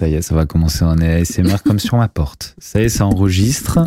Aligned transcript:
Ça 0.00 0.08
y 0.08 0.14
est, 0.14 0.22
ça 0.22 0.34
va 0.34 0.44
commencer 0.44 0.84
en 0.84 0.98
ASMR 0.98 1.62
comme 1.64 1.78
sur 1.78 1.96
ma 1.96 2.08
porte. 2.08 2.56
Ça 2.58 2.80
y 2.80 2.84
est, 2.84 2.88
ça 2.88 3.06
enregistre. 3.06 3.86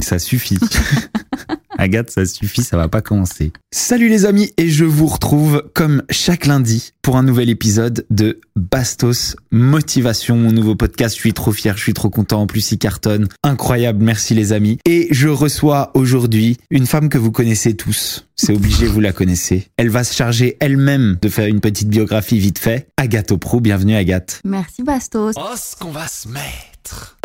Ça 0.00 0.18
suffit. 0.18 0.58
Agathe, 1.78 2.10
ça 2.10 2.24
suffit, 2.26 2.62
ça 2.62 2.76
va 2.76 2.88
pas 2.88 3.00
commencer. 3.00 3.52
Salut 3.72 4.08
les 4.08 4.26
amis, 4.26 4.52
et 4.56 4.68
je 4.68 4.84
vous 4.84 5.06
retrouve 5.06 5.64
comme 5.74 6.02
chaque 6.10 6.46
lundi 6.46 6.92
pour 7.02 7.16
un 7.16 7.22
nouvel 7.22 7.48
épisode 7.50 8.06
de 8.10 8.40
Bastos 8.56 9.36
Motivation, 9.50 10.36
mon 10.36 10.52
nouveau 10.52 10.76
podcast. 10.76 11.14
Je 11.14 11.20
suis 11.20 11.32
trop 11.32 11.52
fier, 11.52 11.76
je 11.76 11.82
suis 11.82 11.94
trop 11.94 12.10
content. 12.10 12.42
En 12.42 12.46
plus, 12.46 12.72
il 12.72 12.78
cartonne. 12.78 13.28
Incroyable, 13.42 14.04
merci 14.04 14.34
les 14.34 14.52
amis. 14.52 14.78
Et 14.84 15.08
je 15.10 15.28
reçois 15.28 15.90
aujourd'hui 15.94 16.58
une 16.70 16.86
femme 16.86 17.08
que 17.08 17.18
vous 17.18 17.32
connaissez 17.32 17.74
tous. 17.74 18.26
C'est 18.36 18.54
obligé, 18.54 18.86
vous 18.86 19.00
la 19.00 19.12
connaissez. 19.12 19.68
Elle 19.76 19.90
va 19.90 20.04
se 20.04 20.14
charger 20.14 20.56
elle-même 20.60 21.18
de 21.20 21.28
faire 21.28 21.46
une 21.46 21.60
petite 21.60 21.88
biographie 21.88 22.38
vite 22.38 22.58
fait. 22.58 22.88
Agathe 22.96 23.34
Pro, 23.36 23.60
bienvenue 23.60 23.96
Agathe. 23.96 24.40
Merci 24.44 24.82
Bastos. 24.82 25.34
Oh, 25.36 25.54
ce 25.56 25.76
qu'on 25.76 25.90
va 25.90 26.06
se 26.08 26.28
mettre 26.28 27.16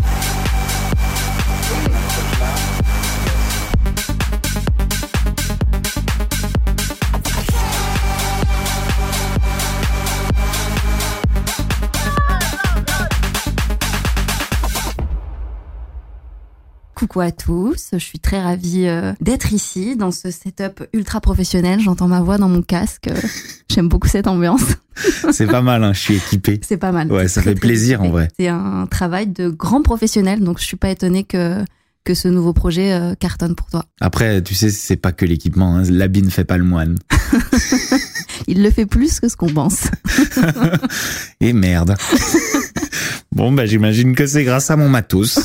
Coucou 16.97 17.19
à 17.19 17.29
tous, 17.31 17.89
je 17.93 17.99
suis 17.99 18.17
très 18.17 18.41
ravie 18.41 18.87
euh, 18.87 19.13
d'être 19.21 19.53
ici 19.53 19.95
dans 19.95 20.09
ce 20.09 20.31
setup 20.31 20.83
ultra 20.93 21.21
professionnel. 21.21 21.79
J'entends 21.79 22.07
ma 22.07 22.21
voix 22.21 22.39
dans 22.39 22.49
mon 22.49 22.63
casque. 22.63 23.07
J'aime 23.69 23.87
beaucoup 23.87 24.07
cette 24.07 24.25
ambiance. 24.25 24.63
C'est 25.31 25.45
pas 25.45 25.61
mal, 25.61 25.83
hein, 25.83 25.93
je 25.93 25.99
suis 25.99 26.15
équipé. 26.15 26.59
C'est 26.67 26.77
pas 26.77 26.91
mal. 26.91 27.11
Ouais, 27.11 27.27
ça 27.27 27.41
Très, 27.41 27.51
fait 27.51 27.55
très 27.55 27.67
plaisir 27.67 28.01
en 28.01 28.09
vrai. 28.09 28.29
C'est 28.39 28.47
un 28.47 28.87
travail 28.89 29.27
de 29.27 29.47
grand 29.47 29.83
professionnel, 29.83 30.39
donc 30.39 30.59
je 30.59 30.65
suis 30.65 30.75
pas 30.75 30.89
étonnée 30.89 31.23
que 31.23 31.63
que 32.03 32.15
ce 32.15 32.29
nouveau 32.29 32.53
projet 32.53 32.93
euh, 32.93 33.13
cartonne 33.13 33.53
pour 33.53 33.67
toi. 33.67 33.85
Après, 34.01 34.41
tu 34.41 34.55
sais, 34.55 34.71
c'est 34.71 34.95
pas 34.95 35.11
que 35.11 35.25
l'équipement. 35.25 35.75
Hein. 35.75 35.83
L'habit 35.91 36.23
ne 36.23 36.31
fait 36.31 36.45
pas 36.45 36.57
le 36.57 36.63
moine. 36.63 36.97
Il 38.47 38.63
le 38.63 38.71
fait 38.71 38.87
plus 38.87 39.19
que 39.19 39.29
ce 39.29 39.35
qu'on 39.35 39.49
pense. 39.49 39.83
Et 41.41 41.53
merde. 41.53 41.95
bon, 43.33 43.51
bah 43.51 43.67
j'imagine 43.67 44.15
que 44.15 44.25
c'est 44.25 44.45
grâce 44.45 44.71
à 44.71 44.77
mon 44.77 44.89
matos. 44.89 45.37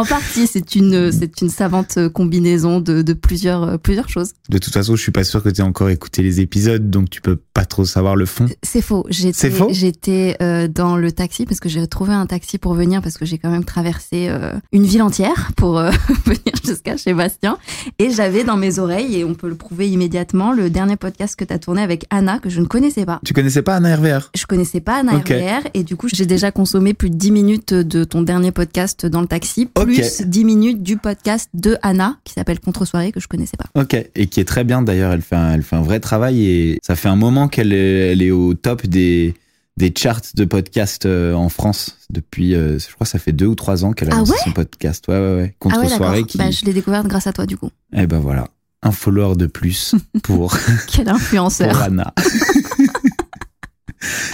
En 0.00 0.04
partie, 0.06 0.46
c'est 0.46 0.74
une 0.76 1.12
c'est 1.12 1.42
une 1.42 1.50
savante 1.50 1.98
combinaison 2.08 2.80
de, 2.80 3.02
de 3.02 3.12
plusieurs 3.12 3.78
plusieurs 3.78 4.08
choses. 4.08 4.32
De 4.48 4.56
toute 4.56 4.72
façon, 4.72 4.96
je 4.96 5.02
suis 5.02 5.12
pas 5.12 5.24
sûr 5.24 5.42
que 5.42 5.50
tu 5.50 5.60
aies 5.60 5.64
encore 5.64 5.90
écouté 5.90 6.22
les 6.22 6.40
épisodes, 6.40 6.88
donc 6.88 7.10
tu 7.10 7.20
peux 7.20 7.36
pas 7.36 7.66
trop 7.66 7.84
savoir 7.84 8.16
le 8.16 8.24
fond. 8.26 8.46
C'est 8.62 8.80
faux. 8.80 9.04
J'étais, 9.10 9.32
C'est 9.34 9.50
faux? 9.50 9.68
J'étais 9.70 10.36
euh, 10.40 10.68
dans 10.68 10.96
le 10.96 11.12
taxi 11.12 11.44
parce 11.44 11.60
que 11.60 11.68
j'ai 11.68 11.86
trouvé 11.86 12.14
un 12.14 12.26
taxi 12.26 12.56
pour 12.56 12.72
venir 12.74 13.02
parce 13.02 13.18
que 13.18 13.26
j'ai 13.26 13.36
quand 13.38 13.50
même 13.50 13.64
traversé 13.64 14.28
euh, 14.28 14.52
une 14.72 14.84
ville 14.84 15.02
entière 15.02 15.50
pour 15.56 15.78
euh, 15.78 15.90
venir 16.24 16.54
jusqu'à 16.64 16.96
chez 16.96 17.12
Bastien. 17.12 17.58
Et 17.98 18.10
j'avais 18.10 18.44
dans 18.44 18.56
mes 18.56 18.78
oreilles, 18.78 19.18
et 19.18 19.24
on 19.24 19.34
peut 19.34 19.48
le 19.48 19.54
prouver 19.54 19.90
immédiatement, 19.90 20.52
le 20.52 20.70
dernier 20.70 20.96
podcast 20.96 21.36
que 21.36 21.44
tu 21.44 21.52
as 21.52 21.58
tourné 21.58 21.82
avec 21.82 22.06
Anna 22.10 22.38
que 22.38 22.48
je 22.48 22.60
ne 22.60 22.66
connaissais 22.66 23.04
pas. 23.04 23.20
Tu 23.24 23.34
connaissais 23.34 23.62
pas 23.62 23.76
Anna 23.76 23.96
RVR 23.96 24.30
Je 24.34 24.46
connaissais 24.46 24.80
pas 24.80 25.00
Anna 25.00 25.16
Ok. 25.16 25.28
RVR 25.28 25.68
et 25.74 25.82
du 25.82 25.96
coup 25.96 26.08
j'ai 26.12 26.26
déjà 26.26 26.50
consommé 26.50 26.94
plus 26.94 27.10
de 27.10 27.16
10 27.16 27.30
minutes 27.30 27.74
de 27.74 28.04
ton 28.04 28.22
dernier 28.22 28.52
podcast 28.52 29.06
dans 29.06 29.20
le 29.20 29.26
taxi. 29.26 29.68
Plus 29.94 30.22
10 30.22 30.44
minutes 30.44 30.82
du 30.82 30.96
podcast 30.96 31.48
de 31.54 31.76
Anna 31.82 32.18
qui 32.24 32.32
s'appelle 32.34 32.60
Contre-soirée 32.60 33.12
que 33.12 33.20
je 33.20 33.28
connaissais 33.28 33.56
pas. 33.56 33.66
Ok, 33.80 33.94
et 34.14 34.26
qui 34.26 34.40
est 34.40 34.44
très 34.44 34.64
bien 34.64 34.82
d'ailleurs. 34.82 35.12
Elle 35.12 35.22
fait 35.22 35.36
un, 35.36 35.52
elle 35.54 35.62
fait 35.62 35.76
un 35.76 35.82
vrai 35.82 36.00
travail 36.00 36.44
et 36.44 36.78
ça 36.82 36.96
fait 36.96 37.08
un 37.08 37.16
moment 37.16 37.48
qu'elle 37.48 37.72
est, 37.72 38.12
elle 38.12 38.22
est 38.22 38.30
au 38.30 38.54
top 38.54 38.86
des 38.86 39.34
des 39.76 39.92
charts 39.96 40.20
de 40.34 40.44
podcast 40.44 41.06
euh, 41.06 41.32
en 41.32 41.48
France 41.48 41.96
depuis. 42.10 42.54
euh, 42.54 42.78
je 42.78 42.86
crois 42.94 43.04
que 43.06 43.10
ça 43.10 43.18
fait 43.18 43.32
deux 43.32 43.46
ou 43.46 43.54
trois 43.54 43.84
ans 43.84 43.92
qu'elle 43.92 44.10
a 44.10 44.14
Ah 44.14 44.18
lancé 44.18 44.32
ouais 44.32 44.38
son 44.44 44.52
podcast. 44.52 45.06
Ouais, 45.08 45.14
ouais, 45.14 45.34
ouais. 45.36 45.54
Contre 45.58 45.76
ah 45.76 45.78
ouais 45.80 45.84
d'accord. 45.88 45.96
soirée 46.06 46.24
qui. 46.24 46.36
Bah, 46.36 46.50
je 46.50 46.64
l'ai 46.66 46.72
découverte 46.74 47.06
grâce 47.06 47.26
à 47.26 47.32
toi 47.32 47.46
du 47.46 47.56
coup. 47.56 47.70
Eh 47.96 48.06
ben 48.06 48.18
voilà, 48.18 48.48
un 48.82 48.92
follower 48.92 49.36
de 49.36 49.46
plus 49.46 49.94
pour 50.22 50.54
Quel 50.92 51.08
influenceur. 51.08 51.70
pour 51.72 51.80
Anna. 51.82 52.12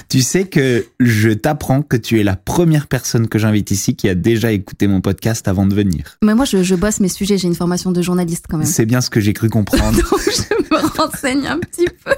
tu 0.09 0.23
sais 0.23 0.45
que 0.47 0.87
je 1.01 1.31
t'apprends 1.31 1.83
que 1.83 1.97
tu 1.97 2.21
es 2.21 2.23
la 2.25 2.37
première 2.37 2.87
personne 2.87 3.29
que 3.29 3.39
j'invite 3.39 3.71
ici 3.71 3.97
qui 3.97 4.09
a 4.09 4.15
déjà 4.15 4.53
écouté 4.53 4.87
mon 4.87 5.01
podcast 5.01 5.49
avant 5.49 5.67
de 5.67 5.75
venir. 5.75 6.19
Mais 6.23 6.35
moi, 6.35 6.45
je, 6.45 6.63
je 6.63 6.75
bosse 6.75 7.01
mes 7.01 7.09
sujets, 7.09 7.37
j'ai 7.39 7.49
une 7.49 7.55
formation 7.55 7.91
de 7.93 8.01
journaliste 8.03 8.47
quand 8.49 8.59
même. 8.59 8.67
C'est 8.67 8.87
bien 8.87 9.01
ce 9.01 9.11
que 9.11 9.21
j'ai 9.21 9.33
cru 9.33 9.49
comprendre. 9.51 9.97
Donc, 10.11 10.21
je 10.25 10.75
me 10.75 10.97
renseigne 10.97 11.47
un 11.47 11.59
petit 11.59 11.87
peu. 12.05 12.13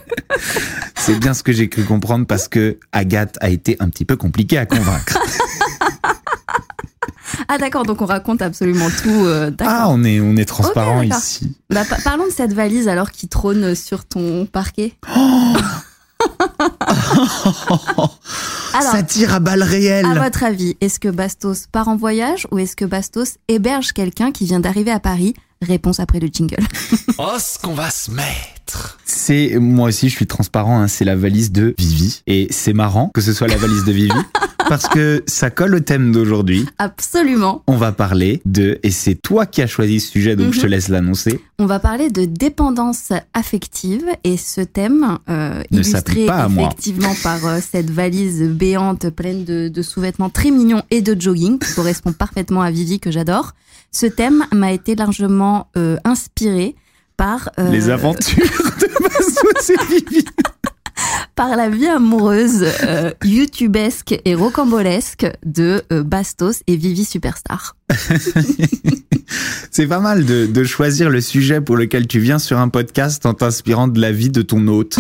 C'est 0.96 1.18
bien 1.18 1.32
ce 1.34 1.42
que 1.42 1.52
j'ai 1.52 1.68
cru 1.68 1.84
comprendre 1.84 2.26
parce 2.26 2.48
que 2.48 2.78
Agathe 2.92 3.36
a 3.40 3.48
été 3.50 3.76
un 3.80 3.88
petit 3.88 4.04
peu 4.04 4.16
compliquée 4.16 4.58
à 4.58 4.66
convaincre. 4.66 5.18
Ah, 7.50 7.56
d'accord, 7.56 7.84
donc 7.84 8.02
on 8.02 8.06
raconte 8.06 8.42
absolument 8.42 8.88
tout. 9.02 9.24
euh. 9.24 9.50
Ah, 9.60 9.86
on 9.88 10.04
est, 10.04 10.20
on 10.20 10.36
est 10.36 10.44
transparent 10.44 11.00
ici. 11.02 11.56
Bah, 11.70 11.82
pa- 11.88 11.96
parlons 12.04 12.26
de 12.26 12.32
cette 12.32 12.52
valise 12.52 12.88
alors 12.88 13.10
qui 13.10 13.26
trône 13.28 13.74
sur 13.74 14.04
ton 14.04 14.44
parquet. 14.44 14.92
Alors, 18.74 18.92
Ça 18.92 19.02
tire 19.02 19.34
à 19.34 19.40
balles 19.40 19.62
réelles. 19.62 20.06
à 20.06 20.14
votre 20.22 20.42
avis, 20.44 20.76
est-ce 20.80 21.00
que 21.00 21.08
Bastos 21.08 21.66
part 21.70 21.88
en 21.88 21.96
voyage 21.96 22.46
ou 22.50 22.58
est-ce 22.58 22.76
que 22.76 22.84
Bastos 22.84 23.38
héberge 23.48 23.92
quelqu'un 23.92 24.30
qui 24.32 24.44
vient 24.44 24.60
d'arriver 24.60 24.90
à 24.90 25.00
Paris? 25.00 25.34
Réponse 25.62 25.98
après 26.00 26.20
le 26.20 26.28
jingle. 26.28 26.62
Oh, 27.18 27.32
ce 27.38 27.58
qu'on 27.58 27.74
va 27.74 27.90
se 27.90 28.10
mettre. 28.12 28.57
C'est, 29.04 29.58
moi 29.58 29.88
aussi, 29.88 30.08
je 30.08 30.14
suis 30.14 30.26
transparent, 30.26 30.80
hein, 30.80 30.88
c'est 30.88 31.04
la 31.04 31.16
valise 31.16 31.52
de 31.52 31.74
Vivi. 31.78 32.22
Et 32.26 32.46
c'est 32.50 32.72
marrant 32.72 33.10
que 33.14 33.20
ce 33.20 33.32
soit 33.32 33.48
la 33.48 33.56
valise 33.56 33.84
de 33.84 33.92
Vivi 33.92 34.12
parce 34.68 34.86
que 34.88 35.22
ça 35.26 35.50
colle 35.50 35.74
au 35.76 35.80
thème 35.80 36.12
d'aujourd'hui. 36.12 36.66
Absolument. 36.78 37.62
On 37.66 37.76
va 37.76 37.92
parler 37.92 38.42
de, 38.44 38.78
et 38.82 38.90
c'est 38.90 39.14
toi 39.14 39.46
qui 39.46 39.62
as 39.62 39.66
choisi 39.66 40.00
ce 40.00 40.10
sujet, 40.10 40.36
donc 40.36 40.52
je 40.52 40.60
te 40.60 40.66
Mhm. 40.66 40.70
laisse 40.72 40.88
l'annoncer. 40.88 41.40
On 41.58 41.66
va 41.66 41.78
parler 41.78 42.10
de 42.10 42.24
dépendance 42.26 43.12
affective 43.34 44.04
et 44.24 44.36
ce 44.36 44.60
thème, 44.60 45.18
euh, 45.30 45.62
Ne 45.70 45.76
illustré 45.78 45.98
s'applique 45.98 46.26
pas 46.26 46.44
à 46.44 46.48
moi. 46.48 46.64
effectivement 46.66 47.14
par 47.22 47.46
euh, 47.46 47.58
cette 47.62 47.90
valise 47.90 48.42
béante 48.42 49.08
pleine 49.10 49.44
de, 49.44 49.68
de 49.68 49.82
sous-vêtements 49.82 50.28
très 50.30 50.50
mignons 50.50 50.82
et 50.90 51.00
de 51.00 51.18
jogging 51.18 51.58
qui 51.58 51.72
correspond 51.74 52.12
parfaitement 52.12 52.60
à 52.62 52.70
Vivi 52.70 53.00
que 53.00 53.10
j'adore. 53.10 53.52
Ce 53.90 54.04
thème 54.06 54.44
m'a 54.52 54.72
été 54.72 54.94
largement 54.96 55.68
euh, 55.78 55.96
inspiré 56.04 56.74
par 57.18 57.50
euh, 57.58 57.68
Les 57.70 57.90
aventures 57.90 58.38
de 58.80 59.02
Bastos 59.02 59.70
et 59.70 59.84
Vivi. 59.90 60.24
par 61.34 61.54
la 61.56 61.68
vie 61.68 61.88
amoureuse 61.88 62.64
euh, 62.84 63.12
youtubesque 63.24 64.18
et 64.24 64.34
rocambolesque 64.34 65.26
de 65.44 65.82
euh, 65.92 66.02
Bastos 66.02 66.62
et 66.66 66.76
Vivi 66.76 67.04
Superstar. 67.04 67.76
C'est 69.70 69.86
pas 69.86 70.00
mal 70.00 70.24
de, 70.24 70.46
de 70.46 70.64
choisir 70.64 71.10
le 71.10 71.20
sujet 71.20 71.60
pour 71.60 71.76
lequel 71.76 72.06
tu 72.06 72.20
viens 72.20 72.38
sur 72.38 72.58
un 72.58 72.68
podcast 72.68 73.26
en 73.26 73.34
t'inspirant 73.34 73.88
de 73.88 74.00
la 74.00 74.12
vie 74.12 74.30
de 74.30 74.40
ton 74.42 74.66
hôte. 74.68 74.96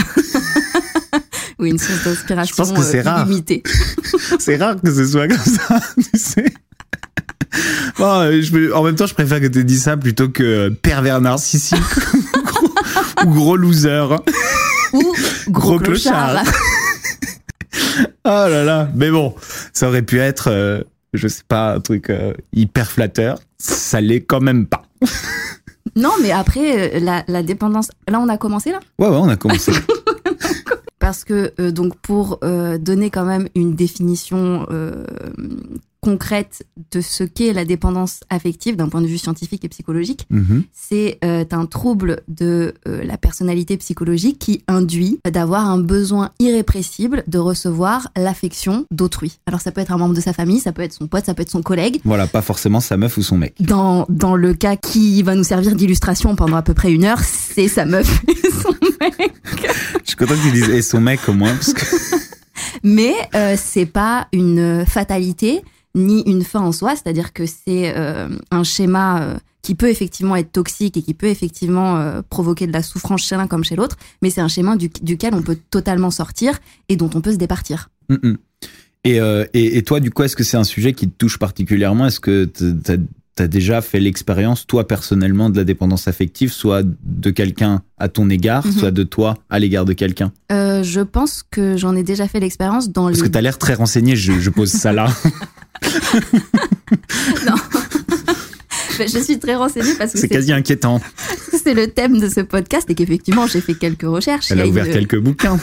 Oui, 1.60 1.70
une 1.70 1.78
source 1.78 2.04
d'inspiration 2.04 2.52
Je 2.52 2.56
pense 2.56 2.72
que 2.78 2.84
c'est 2.84 3.00
euh, 3.06 3.10
rare. 3.10 3.28
C'est 4.38 4.56
rare 4.56 4.76
que 4.80 4.92
ce 4.92 5.06
soit 5.06 5.26
comme 5.26 5.38
ça, 5.38 5.80
tu 5.96 6.18
sais. 6.18 6.44
Bon, 7.98 8.30
je 8.40 8.50
peux- 8.50 8.74
en 8.74 8.82
même 8.84 8.94
temps, 8.94 9.06
je 9.06 9.14
préfère 9.14 9.40
que 9.40 9.46
tu 9.46 9.64
dit 9.64 9.78
ça 9.78 9.96
plutôt 9.96 10.28
que 10.28 10.68
pervers 10.68 11.20
narcissique 11.20 11.78
ou 13.24 13.30
gros, 13.30 13.56
loser. 13.56 14.06
Ou 14.92 14.98
Gros 15.48 15.70
gros, 15.76 15.78
clochard. 15.78 16.42
Oh 18.04 18.06
là 18.24 18.64
là. 18.64 18.88
Mais 18.94 19.10
bon, 19.10 19.34
ça 19.72 19.88
aurait 19.88 20.02
pu 20.02 20.18
être, 20.20 20.48
euh, 20.50 20.82
je 21.14 21.28
sais 21.28 21.42
pas, 21.46 21.74
un 21.74 21.80
truc 21.80 22.10
euh, 22.10 22.32
hyper 22.52 22.90
flatteur. 22.90 23.38
Ça 23.58 24.00
l'est 24.00 24.20
quand 24.20 24.40
même 24.40 24.66
pas. 24.66 24.82
Non, 25.96 26.12
mais 26.22 26.30
après, 26.32 26.96
euh, 26.96 27.00
la, 27.00 27.24
la 27.28 27.42
dépendance. 27.42 27.90
Là, 28.08 28.20
on 28.20 28.28
a 28.28 28.36
commencé 28.38 28.70
là? 28.72 28.80
Ouais, 28.98 29.08
ouais, 29.08 29.16
on 29.16 29.28
a 29.28 29.36
commencé. 29.36 29.72
Parce 30.98 31.24
que, 31.24 31.52
euh, 31.60 31.70
donc, 31.70 31.96
pour 32.00 32.38
donner 32.78 33.10
quand 33.10 33.24
même 33.24 33.48
une 33.54 33.74
définition 33.74 34.66
concrète 36.00 36.64
de 36.92 37.00
ce 37.00 37.24
qu'est 37.24 37.52
la 37.52 37.64
dépendance 37.64 38.20
affective 38.30 38.76
d'un 38.76 38.88
point 38.88 39.00
de 39.02 39.06
vue 39.06 39.18
scientifique 39.18 39.64
et 39.64 39.68
psychologique, 39.68 40.26
Mhm. 40.30 40.62
c'est 40.72 41.18
euh, 41.24 41.44
un 41.50 41.66
trouble 41.66 42.22
de 42.28 42.74
euh, 42.86 43.02
la 43.04 43.16
personnalité 43.18 43.76
psychologique 43.76 44.38
qui 44.38 44.62
induit 44.68 45.18
d'avoir 45.30 45.68
un 45.68 45.78
besoin 45.80 46.30
irrépressible 46.38 47.24
de 47.26 47.38
recevoir 47.38 48.08
l'affection 48.16 48.86
d'autrui. 48.90 49.38
Alors, 49.46 49.60
ça 49.60 49.72
peut 49.72 49.80
être 49.80 49.90
un 49.92 49.98
membre 49.98 50.14
de 50.14 50.20
sa 50.20 50.32
famille, 50.32 50.60
ça 50.60 50.72
peut 50.72 50.82
être 50.82 50.92
son 50.92 51.08
pote, 51.08 51.24
ça 51.26 51.34
peut 51.34 51.42
être 51.42 51.50
son 51.50 51.62
collègue. 51.62 52.00
Voilà, 52.04 52.26
pas 52.26 52.42
forcément 52.42 52.80
sa 52.80 52.96
meuf 52.96 53.16
ou 53.16 53.22
son 53.22 53.36
mec. 53.36 53.54
Dans, 53.60 54.06
dans 54.08 54.36
le 54.36 54.54
cas 54.54 54.76
qui 54.76 55.22
va 55.22 55.34
nous 55.34 55.44
servir 55.44 55.74
d'illustration 55.74 56.36
pendant 56.36 56.56
à 56.56 56.62
peu 56.62 56.74
près 56.74 56.92
une 56.92 57.04
heure, 57.04 57.20
c'est 57.24 57.68
sa 57.68 57.84
meuf 57.84 58.22
et 58.28 58.50
son 58.50 58.74
mec. 59.00 59.32
Je 60.04 60.08
suis 60.08 60.16
content 60.16 60.34
que 60.34 60.42
tu 60.46 60.52
dises 60.52 60.68
et 60.68 60.82
son 60.82 61.00
mec 61.00 61.20
au 61.28 61.32
moins, 61.32 61.54
parce 61.54 61.72
que 61.72 61.84
Mais 62.82 63.14
euh, 63.34 63.56
c'est 63.58 63.86
pas 63.86 64.28
une 64.32 64.84
fatalité 64.86 65.62
ni 65.98 66.22
une 66.22 66.42
fin 66.44 66.60
en 66.60 66.72
soi, 66.72 66.94
c'est-à-dire 66.96 67.32
que 67.32 67.44
c'est 67.46 67.94
euh, 67.96 68.28
un 68.50 68.62
schéma 68.64 69.22
euh, 69.22 69.36
qui 69.62 69.74
peut 69.74 69.90
effectivement 69.90 70.36
être 70.36 70.52
toxique 70.52 70.96
et 70.96 71.02
qui 71.02 71.12
peut 71.14 71.26
effectivement 71.26 71.96
euh, 71.96 72.22
provoquer 72.30 72.66
de 72.66 72.72
la 72.72 72.82
souffrance 72.82 73.22
chez 73.26 73.36
l'un 73.36 73.46
comme 73.46 73.64
chez 73.64 73.76
l'autre, 73.76 73.96
mais 74.22 74.30
c'est 74.30 74.40
un 74.40 74.48
schéma 74.48 74.76
du- 74.76 74.90
duquel 75.02 75.34
on 75.34 75.42
peut 75.42 75.58
totalement 75.70 76.10
sortir 76.10 76.58
et 76.88 76.96
dont 76.96 77.10
on 77.14 77.20
peut 77.20 77.32
se 77.32 77.36
départir. 77.38 77.90
Mm, 78.08 78.14
mm. 78.30 78.36
Et, 79.04 79.16
et, 79.54 79.76
et 79.78 79.82
toi, 79.82 80.00
du 80.00 80.10
coup, 80.10 80.22
est-ce 80.24 80.36
que 80.36 80.44
c'est 80.44 80.56
un 80.56 80.64
sujet 80.64 80.92
qui 80.92 81.08
te 81.08 81.16
touche 81.16 81.38
particulièrement? 81.38 82.06
Est-ce 82.06 82.20
que 82.20 82.44
t'as 82.46 82.94
as 83.40 83.46
déjà 83.46 83.80
fait 83.80 84.00
l'expérience, 84.00 84.66
toi 84.66 84.88
personnellement, 84.88 85.48
de 85.48 85.56
la 85.56 85.62
dépendance 85.64 86.08
affective, 86.08 86.52
soit 86.52 86.82
de 86.84 87.30
quelqu'un 87.30 87.82
à 87.96 88.08
ton 88.08 88.28
égard, 88.28 88.66
Mhm. 88.66 88.72
soit 88.72 88.90
de 88.90 89.04
toi 89.04 89.36
à 89.48 89.60
l'égard 89.60 89.84
de 89.84 89.92
quelqu'un? 89.92 90.32
Je 90.50 91.00
pense 91.02 91.44
que 91.48 91.76
j'en 91.76 91.94
ai 91.94 92.02
déjà 92.02 92.26
fait 92.26 92.40
l'expérience 92.40 92.90
dans 92.90 93.04
Parce 93.06 93.18
les 93.18 93.22
que 93.22 93.28
t'as 93.28 93.40
l'air 93.40 93.56
très 93.58 93.74
renseigné, 93.74 94.16
je, 94.16 94.40
je 94.40 94.50
pose 94.50 94.70
ça 94.70 94.92
là. 94.92 95.06
je 98.98 99.18
suis 99.18 99.38
très 99.38 99.54
renseignée 99.54 99.94
parce 99.96 100.12
que 100.12 100.18
C'est 100.18 100.28
quasi 100.28 100.52
inquiétant. 100.52 101.00
c'est 101.62 101.74
le 101.74 101.88
thème 101.88 102.18
de 102.18 102.28
ce 102.28 102.40
podcast 102.40 102.88
et 102.90 102.94
qu'effectivement 102.94 103.46
j'ai 103.46 103.60
fait 103.60 103.74
quelques 103.74 104.02
recherches. 104.02 104.50
Elle 104.50 104.60
a 104.60 104.66
ouvert 104.66 104.86
une, 104.86 104.92
quelques 104.92 105.18
bouquins. 105.18 105.58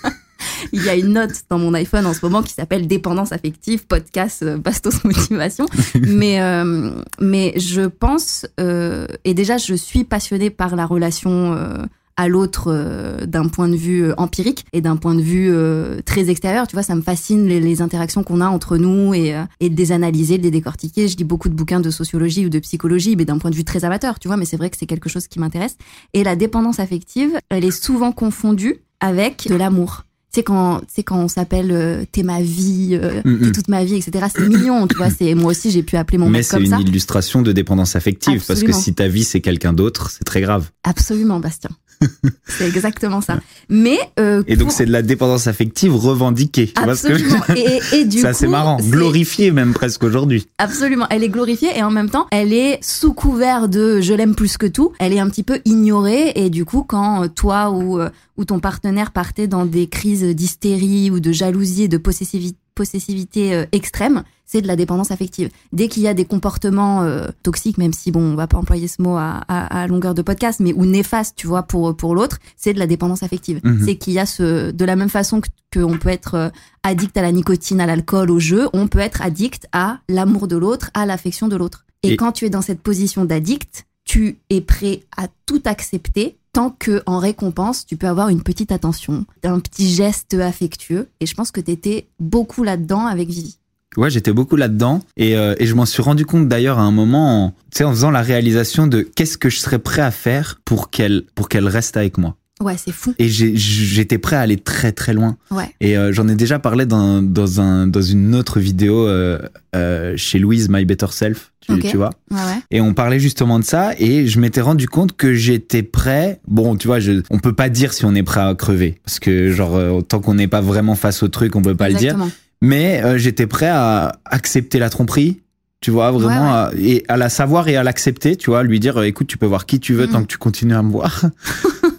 il 0.72 0.84
y 0.84 0.88
a 0.88 0.94
une 0.94 1.12
note 1.12 1.32
dans 1.50 1.58
mon 1.58 1.74
iPhone 1.74 2.06
en 2.06 2.14
ce 2.14 2.20
moment 2.22 2.42
qui 2.42 2.52
s'appelle 2.52 2.86
Dépendance 2.86 3.32
affective, 3.32 3.86
podcast 3.86 4.42
euh, 4.42 4.56
Bastos 4.56 5.04
Motivation. 5.04 5.66
mais, 6.00 6.40
euh, 6.40 6.90
mais 7.20 7.52
je 7.56 7.82
pense, 7.82 8.46
euh, 8.60 9.06
et 9.24 9.34
déjà 9.34 9.56
je 9.56 9.74
suis 9.74 10.04
passionnée 10.04 10.50
par 10.50 10.76
la 10.76 10.86
relation 10.86 11.54
euh, 11.54 11.84
à 12.16 12.28
l'autre 12.28 12.64
euh, 12.68 13.26
d'un 13.26 13.48
point 13.48 13.68
de 13.68 13.76
vue 13.76 14.04
euh, 14.04 14.14
empirique 14.16 14.64
et 14.72 14.80
d'un 14.80 14.96
point 14.96 15.14
de 15.14 15.20
vue 15.20 15.50
euh, 15.50 16.00
très 16.04 16.30
extérieur. 16.30 16.66
Tu 16.66 16.76
vois, 16.76 16.82
ça 16.82 16.94
me 16.94 17.02
fascine 17.02 17.46
les, 17.46 17.60
les 17.60 17.82
interactions 17.82 18.22
qu'on 18.22 18.40
a 18.40 18.46
entre 18.46 18.76
nous 18.76 19.14
et, 19.14 19.34
euh, 19.34 19.42
et 19.60 19.68
de 19.68 19.76
les 19.76 19.92
analyser, 19.92 20.38
de 20.38 20.44
les 20.44 20.50
décortiquer. 20.50 21.08
Je 21.08 21.16
lis 21.16 21.24
beaucoup 21.24 21.48
de 21.48 21.54
bouquins 21.54 21.80
de 21.80 21.90
sociologie 21.90 22.46
ou 22.46 22.48
de 22.48 22.58
psychologie, 22.58 23.16
mais 23.16 23.24
d'un 23.24 23.38
point 23.38 23.50
de 23.50 23.56
vue 23.56 23.64
très 23.64 23.84
amateur, 23.84 24.18
tu 24.18 24.28
vois, 24.28 24.36
mais 24.36 24.44
c'est 24.44 24.56
vrai 24.56 24.70
que 24.70 24.76
c'est 24.76 24.86
quelque 24.86 25.08
chose 25.08 25.26
qui 25.26 25.40
m'intéresse. 25.40 25.76
Et 26.12 26.24
la 26.24 26.36
dépendance 26.36 26.78
affective, 26.78 27.32
elle 27.48 27.64
est 27.64 27.70
souvent 27.70 28.12
confondue 28.12 28.76
avec 29.00 29.48
de 29.48 29.54
l'amour. 29.54 30.04
Sais, 30.34 30.42
quand, 30.42 30.80
sais, 30.88 31.04
quand 31.04 31.18
on 31.18 31.28
s'appelle 31.28 31.70
euh, 31.70 32.04
T'es 32.10 32.24
ma 32.24 32.42
vie, 32.42 32.98
euh, 33.00 33.22
t'es 33.22 33.52
toute 33.52 33.68
ma 33.68 33.84
vie, 33.84 33.94
etc., 33.94 34.26
c'est 34.34 34.48
mignon, 34.48 34.88
tu 34.88 34.96
vois. 34.96 35.08
C'est, 35.08 35.32
moi 35.36 35.52
aussi, 35.52 35.70
j'ai 35.70 35.84
pu 35.84 35.96
appeler 35.96 36.18
mon 36.18 36.28
Mais 36.28 36.38
mec 36.38 36.44
c'est 36.44 36.60
une 36.60 36.80
illustration 36.80 37.40
de 37.40 37.52
dépendance 37.52 37.94
affective, 37.94 38.42
parce 38.44 38.64
que 38.64 38.72
si 38.72 38.94
ta 38.94 39.06
vie 39.06 39.22
c'est 39.22 39.40
quelqu'un 39.40 39.72
d'autre, 39.72 40.10
c'est 40.10 40.24
très 40.24 40.40
grave. 40.40 40.70
Absolument, 40.82 41.38
Bastien. 41.38 41.70
c'est 42.46 42.66
exactement 42.68 43.20
ça. 43.20 43.40
Mais. 43.68 43.98
euh, 44.20 44.42
Et 44.46 44.56
donc 44.56 44.68
pour- 44.68 44.76
c'est 44.76 44.86
de 44.86 44.92
la 44.92 45.02
dépendance 45.02 45.46
affective 45.46 45.94
revendiquée. 45.94 46.72
Tu 46.76 46.82
vois 46.82 46.96
ce 46.96 47.08
que 47.08 47.12
Absolument. 47.12 47.44
Et, 47.56 47.96
et 48.00 48.04
du 48.04 48.16
C'est 48.18 48.22
coup, 48.22 48.28
assez 48.28 48.46
marrant, 48.46 48.78
c'est- 48.78 48.90
glorifié 48.90 49.50
même 49.50 49.72
presque 49.74 50.02
aujourd'hui. 50.04 50.46
Absolument. 50.58 51.06
Elle 51.10 51.24
est 51.24 51.28
glorifiée 51.28 51.70
et 51.76 51.82
en 51.82 51.90
même 51.90 52.10
temps, 52.10 52.26
elle 52.30 52.52
est 52.52 52.78
sous 52.82 53.12
couvert 53.14 53.68
de 53.68 54.00
je 54.00 54.12
l'aime 54.14 54.34
plus 54.34 54.56
que 54.56 54.66
tout. 54.66 54.92
Elle 54.98 55.12
est 55.12 55.18
un 55.20 55.28
petit 55.28 55.42
peu 55.42 55.60
ignorée 55.64 56.32
et 56.36 56.50
du 56.50 56.64
coup, 56.64 56.82
quand 56.82 57.24
euh, 57.24 57.28
toi 57.28 57.70
ou, 57.70 57.98
euh, 58.00 58.08
ou 58.36 58.44
ton 58.44 58.58
partenaire 58.60 59.10
partait 59.12 59.46
dans 59.46 59.64
des 59.66 59.86
crises 59.86 60.24
d'hystérie 60.24 61.10
ou 61.10 61.20
de 61.20 61.32
jalousie 61.32 61.84
et 61.84 61.88
de 61.88 61.98
possessivi- 61.98 62.54
possessivité 62.74 63.54
euh, 63.54 63.64
extrême, 63.72 64.24
c'est 64.46 64.60
de 64.60 64.66
la 64.66 64.76
dépendance 64.76 65.10
affective. 65.10 65.48
Dès 65.72 65.88
qu'il 65.88 66.02
y 66.02 66.08
a 66.08 66.14
des 66.14 66.24
comportements 66.24 67.02
euh, 67.02 67.28
toxiques, 67.42 67.78
même 67.78 67.92
si 67.92 68.10
bon, 68.10 68.20
on 68.20 68.34
va 68.34 68.46
pas 68.46 68.58
employer 68.58 68.88
ce 68.88 69.00
mot 69.00 69.16
à, 69.16 69.40
à, 69.48 69.82
à 69.82 69.86
longueur 69.86 70.14
de 70.14 70.22
podcast, 70.22 70.60
mais 70.60 70.72
ou 70.74 70.84
néfastes, 70.84 71.34
tu 71.36 71.46
vois, 71.46 71.62
pour 71.62 71.96
pour 71.96 72.14
l'autre, 72.14 72.38
c'est 72.56 72.72
de 72.74 72.78
la 72.78 72.86
dépendance 72.86 73.22
affective. 73.22 73.60
Mhm. 73.64 73.82
C'est 73.84 73.96
qu'il 73.96 74.12
y 74.12 74.18
a 74.18 74.26
ce, 74.26 74.70
de 74.70 74.84
la 74.84 74.96
même 74.96 75.08
façon 75.08 75.40
que 75.40 75.48
qu'on 75.74 75.98
peut 75.98 76.10
être 76.10 76.34
euh, 76.34 76.48
addict 76.84 77.16
à 77.16 77.22
la 77.22 77.32
nicotine, 77.32 77.80
à 77.80 77.86
l'alcool, 77.86 78.30
au 78.30 78.38
jeu, 78.38 78.68
on 78.74 78.86
peut 78.86 79.00
être 79.00 79.22
addict 79.22 79.66
à 79.72 79.98
l'amour 80.08 80.46
de 80.46 80.56
l'autre, 80.56 80.90
à 80.94 81.04
l'affection 81.06 81.48
de 81.48 81.56
l'autre. 81.56 81.84
Et, 82.04 82.12
Et- 82.12 82.16
quand 82.16 82.30
tu 82.32 82.44
es 82.44 82.50
dans 82.50 82.62
cette 82.62 82.80
position 82.80 83.24
d'addict, 83.24 83.84
tu 84.04 84.36
es 84.50 84.60
prêt 84.60 85.02
à 85.16 85.26
tout 85.46 85.62
accepter 85.64 86.36
tant 86.54 86.70
que 86.70 87.02
en 87.04 87.18
récompense, 87.18 87.84
tu 87.84 87.96
peux 87.96 88.06
avoir 88.08 88.30
une 88.30 88.42
petite 88.42 88.72
attention, 88.72 89.26
un 89.42 89.60
petit 89.60 89.92
geste 89.92 90.32
affectueux. 90.34 91.08
Et 91.20 91.26
je 91.26 91.34
pense 91.34 91.50
que 91.50 91.60
tu 91.60 91.70
étais 91.70 92.06
beaucoup 92.20 92.62
là-dedans 92.62 93.06
avec 93.06 93.28
Vivi. 93.28 93.58
Ouais, 93.96 94.10
j'étais 94.10 94.32
beaucoup 94.32 94.56
là-dedans 94.56 95.02
et, 95.16 95.36
euh, 95.36 95.54
et 95.58 95.66
je 95.66 95.74
m'en 95.74 95.84
suis 95.86 96.02
rendu 96.02 96.24
compte 96.26 96.48
d'ailleurs 96.48 96.78
à 96.78 96.82
un 96.82 96.90
moment, 96.90 97.44
en- 97.46 97.50
tu 97.70 97.78
sais, 97.78 97.84
en 97.84 97.90
faisant 97.90 98.10
la 98.10 98.22
réalisation 98.22 98.86
de 98.88 99.02
qu'est-ce 99.02 99.36
que 99.38 99.48
je 99.50 99.58
serais 99.58 99.78
prêt 99.78 100.02
à 100.02 100.10
faire 100.10 100.60
pour 100.64 100.90
qu'elle 100.90 101.22
pour 101.36 101.48
qu'elle 101.48 101.68
reste 101.68 101.96
avec 101.96 102.18
moi. 102.18 102.36
Ouais, 102.62 102.76
c'est 102.76 102.92
fou. 102.92 103.12
Et 103.18 103.28
j'étais 103.28 104.18
prêt 104.18 104.36
à 104.36 104.40
aller 104.40 104.56
très 104.56 104.92
très 104.92 105.12
loin. 105.12 105.36
Ouais. 105.50 105.68
Et 105.80 105.98
euh, 105.98 106.12
j'en 106.12 106.28
ai 106.28 106.36
déjà 106.36 106.60
parlé 106.60 106.86
dans, 106.86 107.20
dans, 107.20 107.60
un, 107.60 107.86
dans 107.88 108.00
une 108.00 108.34
autre 108.34 108.60
vidéo 108.60 109.06
euh, 109.08 109.40
euh, 109.74 110.14
chez 110.16 110.38
Louise, 110.38 110.68
My 110.70 110.84
Better 110.84 111.08
Self, 111.10 111.52
tu, 111.62 111.96
vois? 111.96 112.10
Ouais, 112.30 112.36
ouais. 112.36 112.58
Et 112.70 112.80
on 112.80 112.94
parlait 112.94 113.18
justement 113.18 113.58
de 113.58 113.64
ça 113.64 113.92
et 113.98 114.28
je 114.28 114.38
m'étais 114.38 114.60
rendu 114.60 114.86
compte 114.86 115.16
que 115.16 115.34
j'étais 115.34 115.82
prêt. 115.82 116.40
Bon, 116.46 116.76
tu 116.76 116.86
vois, 116.86 117.00
je, 117.00 117.22
on 117.30 117.40
peut 117.40 117.54
pas 117.54 117.68
dire 117.68 117.92
si 117.92 118.04
on 118.04 118.14
est 118.14 118.22
prêt 118.22 118.40
à 118.40 118.54
crever 118.54 119.00
parce 119.04 119.18
que 119.18 119.50
genre 119.50 120.04
tant 120.06 120.20
qu'on 120.20 120.34
n'est 120.34 120.46
pas 120.48 120.60
vraiment 120.60 120.94
face 120.94 121.22
au 121.24 121.28
truc, 121.28 121.56
on 121.56 121.62
peut 121.62 121.74
pas 121.74 121.88
le 121.88 121.94
dire. 121.96 122.12
Exactement. 122.12 122.30
Mais 122.62 123.18
j'étais 123.18 123.46
prêt 123.48 123.68
à 123.68 124.20
accepter 124.26 124.78
la 124.78 124.90
tromperie. 124.90 125.40
Tu 125.80 125.90
vois, 125.90 126.12
vraiment, 126.12 126.52
Ouais, 126.52 126.56
À, 126.56 126.70
et 126.78 127.04
à 127.08 127.18
la 127.18 127.28
savoir 127.28 127.68
et 127.68 127.76
à 127.76 127.82
l'accepter, 127.82 128.36
tu 128.36 128.48
vois, 128.48 128.62
lui 128.62 128.80
dire, 128.80 129.02
écoute, 129.02 129.26
tu 129.26 129.36
peux 129.36 129.44
voir 129.44 129.66
qui 129.66 129.80
tu 129.80 129.92
veux 129.92 130.06
Mhm. 130.06 130.12
tant 130.12 130.22
que 130.22 130.28
tu 130.28 130.38
continues 130.38 130.74
à 130.74 130.82
me 130.82 130.90
voir. 130.90 131.24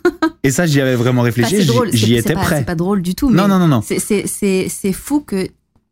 et 0.46 0.52
ça, 0.52 0.66
j'y 0.66 0.82
avais 0.82 0.96
vraiment 0.96 1.22
Enfin, 1.22 1.26
réfléchi, 1.26 1.66
c'est 1.66 1.98
j'y- 1.98 2.16
étais 2.16 2.34
pas- 2.34 2.42
prêt. 2.42 2.58
C'est 2.60 2.66
pas 2.66 2.76
drôle 2.76 3.02
du 3.02 3.16
tout. 3.16 3.30
Mais 3.30 3.42
Non, 3.42 3.48
non, 3.48 3.60
non, 3.60 3.68
non. 3.68 3.82
C'est 3.82 4.94
fou 4.94 5.22
que 5.22 5.48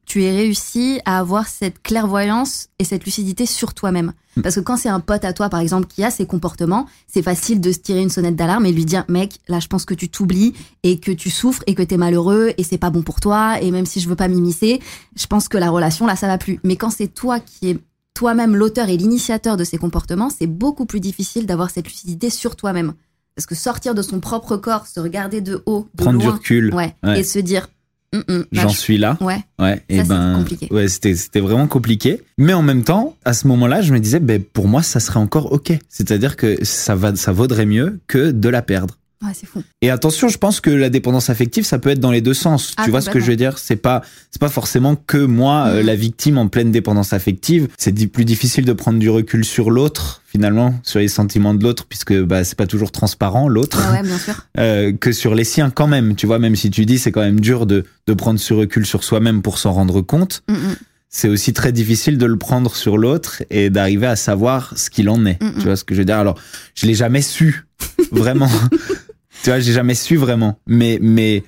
tu 0.05 0.23
aies 0.25 0.35
réussi 0.35 0.99
à 1.05 1.17
avoir 1.19 1.47
cette 1.47 1.81
clairvoyance 1.81 2.67
et 2.77 2.83
cette 2.83 3.05
lucidité 3.05 3.45
sur 3.45 3.73
toi-même. 3.73 4.11
Mm. 4.35 4.41
Parce 4.41 4.55
que 4.55 4.59
quand 4.59 4.75
c'est 4.75 4.89
un 4.89 4.99
pote 4.99 5.23
à 5.23 5.31
toi, 5.31 5.47
par 5.49 5.61
exemple, 5.61 5.87
qui 5.87 6.03
a 6.03 6.11
ces 6.11 6.25
comportements, 6.25 6.87
c'est 7.07 7.21
facile 7.21 7.61
de 7.61 7.71
se 7.71 7.79
tirer 7.79 8.01
une 8.01 8.09
sonnette 8.09 8.35
d'alarme 8.35 8.65
et 8.65 8.73
lui 8.73 8.83
dire, 8.83 9.05
mec, 9.07 9.39
là, 9.47 9.59
je 9.61 9.67
pense 9.67 9.85
que 9.85 9.93
tu 9.93 10.09
t'oublies 10.09 10.53
et 10.83 10.99
que 10.99 11.11
tu 11.11 11.29
souffres 11.29 11.63
et 11.67 11.73
que 11.73 11.81
t'es 11.83 11.95
malheureux 11.97 12.51
et 12.57 12.63
c'est 12.63 12.77
pas 12.77 12.89
bon 12.89 13.01
pour 13.01 13.21
toi 13.21 13.61
et 13.61 13.71
même 13.71 13.85
si 13.85 14.01
je 14.01 14.09
veux 14.09 14.15
pas 14.17 14.27
m'immiscer, 14.27 14.81
je 15.15 15.25
pense 15.25 15.47
que 15.47 15.57
la 15.57 15.69
relation, 15.69 16.05
là, 16.05 16.17
ça 16.17 16.27
va 16.27 16.37
plus. 16.37 16.59
Mais 16.65 16.75
quand 16.75 16.89
c'est 16.89 17.07
toi 17.07 17.39
qui 17.39 17.69
es 17.69 17.77
toi-même 18.13 18.55
l'auteur 18.57 18.89
et 18.89 18.97
l'initiateur 18.97 19.55
de 19.57 19.63
ces 19.63 19.77
comportements, 19.77 20.29
c'est 20.29 20.47
beaucoup 20.47 20.85
plus 20.85 20.99
difficile 20.99 21.45
d'avoir 21.45 21.69
cette 21.71 21.87
lucidité 21.87 22.29
sur 22.29 22.55
toi-même. 22.57 22.93
Parce 23.35 23.45
que 23.45 23.55
sortir 23.55 23.95
de 23.95 24.01
son 24.01 24.19
propre 24.19 24.57
corps, 24.57 24.85
se 24.87 24.99
regarder 24.99 25.41
de 25.41 25.63
haut, 25.65 25.87
de 25.95 26.03
Prendre 26.03 26.19
du 26.19 26.25
loin, 26.25 26.33
recul. 26.35 26.73
ouais, 26.73 26.95
Ouais. 27.03 27.19
et 27.19 27.23
se 27.23 27.39
dire, 27.39 27.67
hum, 28.13 28.23
là, 28.51 28.61
J'en 28.63 28.69
je- 28.69 28.77
suis 28.77 28.97
là. 28.99 29.17
Ouais, 29.21 29.39
Ouais, 29.59 29.81
et 29.89 30.03
ben, 30.03 30.35
compliqué. 30.37 30.67
ouais, 30.71 30.87
c'était, 30.87 31.15
c'était 31.15 31.39
vraiment 31.39 31.67
compliqué. 31.67 32.21
Mais 32.37 32.53
en 32.53 32.61
même 32.61 32.83
temps, 32.83 33.15
à 33.25 33.33
ce 33.33 33.47
moment-là, 33.47 33.81
je 33.81 33.91
me 33.91 33.99
disais, 33.99 34.19
ben, 34.19 34.41
pour 34.43 34.67
moi, 34.67 34.83
ça 34.83 34.99
serait 34.99 35.19
encore 35.19 35.51
ok. 35.51 35.73
C'est-à-dire 35.89 36.35
que 36.37 36.63
ça 36.63 36.93
va, 36.95 37.15
ça 37.15 37.31
vaudrait 37.31 37.65
mieux 37.65 37.99
que 38.07 38.29
de 38.31 38.49
la 38.49 38.61
perdre. 38.61 38.97
Ouais, 39.23 39.31
c'est 39.33 39.45
fou. 39.47 39.63
Et 39.81 39.89
attention, 39.89 40.27
je 40.29 40.37
pense 40.37 40.59
que 40.59 40.69
la 40.69 40.89
dépendance 40.89 41.29
affective, 41.29 41.65
ça 41.65 41.79
peut 41.79 41.89
être 41.89 41.99
dans 41.99 42.11
les 42.11 42.21
deux 42.21 42.33
sens. 42.33 42.73
Ah, 42.77 42.83
tu 42.85 42.91
vois 42.91 43.01
ce 43.01 43.09
que 43.09 43.19
je 43.19 43.25
veux 43.25 43.35
dire? 43.35 43.57
C'est 43.57 43.75
pas, 43.75 44.01
c'est 44.31 44.39
pas 44.41 44.49
forcément 44.49 44.95
que 44.95 45.17
moi, 45.17 45.65
euh, 45.67 45.79
Mhm. 45.81 45.85
la 45.87 45.95
victime 45.95 46.37
en 46.37 46.47
pleine 46.47 46.71
dépendance 46.71 47.13
affective. 47.13 47.67
C'est 47.77 47.93
plus 48.07 48.25
difficile 48.25 48.65
de 48.65 48.73
prendre 48.73 48.99
du 48.99 49.09
recul 49.09 49.43
sur 49.45 49.71
l'autre, 49.71 50.21
finalement, 50.27 50.75
sur 50.83 50.99
les 50.99 51.07
sentiments 51.07 51.53
de 51.53 51.63
l'autre, 51.63 51.85
puisque 51.87 52.13
bah, 52.23 52.43
c'est 52.43 52.57
pas 52.57 52.67
toujours 52.67 52.91
transparent 52.91 53.47
l'autre, 53.47 53.79
Ouais, 53.91 53.97
ouais, 54.01 54.03
bien 54.07 54.17
sûr. 54.17 54.45
euh, 54.59 54.91
que 54.93 55.11
sur 55.11 55.35
les 55.35 55.43
siens 55.43 55.69
quand 55.69 55.87
même. 55.87 56.15
Tu 56.15 56.25
vois, 56.27 56.39
même 56.39 56.55
si 56.55 56.69
tu 56.69 56.85
dis 56.85 56.97
c'est 56.99 57.11
quand 57.11 57.21
même 57.21 57.39
dur 57.39 57.65
de, 57.65 57.85
de 58.07 58.13
prendre 58.13 58.39
ce 58.39 58.53
recul 58.53 58.85
sur 58.85 59.03
soi-même 59.03 59.41
pour 59.41 59.57
s'en 59.57 59.71
rendre 59.73 60.01
compte, 60.01 60.43
Hum, 60.49 60.55
hum. 60.55 60.75
c'est 61.09 61.29
aussi 61.29 61.53
très 61.53 61.71
difficile 61.71 62.17
de 62.17 62.25
le 62.25 62.37
prendre 62.37 62.75
sur 62.75 62.97
l'autre 62.97 63.43
et 63.51 63.69
d'arriver 63.69 64.07
à 64.07 64.15
savoir 64.15 64.73
ce 64.75 64.89
qu'il 64.89 65.09
en 65.09 65.25
est. 65.25 65.37
Tu 65.59 65.65
vois 65.65 65.75
ce 65.75 65.83
que 65.83 65.93
je 65.93 65.99
veux 65.99 66.05
dire? 66.05 66.17
Alors, 66.17 66.37
je 66.75 66.87
l'ai 66.87 66.95
jamais 66.95 67.21
su, 67.21 67.65
vraiment. 68.11 68.49
tu 69.43 69.49
vois, 69.49 69.59
j'ai 69.59 69.73
jamais 69.73 69.93
su 69.95 70.15
vraiment. 70.17 70.57
Mais, 70.65 70.97
mais, 71.01 71.43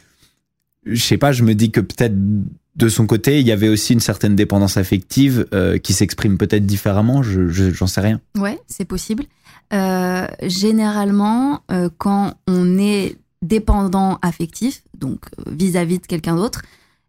je 0.86 1.02
sais 1.02 1.18
pas, 1.18 1.32
je 1.32 1.44
me 1.44 1.56
dis 1.56 1.72
que 1.72 1.80
peut-être 1.80 2.14
de 2.76 2.90
son 2.90 3.08
côté, 3.08 3.40
il 3.40 3.48
y 3.48 3.52
avait 3.52 3.70
aussi 3.70 3.94
une 3.94 4.00
certaine 4.02 4.36
dépendance 4.36 4.76
affective 4.78 5.48
euh, 5.54 5.78
qui 5.78 5.94
s'exprime 5.94 6.38
peut-être 6.38 6.66
différemment. 6.66 7.24
Je, 7.24 7.48
je- 7.48 7.72
j'en 7.72 7.88
sais 7.88 8.02
rien. 8.02 8.20
Ouais, 8.38 8.60
c'est 8.68 8.86
possible. 8.86 9.24
Euh, 9.74 10.28
généralement, 10.44 11.62
euh, 11.72 11.90
quand 11.98 12.34
on 12.48 12.78
est 12.78 13.18
dépendant 13.42 14.20
affectif, 14.22 14.84
donc 14.98 15.26
vis-à-vis 15.48 16.00
de 16.00 16.06
quelqu'un 16.06 16.36
d'autre, 16.36 16.62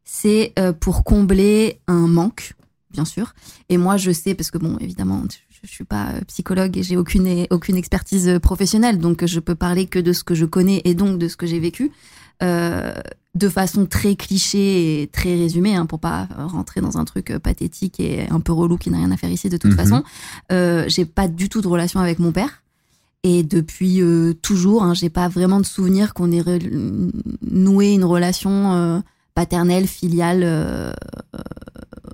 c'est 0.05 0.52
pour 0.81 1.02
combler 1.02 1.81
un 1.88 2.07
manque, 2.07 2.52
bien 2.97 3.05
sûr. 3.05 3.26
Et 3.69 3.76
moi, 3.79 3.97
je 3.99 4.11
sais, 4.11 4.35
parce 4.35 4.50
que 4.50 4.59
bon, 4.59 4.76
évidemment, 4.81 5.23
je, 5.31 5.37
je 5.62 5.71
suis 5.71 5.85
pas 5.85 6.07
euh, 6.15 6.21
psychologue 6.26 6.76
et 6.79 6.83
j'ai 6.83 6.97
aucune, 6.97 7.47
aucune 7.50 7.76
expertise 7.76 8.26
euh, 8.29 8.38
professionnelle, 8.41 8.99
donc 8.99 9.25
je 9.25 9.41
peux 9.41 9.55
parler 9.55 9.85
que 9.87 9.99
de 10.00 10.12
ce 10.12 10.25
que 10.25 10.35
je 10.35 10.47
connais 10.47 10.81
et 10.85 10.95
donc 10.95 11.19
de 11.19 11.29
ce 11.29 11.37
que 11.37 11.47
j'ai 11.47 11.61
vécu. 11.61 11.93
Euh, 12.43 12.93
de 13.35 13.49
façon 13.50 13.85
très 13.85 14.15
cliché 14.17 15.03
et 15.03 15.07
très 15.09 15.35
résumée, 15.35 15.75
hein, 15.76 15.85
pour 15.87 16.00
pas 16.00 16.26
rentrer 16.57 16.81
dans 16.81 16.97
un 16.97 17.05
truc 17.05 17.31
euh, 17.31 17.38
pathétique 17.38 18.00
et 18.00 18.26
un 18.31 18.41
peu 18.41 18.53
relou 18.53 18.79
qui 18.79 18.88
n'a 18.91 18.97
rien 18.99 19.11
à 19.11 19.17
faire 19.19 19.31
ici 19.31 19.49
de 19.50 19.59
toute 19.59 19.73
Mhm. 19.73 19.76
façon. 19.76 20.03
Euh, 20.53 20.85
j'ai 20.88 21.05
pas 21.05 21.29
du 21.29 21.49
tout 21.50 21.61
de 21.61 21.69
relation 21.69 22.00
avec 22.00 22.19
mon 22.19 22.33
père. 22.33 22.62
Et 23.25 23.43
depuis 23.43 24.00
euh, 24.00 24.33
toujours, 24.41 24.83
hein, 24.85 24.95
j'ai 24.95 25.11
pas 25.11 25.29
vraiment 25.29 25.61
de 25.61 25.67
souvenir 25.67 26.15
qu'on 26.15 26.31
ait 26.33 26.43
noué 27.43 27.93
une 27.93 28.05
relation 28.05 28.73
euh, 28.75 29.00
paternelle, 29.37 29.87
filiale, 29.87 30.40
euh, 30.43 30.90
euh, 31.35 31.38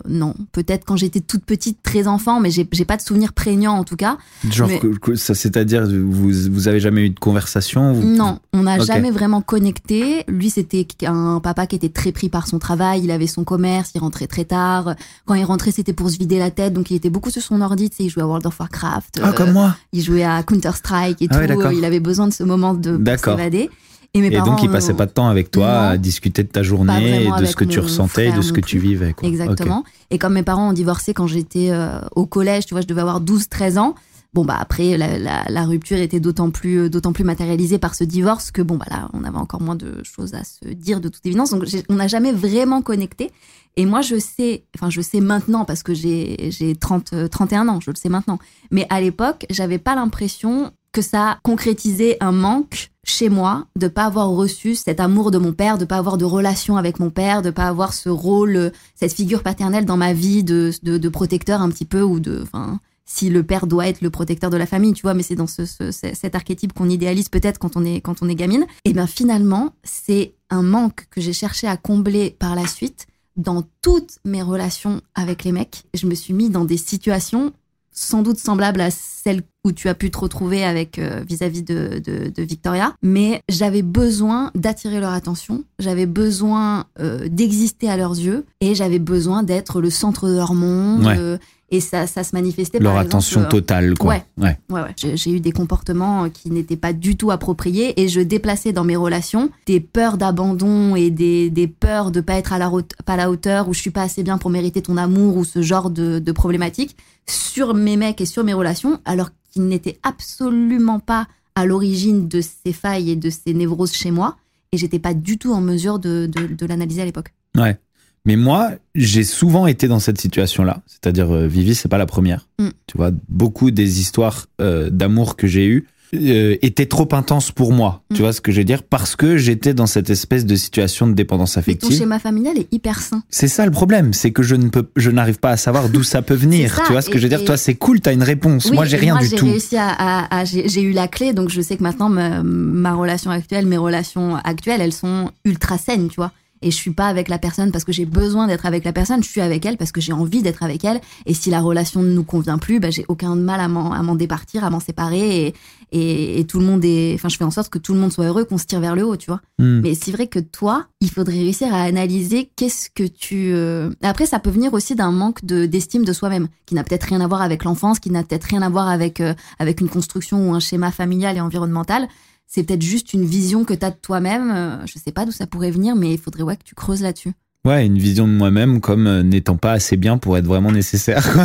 non. 0.08 0.34
Peut-être 0.50 0.84
quand 0.84 0.96
j'étais 0.96 1.20
toute 1.20 1.44
petite, 1.44 1.78
très 1.84 2.08
enfant, 2.08 2.40
mais 2.40 2.50
j'ai 2.50 2.64
pas 2.84 2.96
de 2.96 3.02
souvenirs 3.02 3.32
prégnants 3.32 3.78
en 3.78 3.84
tout 3.84 3.94
cas. 3.94 4.18
Genre, 4.50 4.68
Mais- 4.68 5.16
ça, 5.16 5.34
c'est-à-dire, 5.34 5.86
vous, 5.86 6.30
vous 6.50 6.68
avez 6.68 6.80
jamais 6.80 7.06
eu 7.06 7.10
de 7.10 7.18
conversation 7.20 7.92
vous- 7.92 8.02
Non, 8.02 8.40
on 8.52 8.64
n'a 8.64 8.80
jamais 8.80 9.12
vraiment 9.12 9.40
connecté. 9.40 10.24
Lui, 10.26 10.50
c'était 10.50 10.86
un 11.06 11.38
papa 11.38 11.68
qui 11.68 11.76
était 11.76 11.88
très 11.88 12.10
pris 12.10 12.28
par 12.28 12.48
son 12.48 12.58
travail. 12.58 13.02
Il 13.04 13.12
avait 13.12 13.28
son 13.28 13.44
commerce, 13.44 13.92
il 13.94 14.00
rentrait 14.00 14.26
très 14.26 14.44
tard. 14.44 14.96
Quand 15.24 15.34
il 15.34 15.44
rentrait, 15.44 15.70
c'était 15.70 15.92
pour 15.92 16.10
se 16.10 16.18
vider 16.18 16.40
la 16.40 16.50
tête. 16.50 16.72
Donc, 16.72 16.90
il 16.90 16.96
était 16.96 17.10
beaucoup 17.10 17.30
sur 17.30 17.40
son 17.42 17.60
ordi. 17.60 17.88
Tu 17.88 17.96
sais, 17.98 18.04
il 18.04 18.08
jouait 18.10 18.24
à 18.24 18.26
World 18.26 18.44
of 18.46 18.58
Warcraft. 18.58 19.20
Ah, 19.22 19.28
euh, 19.28 19.32
comme 19.32 19.52
moi 19.52 19.76
Il 19.92 20.02
jouait 20.02 20.24
à 20.24 20.42
Counter 20.42 20.72
Strike 20.74 21.22
et 21.22 21.28
Ah 21.30 21.46
tout. 21.46 21.70
Il 21.72 21.84
avait 21.84 22.00
besoin 22.00 22.26
de 22.26 22.32
ce 22.32 22.42
moment 22.42 22.74
de 22.74 23.00
s'évader. 23.16 23.70
Et 24.14 24.20
mes 24.20 24.26
Et 24.26 24.30
parents, 24.30 24.50
donc, 24.50 24.62
il 24.62 24.70
passait 24.70 24.92
euh, 24.92 24.96
pas 24.96 25.06
de 25.06 25.12
temps 25.12 25.28
avec 25.28 25.50
toi 25.50 25.66
non. 25.66 25.88
à 25.90 25.96
discuter 25.96 26.42
de 26.42 26.48
ta 26.48 26.62
journée 26.62 27.24
et 27.24 27.40
de 27.40 27.44
ce 27.46 27.56
que 27.56 27.64
tu 27.64 27.80
ressentais 27.80 28.28
et 28.28 28.32
de 28.32 28.42
ce 28.42 28.52
que 28.52 28.60
tu 28.60 28.78
vivais. 28.78 29.14
Quoi. 29.14 29.28
Exactement. 29.28 29.84
Et 30.10 30.18
comme 30.18 30.34
mes 30.34 30.42
parents 30.42 30.68
ont 30.68 30.74
divorcé 30.74 31.14
quand 31.14 31.26
j'étais 31.26 31.70
euh, 31.70 31.98
au 32.14 32.26
collège, 32.26 32.66
tu 32.66 32.74
vois, 32.74 32.82
je 32.82 32.86
devais 32.86 33.00
avoir 33.00 33.22
12-13 33.22 33.78
ans. 33.78 33.94
Bon, 34.34 34.46
bah 34.46 34.56
après, 34.58 34.96
la, 34.96 35.18
la, 35.18 35.44
la 35.48 35.64
rupture 35.64 35.98
était 35.98 36.20
d'autant 36.20 36.50
plus, 36.50 36.78
euh, 36.78 36.88
d'autant 36.90 37.12
plus 37.12 37.24
matérialisée 37.24 37.78
par 37.78 37.94
ce 37.94 38.04
divorce 38.04 38.50
que, 38.50 38.62
bon, 38.62 38.76
bah 38.76 38.86
là, 38.90 39.08
on 39.12 39.24
avait 39.24 39.36
encore 39.36 39.60
moins 39.60 39.76
de 39.76 40.02
choses 40.04 40.34
à 40.34 40.42
se 40.44 40.72
dire 40.72 41.00
de 41.00 41.08
toute 41.08 41.24
évidence. 41.26 41.50
Donc, 41.50 41.64
on 41.90 41.94
n'a 41.94 42.08
jamais 42.08 42.32
vraiment 42.32 42.80
connecté. 42.80 43.30
Et 43.76 43.86
moi, 43.86 44.02
je 44.02 44.18
sais, 44.18 44.64
enfin, 44.76 44.90
je 44.90 45.00
sais 45.00 45.20
maintenant 45.20 45.64
parce 45.64 45.82
que 45.82 45.94
j'ai, 45.94 46.50
j'ai 46.50 46.76
30, 46.76 47.12
euh, 47.14 47.28
31 47.28 47.68
ans, 47.68 47.80
je 47.80 47.90
le 47.90 47.96
sais 47.96 48.10
maintenant. 48.10 48.38
Mais 48.70 48.86
à 48.90 49.00
l'époque, 49.00 49.46
j'avais 49.50 49.78
pas 49.78 49.94
l'impression 49.94 50.72
que 50.92 51.00
ça 51.00 51.38
concrétisait 51.42 52.18
un 52.20 52.32
manque 52.32 52.91
chez 53.12 53.28
moi 53.28 53.66
de 53.76 53.88
pas 53.88 54.04
avoir 54.06 54.28
reçu 54.30 54.74
cet 54.74 54.98
amour 55.00 55.30
de 55.30 55.38
mon 55.38 55.52
père, 55.52 55.78
de 55.78 55.84
pas 55.84 55.96
avoir 55.98 56.16
de 56.18 56.24
relation 56.24 56.76
avec 56.76 56.98
mon 56.98 57.10
père, 57.10 57.42
de 57.42 57.50
pas 57.50 57.66
avoir 57.68 57.92
ce 57.92 58.08
rôle, 58.08 58.72
cette 58.94 59.12
figure 59.12 59.42
paternelle 59.42 59.84
dans 59.84 59.96
ma 59.96 60.12
vie 60.12 60.42
de, 60.42 60.72
de, 60.82 61.08
protecteur 61.08 61.60
un 61.60 61.68
petit 61.68 61.84
peu 61.84 62.02
ou 62.02 62.20
de, 62.20 62.40
enfin, 62.42 62.80
si 63.04 63.28
le 63.28 63.42
père 63.42 63.66
doit 63.66 63.88
être 63.88 64.00
le 64.00 64.10
protecteur 64.10 64.48
de 64.50 64.56
la 64.56 64.66
famille, 64.66 64.94
tu 64.94 65.02
vois, 65.02 65.12
mais 65.14 65.22
c'est 65.22 65.34
dans 65.34 65.46
ce, 65.46 65.66
ce- 65.66 65.90
ce- 65.92 66.14
cet 66.14 66.34
archétype 66.34 66.72
qu'on 66.72 66.88
idéalise 66.88 67.28
peut-être 67.28 67.58
quand 67.58 67.76
on 67.76 67.84
est 67.84 68.00
quand 68.00 68.22
on 68.22 68.28
est 68.28 68.34
gamine. 68.34 68.64
Et 68.84 68.92
bien 68.92 69.06
finalement, 69.06 69.74
c'est 69.84 70.34
un 70.50 70.62
manque 70.62 71.06
que 71.10 71.20
j'ai 71.20 71.32
cherché 71.34 71.66
à 71.66 71.76
combler 71.76 72.34
par 72.38 72.54
la 72.54 72.66
suite 72.66 73.06
dans 73.36 73.62
toutes 73.82 74.18
mes 74.24 74.42
relations 74.42 75.00
avec 75.14 75.44
les 75.44 75.52
mecs. 75.52 75.84
Je 75.94 76.06
me 76.06 76.14
suis 76.14 76.34
mis 76.34 76.50
dans 76.50 76.64
des 76.64 76.76
situations 76.76 77.52
sans 77.92 78.22
doute 78.22 78.38
semblables 78.38 78.80
à 78.80 78.90
celles 78.90 79.42
où 79.64 79.70
tu 79.72 79.88
as 79.88 79.94
pu 79.94 80.10
te 80.10 80.18
retrouver 80.18 80.64
avec 80.64 80.98
euh, 80.98 81.22
vis-à-vis 81.28 81.62
de, 81.62 82.00
de, 82.04 82.30
de 82.34 82.42
Victoria, 82.42 82.94
mais 83.02 83.42
j'avais 83.48 83.82
besoin 83.82 84.50
d'attirer 84.56 84.98
leur 84.98 85.12
attention, 85.12 85.62
j'avais 85.78 86.06
besoin 86.06 86.86
euh, 86.98 87.28
d'exister 87.28 87.88
à 87.88 87.96
leurs 87.96 88.18
yeux 88.18 88.44
et 88.60 88.74
j'avais 88.74 88.98
besoin 88.98 89.42
d'être 89.44 89.80
le 89.80 89.90
centre 89.90 90.28
de 90.28 90.34
leur 90.34 90.54
monde. 90.54 91.04
Ouais. 91.06 91.16
euh, 91.18 91.38
et 91.74 91.80
ça, 91.80 92.06
ça 92.06 92.22
se 92.22 92.36
manifestait 92.36 92.78
Leur 92.80 92.92
par 92.92 93.00
exemple, 93.02 93.16
attention 93.16 93.40
euh, 93.40 93.48
totale, 93.48 93.94
quoi. 93.96 94.10
ouais. 94.10 94.24
ouais. 94.36 94.58
Ouais, 94.70 94.82
ouais. 94.82 94.94
J'ai 95.16 95.30
eu 95.30 95.40
des 95.40 95.52
comportements 95.52 96.28
qui 96.28 96.50
n'étaient 96.50 96.76
pas 96.76 96.92
du 96.92 97.16
tout 97.16 97.30
appropriés 97.30 97.98
et 97.98 98.08
je 98.08 98.20
déplaçais 98.20 98.72
dans 98.74 98.84
mes 98.84 98.94
relations 98.96 99.48
des 99.64 99.80
peurs 99.80 100.18
d'abandon 100.18 100.96
et 100.96 101.08
des, 101.08 101.48
des 101.48 101.68
peurs 101.68 102.10
de 102.10 102.20
pas 102.20 102.34
être 102.34 102.52
à 102.52 102.58
la, 102.58 102.70
pas 103.06 103.14
à 103.14 103.16
la 103.16 103.30
hauteur 103.30 103.70
ou 103.70 103.72
je 103.72 103.80
suis 103.80 103.90
pas 103.90 104.02
assez 104.02 104.22
bien 104.22 104.36
pour 104.36 104.50
mériter 104.50 104.82
ton 104.82 104.98
amour 104.98 105.38
ou 105.38 105.44
ce 105.46 105.62
genre 105.62 105.88
de, 105.88 106.18
de 106.18 106.32
problématiques 106.32 106.94
sur 107.28 107.74
mes 107.74 107.96
mecs 107.96 108.20
et 108.20 108.26
sur 108.26 108.44
mes 108.44 108.54
relations 108.54 109.00
alors 109.04 109.30
qu'ils 109.50 109.66
n'étaient 109.66 109.98
absolument 110.02 110.98
pas 110.98 111.28
à 111.54 111.66
l'origine 111.66 112.28
de 112.28 112.40
ces 112.40 112.72
failles 112.72 113.10
et 113.10 113.16
de 113.16 113.30
ces 113.30 113.54
névroses 113.54 113.92
chez 113.92 114.10
moi 114.10 114.36
et 114.72 114.78
j'étais 114.78 114.98
pas 114.98 115.14
du 115.14 115.38
tout 115.38 115.52
en 115.52 115.60
mesure 115.60 115.98
de, 115.98 116.28
de, 116.32 116.54
de 116.54 116.66
l'analyser 116.66 117.02
à 117.02 117.04
l'époque. 117.04 117.34
Ouais. 117.56 117.78
Mais 118.24 118.36
moi, 118.36 118.70
j'ai 118.94 119.24
souvent 119.24 119.66
été 119.66 119.88
dans 119.88 119.98
cette 119.98 120.20
situation-là. 120.20 120.82
C'est-à-dire, 120.86 121.30
euh, 121.30 121.46
Vivi, 121.46 121.74
c'est 121.74 121.88
pas 121.88 121.98
la 121.98 122.06
première. 122.06 122.48
Mm. 122.58 122.68
Tu 122.86 122.96
vois, 122.96 123.10
beaucoup 123.28 123.70
des 123.70 124.00
histoires 124.00 124.46
euh, 124.60 124.90
d'amour 124.90 125.36
que 125.36 125.46
j'ai 125.46 125.66
eues 125.66 125.86
euh, 126.14 126.56
étaient 126.62 126.86
trop 126.86 127.08
intenses 127.12 127.50
pour 127.52 127.72
moi. 127.72 128.02
Mm. 128.10 128.14
Tu 128.14 128.20
vois 128.22 128.32
ce 128.32 128.40
que 128.40 128.52
je 128.52 128.58
veux 128.58 128.64
dire 128.64 128.82
Parce 128.82 129.16
que 129.16 129.36
j'étais 129.38 129.72
dans 129.74 129.86
cette 129.86 130.10
espèce 130.10 130.44
de 130.44 130.54
situation 130.56 131.06
de 131.06 131.12
dépendance 131.14 131.56
Mais 131.56 131.62
ton 131.62 131.70
affective. 131.72 131.98
schéma 131.98 132.18
familial 132.18 132.58
est 132.58 132.68
hyper 132.72 133.00
sain. 133.00 133.22
C'est 133.30 133.48
ça 133.48 133.64
le 133.64 133.70
problème, 133.72 134.12
c'est 134.12 134.30
que 134.30 134.42
je 134.42 134.54
ne 134.54 134.68
peux, 134.68 134.88
je 134.96 135.10
n'arrive 135.10 135.38
pas 135.38 135.50
à 135.50 135.56
savoir 135.56 135.88
d'où 135.88 136.02
ça 136.02 136.20
peut 136.22 136.34
venir. 136.34 136.74
Ça, 136.76 136.82
tu 136.86 136.92
vois 136.92 137.02
ce 137.02 137.08
que 137.10 137.18
je 137.18 137.22
veux 137.22 137.28
dire 137.28 137.44
Toi, 137.44 137.56
c'est 137.56 137.74
cool, 137.74 138.00
t'as 138.00 138.12
une 138.12 138.22
réponse. 138.22 138.66
Oui, 138.66 138.72
moi, 138.74 138.84
j'ai 138.84 138.96
rien 138.98 139.14
moi, 139.14 139.22
du 139.22 139.28
j'ai 139.28 139.36
tout. 139.36 139.46
réussi 139.46 139.76
à, 139.76 139.88
à- 139.88 140.40
à- 140.40 140.44
j'ai 140.44 140.68
j'ai 140.68 140.82
eu 140.82 140.92
la 140.92 141.08
clé, 141.08 141.32
donc 141.32 141.48
je 141.48 141.60
sais 141.60 141.76
que 141.76 141.82
maintenant 141.82 142.08
ma, 142.08 142.42
ma 142.42 142.94
relation 142.94 143.30
actuelle, 143.30 143.66
mes 143.66 143.76
relations 143.78 144.36
actuelles, 144.36 144.80
elles 144.80 144.92
sont 144.92 145.30
ultra 145.44 145.78
saines, 145.78 146.08
tu 146.08 146.16
vois. 146.16 146.32
Et 146.62 146.70
je 146.70 146.76
suis 146.76 146.92
pas 146.92 147.06
avec 147.06 147.28
la 147.28 147.38
personne 147.38 147.72
parce 147.72 147.84
que 147.84 147.92
j'ai 147.92 148.06
besoin 148.06 148.46
d'être 148.46 148.66
avec 148.66 148.84
la 148.84 148.92
personne. 148.92 149.22
Je 149.22 149.28
suis 149.28 149.40
avec 149.40 149.66
elle 149.66 149.76
parce 149.76 149.92
que 149.92 150.00
j'ai 150.00 150.12
envie 150.12 150.42
d'être 150.42 150.62
avec 150.62 150.84
elle. 150.84 151.00
Et 151.26 151.34
si 151.34 151.50
la 151.50 151.60
relation 151.60 152.02
ne 152.02 152.12
nous 152.12 152.24
convient 152.24 152.58
plus, 152.58 152.80
bah, 152.80 152.90
j'ai 152.90 153.04
aucun 153.08 153.34
mal 153.34 153.60
à 153.60 153.68
m'en, 153.68 153.92
à 153.92 154.02
m'en 154.02 154.14
départir, 154.14 154.64
à 154.64 154.70
m'en 154.70 154.80
séparer. 154.80 155.46
Et, 155.46 155.54
et, 155.92 156.40
et 156.40 156.44
tout 156.46 156.58
le 156.58 156.64
monde 156.64 156.84
est, 156.84 157.12
enfin, 157.14 157.28
je 157.28 157.36
fais 157.36 157.44
en 157.44 157.50
sorte 157.50 157.68
que 157.68 157.78
tout 157.78 157.92
le 157.92 158.00
monde 158.00 158.12
soit 158.12 158.24
heureux, 158.26 158.44
qu'on 158.44 158.58
se 158.58 158.64
tire 158.64 158.80
vers 158.80 158.94
le 158.94 159.04
haut, 159.04 159.16
tu 159.16 159.26
vois. 159.26 159.40
Hmm. 159.58 159.80
Mais 159.82 159.94
c'est 159.94 160.12
vrai 160.12 160.26
que 160.26 160.38
toi, 160.38 160.86
il 161.00 161.10
faudrait 161.10 161.34
réussir 161.38 161.74
à 161.74 161.82
analyser 161.82 162.50
qu'est-ce 162.56 162.88
que 162.88 163.04
tu. 163.04 163.52
euh, 163.52 163.90
Après, 164.02 164.24
ça 164.26 164.38
peut 164.38 164.50
venir 164.50 164.72
aussi 164.72 164.94
d'un 164.94 165.10
manque 165.12 165.44
de 165.44 165.66
d'estime 165.66 166.04
de 166.04 166.12
soi-même, 166.12 166.48
qui 166.66 166.74
n'a 166.74 166.84
peut-être 166.84 167.04
rien 167.04 167.20
à 167.20 167.26
voir 167.26 167.42
avec 167.42 167.64
l'enfance, 167.64 167.98
qui 167.98 168.10
n'a 168.10 168.22
peut-être 168.22 168.44
rien 168.44 168.62
à 168.62 168.68
voir 168.70 168.88
avec 168.88 169.20
euh, 169.20 169.34
avec 169.58 169.80
une 169.80 169.88
construction 169.88 170.48
ou 170.50 170.54
un 170.54 170.60
schéma 170.60 170.90
familial 170.90 171.36
et 171.36 171.40
environnemental. 171.40 172.08
C'est 172.54 172.64
peut-être 172.64 172.82
juste 172.82 173.14
une 173.14 173.24
vision 173.24 173.64
que 173.64 173.72
tu 173.72 173.82
as 173.82 173.90
de 173.90 173.96
toi-même. 173.96 174.50
euh, 174.50 174.86
Je 174.86 174.98
sais 174.98 175.10
pas 175.10 175.24
d'où 175.24 175.32
ça 175.32 175.46
pourrait 175.46 175.70
venir, 175.70 175.96
mais 175.96 176.12
il 176.12 176.18
faudrait 176.18 176.42
ouais 176.42 176.56
que 176.58 176.64
tu 176.64 176.74
creuses 176.74 177.00
là-dessus. 177.00 177.32
Ouais, 177.64 177.86
une 177.86 177.96
vision 177.96 178.26
de 178.26 178.32
moi-même 178.32 178.80
comme 178.80 179.06
euh, 179.06 179.22
n'étant 179.22 179.56
pas 179.56 179.70
assez 179.70 179.96
bien 179.96 180.18
pour 180.18 180.36
être 180.36 180.46
vraiment 180.46 180.72
nécessaire. 180.72 181.24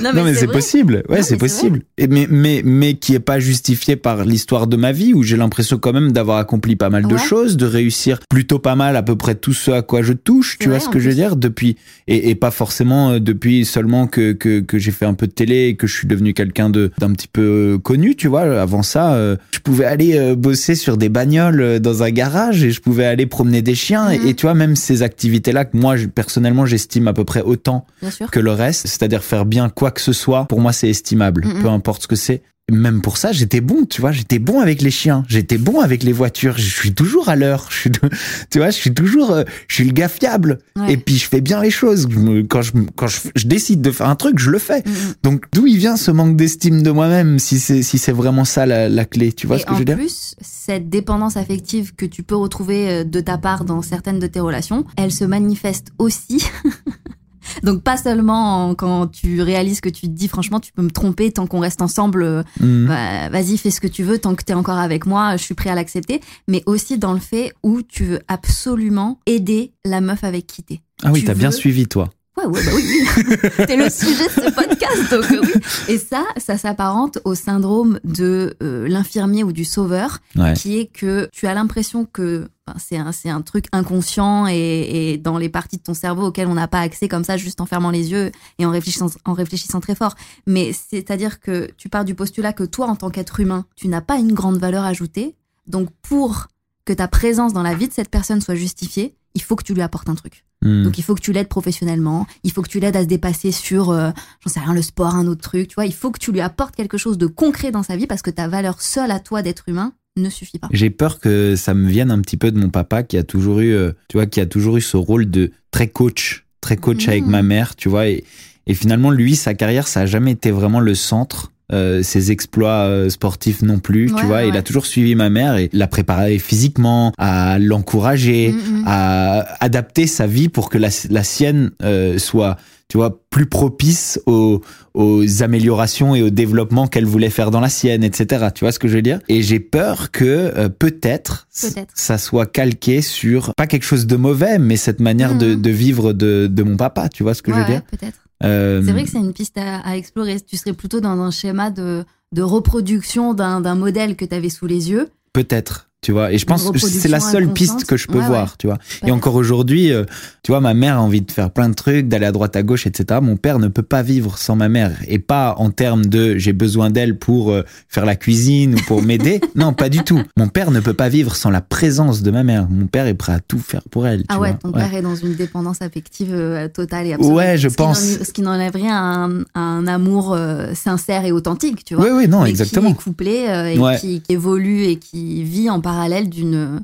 non, 0.00 0.10
mais 0.12 0.34
c'est 0.34 0.48
possible. 0.48 1.04
Ouais, 1.08 1.22
c'est 1.22 1.36
possible. 1.36 1.82
Et 1.96 2.08
mais, 2.08 2.26
mais, 2.28 2.62
mais 2.64 2.94
qui 2.94 3.14
est 3.14 3.20
pas 3.20 3.38
justifié 3.38 3.94
par 3.94 4.24
l'histoire 4.24 4.66
de 4.66 4.76
ma 4.76 4.90
vie 4.90 5.14
où 5.14 5.22
j'ai 5.22 5.36
l'impression 5.36 5.78
quand 5.78 5.92
même 5.92 6.10
d'avoir 6.10 6.38
accompli 6.38 6.74
pas 6.74 6.90
mal 6.90 7.06
de 7.06 7.16
choses, 7.16 7.56
de 7.56 7.66
réussir 7.66 8.18
plutôt 8.28 8.58
pas 8.58 8.74
mal 8.74 8.96
à 8.96 9.04
peu 9.04 9.14
près 9.14 9.36
tout 9.36 9.52
ce 9.52 9.70
à 9.70 9.82
quoi 9.82 10.02
je 10.02 10.12
touche. 10.12 10.58
Tu 10.58 10.68
vois 10.68 10.80
ce 10.80 10.88
que 10.88 10.98
je 10.98 11.10
veux 11.10 11.14
dire 11.14 11.36
depuis 11.36 11.76
et, 12.08 12.30
et 12.30 12.34
pas 12.34 12.50
forcément 12.50 13.12
euh, 13.12 13.20
depuis 13.20 13.64
seulement 13.64 14.08
que 14.08 14.32
que, 14.32 14.58
que 14.58 14.78
j'ai 14.78 14.90
fait 14.90 15.06
un 15.06 15.14
peu 15.14 15.28
de 15.28 15.32
télé 15.32 15.68
et 15.68 15.76
que 15.76 15.86
je 15.86 15.96
suis 15.96 16.08
devenu 16.08 16.34
quelqu'un 16.34 16.68
de 16.68 16.90
d'un 16.98 17.12
petit 17.12 17.28
peu 17.28 17.74
euh, 17.74 17.78
connu. 17.78 18.16
Tu 18.16 18.26
vois, 18.26 18.60
avant 18.60 18.82
ça, 18.82 19.16
je 19.52 19.58
pouvais 19.60 19.84
aller 19.84 20.34
bosser 20.34 20.74
sur 20.74 20.96
des 20.96 21.08
bagnoles 21.08 21.78
dans 21.78 22.02
un 22.02 22.10
garage 22.10 22.64
et 22.64 22.70
je 22.70 22.80
pouvais 22.80 23.04
aller 23.04 23.26
promener 23.26 23.62
des 23.62 23.74
chiens. 23.84 24.08
Mhm. 24.16 24.26
Et, 24.26 24.34
tu 24.34 24.46
vois, 24.46 24.54
même 24.54 24.76
ces 24.76 25.02
activités-là 25.02 25.64
que 25.64 25.76
moi 25.76 25.94
personnellement 26.14 26.66
j'estime 26.66 27.08
à 27.08 27.12
peu 27.12 27.24
près 27.24 27.42
autant 27.42 27.86
que 28.30 28.40
le 28.40 28.50
reste, 28.52 28.86
c'est-à-dire 28.86 29.22
faire 29.22 29.44
bien 29.46 29.68
quoi 29.68 29.90
que 29.90 30.00
ce 30.00 30.12
soit, 30.12 30.46
pour 30.46 30.60
moi 30.60 30.72
c'est 30.72 30.88
estimable, 30.88 31.44
Mhm. 31.46 31.62
peu 31.62 31.68
importe 31.68 32.02
ce 32.02 32.08
que 32.08 32.16
c'est. 32.16 32.42
Même 32.72 33.02
pour 33.02 33.18
ça, 33.18 33.30
j'étais 33.30 33.60
bon, 33.60 33.84
tu 33.84 34.00
vois, 34.00 34.10
j'étais 34.10 34.38
bon 34.38 34.60
avec 34.60 34.80
les 34.80 34.90
chiens, 34.90 35.22
j'étais 35.28 35.58
bon 35.58 35.80
avec 35.80 36.02
les 36.02 36.12
voitures, 36.12 36.56
je 36.56 36.74
suis 36.74 36.94
toujours 36.94 37.28
à 37.28 37.36
l'heure, 37.36 37.66
je 37.68 37.76
suis, 37.76 37.90
tu 38.50 38.58
vois, 38.58 38.70
je 38.70 38.76
suis 38.76 38.94
toujours, 38.94 39.32
euh, 39.32 39.44
je 39.68 39.74
suis 39.74 39.84
le 39.84 39.92
gars 39.92 40.08
fiable. 40.08 40.60
Ouais. 40.74 40.94
Et 40.94 40.96
puis 40.96 41.16
je 41.16 41.28
fais 41.28 41.42
bien 41.42 41.60
les 41.60 41.70
choses. 41.70 42.08
Quand 42.48 42.62
je, 42.62 42.72
quand 42.96 43.06
je, 43.06 43.18
je 43.36 43.46
décide 43.46 43.82
de 43.82 43.90
faire 43.90 44.08
un 44.08 44.16
truc, 44.16 44.38
je 44.38 44.50
le 44.50 44.58
fais. 44.58 44.80
Mm, 44.80 44.90
mm. 44.90 45.14
Donc 45.22 45.44
d'où 45.52 45.66
il 45.66 45.76
vient 45.76 45.98
ce 45.98 46.10
manque 46.10 46.36
d'estime 46.36 46.82
de 46.82 46.90
moi-même, 46.90 47.38
si 47.38 47.58
c'est 47.58 47.82
si 47.82 47.98
c'est 47.98 48.12
vraiment 48.12 48.46
ça 48.46 48.64
la, 48.64 48.88
la 48.88 49.04
clé, 49.04 49.32
tu 49.32 49.46
vois 49.46 49.56
et 49.56 49.58
ce 49.58 49.66
que 49.66 49.72
en 49.72 49.74
je 49.74 49.80
veux 49.80 49.84
dire? 49.84 49.96
plus, 49.96 50.34
cette 50.40 50.88
dépendance 50.88 51.36
affective 51.36 51.94
que 51.94 52.06
tu 52.06 52.22
peux 52.22 52.36
retrouver 52.36 52.88
euh, 52.88 53.04
de 53.04 53.20
ta 53.20 53.36
part 53.36 53.66
dans 53.66 53.82
certaines 53.82 54.20
de 54.20 54.26
tes 54.26 54.40
relations, 54.40 54.86
elle 54.96 55.12
se 55.12 55.24
manifeste 55.24 55.88
aussi. 55.98 56.46
Donc 57.62 57.82
pas 57.82 57.96
seulement 57.96 58.68
en- 58.70 58.74
quand 58.74 59.06
tu 59.08 59.42
réalises 59.42 59.80
que 59.80 59.88
tu 59.88 60.02
te 60.02 60.12
dis 60.12 60.28
franchement 60.28 60.60
tu 60.60 60.72
peux 60.72 60.82
me 60.82 60.90
tromper 60.90 61.30
tant 61.32 61.46
qu'on 61.46 61.60
reste 61.60 61.82
ensemble, 61.82 62.22
euh, 62.22 62.42
Mhm. 62.60 62.86
bah, 62.88 63.28
vas-y 63.30 63.56
fais 63.58 63.70
ce 63.70 63.80
que 63.80 63.86
tu 63.88 64.02
veux 64.02 64.18
tant 64.18 64.34
que 64.34 64.42
t'es 64.44 64.54
encore 64.54 64.78
avec 64.78 65.06
moi, 65.06 65.36
je 65.36 65.42
suis 65.44 65.54
prêt 65.54 65.70
à 65.70 65.74
l'accepter. 65.74 66.20
Mais 66.48 66.62
aussi 66.66 66.98
dans 66.98 67.12
le 67.12 67.20
fait 67.20 67.52
où 67.62 67.82
tu 67.82 68.04
veux 68.04 68.20
absolument 68.28 69.18
aider 69.26 69.72
la 69.84 70.00
meuf 70.00 70.24
avec 70.24 70.46
qui 70.46 70.62
t'es. 70.62 70.80
Ah 71.02 71.10
oui, 71.12 71.20
tu 71.20 71.26
t'as 71.26 71.34
bien 71.34 71.50
suivi 71.50 71.86
toi. 71.86 72.10
Ouais, 72.46 72.58
ouais, 72.58 72.64
bah 72.64 72.70
oui, 72.74 72.84
oui. 73.16 73.66
T'es 73.66 73.76
le 73.76 73.88
sujet 73.90 74.24
de 74.26 74.30
ce 74.30 74.50
podcast, 74.52 75.10
donc 75.10 75.30
euh, 75.32 75.40
oui. 75.42 75.94
Et 75.94 75.98
ça, 75.98 76.24
ça 76.36 76.56
s'apparente 76.58 77.18
au 77.24 77.34
syndrome 77.34 77.98
de 78.04 78.56
euh, 78.62 78.86
l'infirmier 78.88 79.44
ou 79.44 79.52
du 79.52 79.64
sauveur, 79.64 80.18
Ouais. 80.36 80.54
qui 80.54 80.78
est 80.78 80.86
que 80.86 81.28
tu 81.32 81.46
as 81.46 81.54
l'impression 81.54 82.04
que 82.04 82.48
enfin, 82.66 82.78
c'est 82.82 82.96
un, 82.96 83.12
c'est 83.12 83.28
un 83.30 83.40
truc 83.42 83.66
inconscient 83.72 84.46
et, 84.48 85.12
et 85.12 85.18
dans 85.18 85.38
les 85.38 85.48
parties 85.48 85.76
de 85.76 85.82
ton 85.82 85.94
cerveau 85.94 86.26
auxquelles 86.26 86.48
on 86.48 86.54
n'a 86.54 86.68
pas 86.68 86.80
accès 86.80 87.08
comme 87.08 87.24
ça, 87.24 87.36
juste 87.36 87.60
en 87.60 87.66
fermant 87.66 87.90
les 87.90 88.10
yeux 88.10 88.32
et 88.58 88.66
en 88.66 88.70
réfléchissant, 88.70 89.08
en 89.24 89.32
réfléchissant 89.34 89.80
très 89.80 89.94
fort. 89.94 90.14
Mais 90.46 90.72
c'est-à-dire 90.72 91.40
que 91.40 91.68
tu 91.76 91.88
pars 91.88 92.04
du 92.04 92.14
postulat 92.14 92.52
que 92.52 92.64
toi, 92.64 92.86
en 92.86 92.96
tant 92.96 93.10
qu'être 93.10 93.40
humain, 93.40 93.64
tu 93.76 93.88
n'as 93.88 94.00
pas 94.00 94.16
une 94.16 94.32
grande 94.32 94.58
valeur 94.58 94.84
ajoutée. 94.84 95.36
Donc 95.66 95.88
pour 96.02 96.48
que 96.84 96.92
ta 96.92 97.08
présence 97.08 97.52
dans 97.54 97.62
la 97.62 97.74
vie 97.74 97.88
de 97.88 97.92
cette 97.94 98.10
personne 98.10 98.40
soit 98.42 98.54
justifiée, 98.54 99.14
il 99.34 99.42
faut 99.42 99.56
que 99.56 99.64
tu 99.64 99.74
lui 99.74 99.82
apportes 99.82 100.08
un 100.08 100.14
truc. 100.14 100.44
Mhm. 100.62 100.84
Donc 100.84 100.98
il 100.98 101.02
faut 101.02 101.14
que 101.14 101.20
tu 101.20 101.32
l'aides 101.32 101.48
professionnellement, 101.48 102.26
il 102.42 102.52
faut 102.52 102.62
que 102.62 102.68
tu 102.68 102.80
l'aides 102.80 102.96
à 102.96 103.02
se 103.02 103.06
dépasser 103.08 103.52
sur, 103.52 103.90
euh, 103.90 104.10
j'en 104.44 104.50
sais 104.50 104.60
rien, 104.60 104.72
le 104.74 104.82
sport, 104.82 105.14
un 105.14 105.26
autre 105.26 105.42
truc, 105.42 105.68
tu 105.68 105.74
vois. 105.74 105.86
Il 105.86 105.92
faut 105.94 106.10
que 106.10 106.18
tu 106.18 106.32
lui 106.32 106.40
apportes 106.40 106.74
quelque 106.76 106.96
chose 106.98 107.18
de 107.18 107.26
concret 107.26 107.70
dans 107.70 107.82
sa 107.82 107.96
vie 107.96 108.06
parce 108.06 108.22
que 108.22 108.30
ta 108.30 108.48
valeur 108.48 108.80
seule 108.80 109.10
à 109.10 109.20
toi 109.20 109.42
d'être 109.42 109.68
humain, 109.68 109.92
ne 110.16 110.30
suffit 110.30 110.60
pas. 110.60 110.68
J'ai 110.70 110.90
peur 110.90 111.18
que 111.18 111.56
ça 111.56 111.74
me 111.74 111.88
vienne 111.88 112.12
un 112.12 112.20
petit 112.20 112.36
peu 112.36 112.52
de 112.52 112.58
mon 112.58 112.70
papa 112.70 113.02
qui 113.02 113.16
a 113.18 113.24
toujours 113.24 113.58
eu, 113.58 113.72
euh, 113.74 113.92
tu 114.08 114.16
vois, 114.16 114.26
qui 114.26 114.40
a 114.40 114.46
toujours 114.46 114.76
eu 114.76 114.80
ce 114.80 114.96
rôle 114.96 115.28
de 115.28 115.50
très 115.72 115.88
coach, 115.88 116.46
très 116.60 116.76
coach 116.76 117.06
Mhm. 117.06 117.10
avec 117.10 117.26
ma 117.26 117.42
mère, 117.42 117.74
tu 117.74 117.88
vois. 117.88 118.06
Et, 118.08 118.22
et 118.68 118.74
finalement, 118.74 119.10
lui, 119.10 119.34
sa 119.34 119.54
carrière, 119.54 119.88
ça 119.88 120.02
a 120.02 120.06
jamais 120.06 120.30
été 120.30 120.52
vraiment 120.52 120.78
le 120.78 120.94
centre. 120.94 121.50
Euh, 121.72 122.02
ses 122.02 122.30
exploits 122.30 122.84
euh, 122.84 123.08
sportifs 123.08 123.62
non 123.62 123.78
plus, 123.78 124.12
Ouais, 124.12 124.20
tu 124.20 124.26
vois. 124.26 124.36
ouais, 124.36 124.48
Il 124.48 124.56
a 124.56 124.62
toujours 124.62 124.84
suivi 124.84 125.14
ma 125.14 125.30
mère 125.30 125.56
et 125.56 125.70
l'a 125.72 125.86
préparé 125.86 126.38
physiquement, 126.38 127.10
à 127.16 127.58
l'encourager, 127.58 128.50
Mm, 128.52 128.80
mm. 128.80 128.84
à 128.86 129.46
adapter 129.64 130.06
sa 130.06 130.26
vie 130.26 130.50
pour 130.50 130.68
que 130.68 130.76
la, 130.76 130.88
la 131.08 131.24
sienne 131.24 131.70
euh, 131.82 132.18
soit, 132.18 132.56
tu 132.88 132.98
vois, 132.98 133.18
plus 133.30 133.46
propice 133.46 134.20
aux, 134.26 134.60
aux 134.94 135.42
améliorations 135.42 136.14
et 136.14 136.22
au 136.22 136.30
développement 136.30 136.86
qu'elle 136.86 137.06
voulait 137.06 137.30
faire 137.30 137.50
dans 137.50 137.60
la 137.60 137.68
sienne, 137.68 138.04
etc. 138.04 138.48
Tu 138.54 138.64
vois 138.64 138.72
ce 138.72 138.78
que 138.78 138.88
je 138.88 138.96
veux 138.96 139.02
dire? 139.02 139.20
Et 139.28 139.42
j'ai 139.42 139.58
peur 139.60 140.10
que 140.10 140.24
euh, 140.24 140.68
peut-être 140.68 141.46
ça 141.94 142.18
soit 142.18 142.46
calqué 142.46 143.00
sur 143.02 143.54
pas 143.54 143.66
quelque 143.66 143.84
chose 143.84 144.06
de 144.06 144.16
mauvais, 144.16 144.58
mais 144.58 144.76
cette 144.76 145.00
manière 145.00 145.36
de, 145.36 145.54
Mhm. 145.54 145.62
de 145.62 145.70
vivre 145.70 146.12
de, 146.12 146.46
de 146.50 146.62
mon 146.62 146.76
papa. 146.76 147.08
Tu 147.08 147.22
vois 147.22 147.34
ce 147.34 147.42
que 147.42 147.52
je 147.52 147.56
Ouais, 147.56 147.64
veux 147.64 147.70
dire? 147.72 147.82
peut-être. 147.84 148.18
Euh, 148.42 148.82
C'est 148.84 148.92
vrai 148.92 149.04
que 149.04 149.10
c'est 149.10 149.18
une 149.18 149.32
piste 149.32 149.56
à, 149.58 149.78
à 149.78 149.96
explorer. 149.96 150.40
Tu 150.40 150.56
serais 150.56 150.72
plutôt 150.74 151.00
dans 151.00 151.18
un 151.20 151.30
schéma 151.30 151.70
de, 151.70 152.04
de 152.32 152.42
reproduction 152.42 153.32
d'un 153.34 153.60
d'un 153.60 153.74
modèle 153.76 154.16
que 154.16 154.24
tu 154.24 154.34
avais 154.34 154.48
sous 154.50 154.66
les 154.66 154.90
yeux. 154.90 155.08
Peut-être, 155.32 155.88
tu 156.04 156.12
vois. 156.12 156.30
Et 156.32 156.38
je 156.38 156.44
pense 156.44 156.70
que 156.70 156.78
c'est 156.78 157.08
la 157.08 157.18
seule 157.18 157.48
piste 157.52 157.86
que 157.86 157.96
je 157.96 158.06
peux 158.06 158.18
Ouais, 158.18 158.26
voir, 158.26 158.56
tu 158.58 158.66
vois. 158.66 158.76
Et 159.06 159.10
encore 159.10 159.34
aujourd'hui, 159.34 159.90
euh, 159.90 160.04
tu 160.42 160.52
vois, 160.52 160.60
ma 160.60 160.74
mère 160.74 160.98
a 160.98 161.00
envie 161.00 161.22
de 161.22 161.32
faire 161.32 161.50
plein 161.50 161.68
de 161.70 161.74
trucs, 161.74 162.06
d'aller 162.08 162.26
à 162.26 162.32
droite 162.32 162.54
à 162.56 162.62
gauche, 162.62 162.86
etc. 162.86 163.20
Mon 163.22 163.36
père 163.36 163.58
ne 163.58 163.68
peut 163.68 163.82
pas 163.82 164.02
vivre 164.02 164.36
sans 164.38 164.54
ma 164.54 164.68
mère. 164.68 164.92
Et 165.08 165.18
pas 165.18 165.54
en 165.58 165.70
termes 165.70 166.04
de 166.04 166.36
j'ai 166.36 166.52
besoin 166.52 166.90
d'elle 166.90 167.18
pour 167.18 167.50
euh, 167.50 167.62
faire 167.88 168.04
la 168.04 168.16
cuisine 168.16 168.74
ou 168.74 168.78
pour 168.86 169.00
m'aider. 169.02 169.40
non, 169.56 169.72
pas 169.72 169.88
du 169.88 170.04
tout. 170.04 170.20
Mon 170.36 170.48
père 170.48 170.70
ne 170.70 170.80
peut 170.80 170.92
pas 170.94 171.08
vivre 171.08 171.34
sans 171.34 171.48
la 171.50 171.62
présence 171.62 172.22
de 172.22 172.30
ma 172.30 172.44
mère. 172.44 172.68
Mon 172.68 172.86
père 172.86 173.06
est 173.06 173.14
prêt 173.14 173.32
à 173.32 173.40
tout 173.40 173.58
faire 173.58 173.82
pour 173.90 174.06
elle. 174.06 174.20
tu 174.20 174.26
Ah 174.28 174.38
ouais, 174.38 174.50
vois. 174.50 174.58
ton 174.70 174.72
père 174.72 174.92
est 174.94 175.02
dans 175.02 175.16
une 175.16 175.34
dépendance 175.34 175.80
affective 175.80 176.32
euh, 176.34 176.68
totale 176.68 177.06
et 177.06 177.14
absolue. 177.14 177.32
Ouais, 177.34 177.56
je 177.56 177.68
Ce 177.68 177.72
qui 177.74 177.76
pense. 177.78 177.98
Ce 178.00 178.30
qui 178.32 178.42
n'enlève 178.42 178.74
rien 178.74 178.94
à 178.94 179.24
un, 179.24 179.40
à 179.54 179.60
un 179.60 179.86
amour 179.86 180.34
euh, 180.34 180.74
sincère 180.74 181.24
et 181.24 181.32
authentique, 181.32 181.84
tu 181.84 181.94
vois. 181.94 182.04
Oui, 182.04 182.10
oui, 182.14 182.28
non, 182.28 182.44
exactement. 182.44 182.92
Qui 182.92 183.00
est 183.00 183.04
couplé 183.04 183.46
euh, 183.48 183.94
et 183.94 183.98
qui, 184.00 184.20
qui 184.20 184.32
évolue 184.32 184.82
et 184.84 184.96
qui 184.96 185.42
vit 185.44 185.70
en 185.70 185.80
parallèle 185.80 185.93
d'une. 186.28 186.80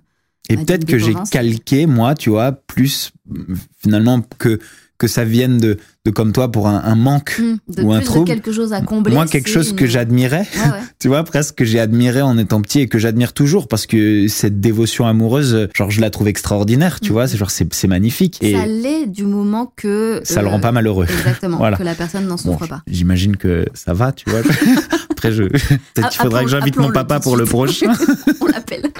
Et 0.48 0.56
bah, 0.56 0.62
peut-être 0.66 0.84
que 0.84 0.98
j'ai 0.98 1.14
calqué, 1.30 1.86
moi, 1.86 2.14
tu 2.14 2.30
vois, 2.30 2.50
plus 2.52 3.12
euh, 3.32 3.54
finalement 3.78 4.20
que, 4.38 4.58
que 4.98 5.06
ça 5.06 5.24
vienne 5.24 5.58
de, 5.58 5.78
de 6.04 6.10
comme 6.10 6.32
toi 6.32 6.50
pour 6.50 6.66
un, 6.66 6.82
un 6.84 6.94
manque. 6.96 7.36
Hmm, 7.38 7.56
de 7.72 7.82
Ou 7.82 7.92
un 7.92 7.98
plus 7.98 8.00
de 8.00 8.06
trouble. 8.06 8.26
quelque 8.26 8.50
chose 8.52 8.72
à 8.72 8.80
combler. 8.80 9.14
Moi, 9.14 9.26
quelque 9.26 9.48
chose 9.48 9.74
que 9.76 9.86
j'admirais, 9.86 10.46
Ouais, 10.56 10.60
ouais. 10.72 10.78
tu 10.98 11.06
vois, 11.08 11.22
presque 11.22 11.54
que 11.54 11.64
j'ai 11.64 11.78
admiré 11.78 12.20
en 12.20 12.36
étant 12.36 12.60
petit 12.62 12.80
et 12.80 12.88
que 12.88 12.98
j'admire 12.98 13.32
toujours 13.32 13.68
parce 13.68 13.86
que 13.86 14.26
cette 14.28 14.60
dévotion 14.60 15.06
amoureuse, 15.06 15.54
euh, 15.54 15.68
genre, 15.74 15.90
je 15.92 16.00
la 16.00 16.10
trouve 16.10 16.26
extraordinaire, 16.26 16.98
tu 17.00 17.10
Mhm. 17.10 17.12
vois, 17.12 17.28
c'est 17.28 17.36
genre, 17.36 17.50
c'est 17.50 17.86
magnifique. 17.88 18.38
Et 18.42 18.54
Ça 18.54 18.66
l'est 18.66 19.06
du 19.06 19.24
moment 19.24 19.72
que. 19.76 20.20
ça 20.24 20.42
le 20.42 20.48
euh, 20.48 20.50
rend 20.50 20.60
pas 20.60 20.72
malheureux. 20.72 21.06
Exactement, 21.18 21.58
Voilà. 21.58 21.76
que 21.76 21.82
la 21.84 21.94
personne 21.94 22.24
n'en 22.26 22.34
Bon, 22.36 22.54
souffre 22.54 22.66
pas. 22.66 22.82
J'imagine 22.88 23.36
que 23.36 23.66
ça 23.74 23.94
va, 23.94 24.10
tu 24.10 24.28
vois. 24.28 24.40
Après, 25.20 25.32
je, 25.32 25.42
peut-être 25.94 26.08
qu'il 26.08 26.22
faudra 26.22 26.42
que 26.44 26.48
j'invite 26.48 26.76
mon 26.76 26.84
Appelons-le 26.84 27.06
papa 27.06 27.20
pour 27.20 27.36
le 27.36 27.44
prochain. 27.44 27.92
On 28.40 28.46
l'appelle. 28.46 28.90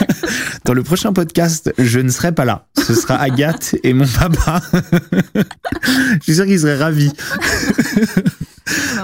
Dans 0.66 0.74
le 0.74 0.82
prochain 0.82 1.14
podcast, 1.14 1.72
je 1.78 1.98
ne 1.98 2.10
serai 2.10 2.32
pas 2.32 2.44
là. 2.44 2.66
Ce 2.76 2.94
sera 2.94 3.14
Agathe 3.16 3.74
et 3.82 3.94
mon 3.94 4.06
papa. 4.06 4.60
je 5.34 6.22
suis 6.24 6.34
sûr 6.34 6.44
qu'il 6.44 6.60
serait 6.60 6.76
ravi. 6.76 7.10